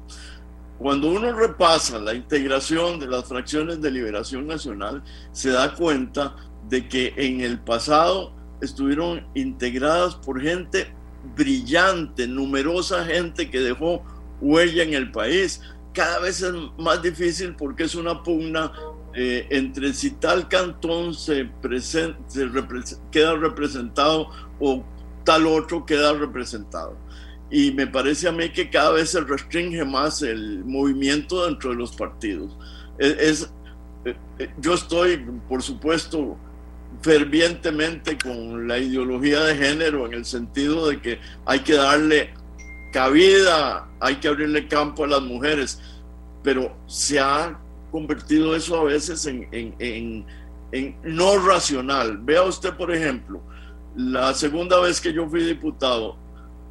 Cuando 0.79 1.11
uno 1.11 1.33
repasa 1.33 1.99
la 1.99 2.15
integración 2.15 3.01
de 3.01 3.09
las 3.09 3.25
fracciones 3.25 3.81
de 3.81 3.91
liberación 3.91 4.47
nacional, 4.47 5.03
se 5.33 5.51
da 5.51 5.75
cuenta 5.75 6.37
de 6.69 6.87
que 6.89 7.15
en 7.17 7.41
el 7.41 7.59
pasado 7.59 8.33
estuvieron 8.61 9.27
integradas 9.35 10.15
por 10.15 10.41
gente 10.41 10.95
brillante, 11.37 12.29
numerosa 12.29 13.05
gente 13.05 13.51
que 13.51 13.59
dejó 13.59 14.05
huella 14.41 14.85
en 14.85 14.95
el 14.95 15.11
país. 15.11 15.61
Cada 15.93 16.21
vez 16.21 16.43
es 16.43 16.53
más 16.79 17.03
difícil 17.03 17.57
porque 17.57 17.85
es 17.85 17.97
una 17.97 18.23
pugna 18.23 18.73
eh, 19.15 19.49
entre 19.51 19.93
si 19.95 20.13
tal 20.13 20.49
cantón 20.49 21.13
se, 21.13 21.51
se 22.29 22.53
queda 23.11 23.35
representado 23.35 24.31
o 24.61 24.85
tal 25.29 25.47
otro 25.47 25.85
queda 25.85 26.15
representado. 26.15 26.97
Y 27.51 27.71
me 27.73 27.87
parece 27.87 28.29
a 28.29 28.33
mí 28.33 28.49
que 28.49 28.71
cada 28.71 28.93
vez 28.93 29.11
se 29.11 29.21
restringe 29.21 29.85
más 29.85 30.23
el 30.23 30.65
movimiento 30.65 31.45
dentro 31.45 31.69
de 31.69 31.77
los 31.77 31.95
partidos. 31.95 32.57
Es, 32.99 33.53
eh, 34.07 34.17
eh, 34.39 34.51
yo 34.57 34.73
estoy, 34.73 35.19
por 35.47 35.63
supuesto, 35.63 36.39
fervientemente 37.03 38.17
con 38.17 38.67
la 38.67 38.79
ideología 38.79 39.41
de 39.41 39.55
género 39.55 40.07
en 40.07 40.15
el 40.15 40.25
sentido 40.25 40.89
de 40.89 41.03
que 41.03 41.21
hay 41.45 41.61
que 41.61 41.75
darle 41.75 42.33
cabida, 42.95 43.87
hay 44.01 44.17
que 44.17 44.29
abrirle 44.29 44.67
campo 44.67 45.05
a 45.05 45.09
las 45.09 45.21
mujeres, 45.21 45.79
pero 46.43 46.75
se 46.87 47.21
ha 47.21 47.61
convertido 47.91 48.57
eso 48.57 48.81
a 48.81 48.85
veces 48.85 49.27
en, 49.27 49.47
en, 49.53 50.25
en 50.73 50.97
no 51.03 51.37
racional. 51.37 52.17
Vea 52.17 52.45
usted, 52.45 52.73
por 52.79 52.95
ejemplo, 52.95 53.43
la 53.97 54.35
segunda 54.35 54.81
vez 54.81 55.01
que 55.01 55.13
yo 55.13 55.29
fui 55.29 55.43
diputado, 55.43 56.17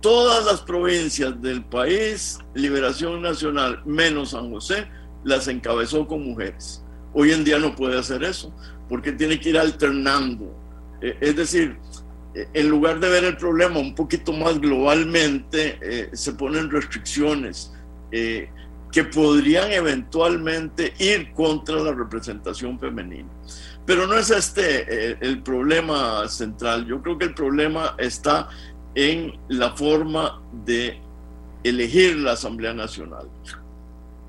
todas 0.02 0.46
las 0.46 0.62
provincias 0.62 1.42
del 1.42 1.64
país, 1.64 2.40
Liberación 2.54 3.22
Nacional, 3.22 3.82
menos 3.86 4.32
San 4.32 4.52
José, 4.52 4.88
las 5.24 5.48
encabezó 5.48 6.08
con 6.08 6.24
mujeres. 6.24 6.84
Hoy 7.14 7.32
en 7.32 7.44
día 7.44 7.60
no 7.60 7.76
puede 7.76 7.98
hacer 7.98 8.24
eso, 8.24 8.54
porque 8.88 9.12
tiene 9.12 9.40
que 9.40 9.50
ir 9.50 9.58
alternando. 9.58 10.56
Eh, 11.02 11.18
es 11.20 11.36
decir, 11.36 11.78
en 12.54 12.70
lugar 12.70 13.00
de 13.00 13.10
ver 13.10 13.24
el 13.24 13.38
problema 13.38 13.80
un 13.80 13.96
poquito 13.96 14.32
más 14.34 14.60
globalmente, 14.60 15.80
eh, 15.82 16.10
se 16.14 16.34
ponen 16.34 16.70
restricciones 16.70 17.74
eh, 18.12 18.50
que 18.92 19.04
podrían 19.04 19.72
eventualmente 19.72 20.94
ir 21.00 21.34
contra 21.34 21.76
la 21.78 21.94
representación 21.94 22.80
femenina. 22.80 23.30
Pero 23.88 24.06
no 24.06 24.16
es 24.16 24.30
este 24.30 25.12
eh, 25.12 25.18
el 25.22 25.42
problema 25.42 26.28
central. 26.28 26.86
Yo 26.86 27.02
creo 27.02 27.18
que 27.18 27.26
el 27.26 27.34
problema 27.34 27.96
está 27.98 28.50
en 28.94 29.40
la 29.48 29.72
forma 29.72 30.40
de 30.66 31.02
elegir 31.64 32.18
la 32.18 32.34
Asamblea 32.34 32.74
Nacional 32.74 33.28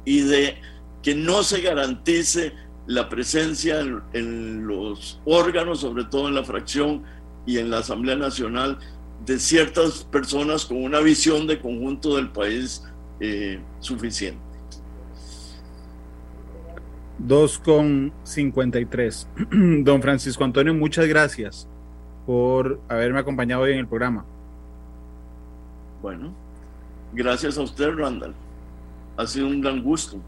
y 0.05 0.21
de 0.21 0.59
que 1.03 1.15
no 1.15 1.43
se 1.43 1.61
garantice 1.61 2.55
la 2.87 3.09
presencia 3.09 3.81
en 4.13 4.67
los 4.67 5.21
órganos, 5.27 5.81
sobre 5.81 6.05
todo 6.05 6.29
en 6.29 6.35
la 6.35 6.45
fracción, 6.45 7.05
y 7.49 7.59
en 7.59 7.71
la 7.71 7.79
Asamblea 7.79 8.15
Nacional 8.15 8.79
de 9.25 9.39
ciertas 9.39 10.05
personas 10.05 10.67
con 10.67 10.85
una 10.85 11.01
visión 11.01 11.47
de 11.47 11.59
conjunto 11.59 12.17
del 12.17 12.31
país 12.31 12.85
eh, 13.21 13.59
suficiente. 13.81 14.48
2,53. 17.27 19.83
Don 19.85 20.03
Francisco 20.03 20.45
Antonio, 20.45 20.75
muchas 20.75 21.07
gracias 21.07 21.67
por 22.27 22.79
haberme 22.89 23.21
acompañado 23.21 23.63
hoy 23.63 23.73
en 23.73 23.79
el 23.79 23.89
programa. 23.89 24.27
Bueno, 26.03 26.35
gracias 27.13 27.59
a 27.59 27.63
usted, 27.63 27.95
Randall. 27.95 28.35
Ha 29.17 29.27
sido 29.27 29.49
un 29.49 29.61
gran 29.61 29.83
gusto. 29.83 30.19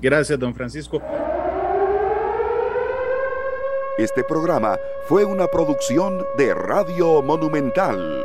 Gracias, 0.00 0.38
don 0.38 0.54
Francisco. 0.54 1.02
Este 3.98 4.22
programa 4.22 4.78
fue 5.06 5.24
una 5.24 5.48
producción 5.48 6.24
de 6.38 6.54
Radio 6.54 7.20
Monumental. 7.22 8.24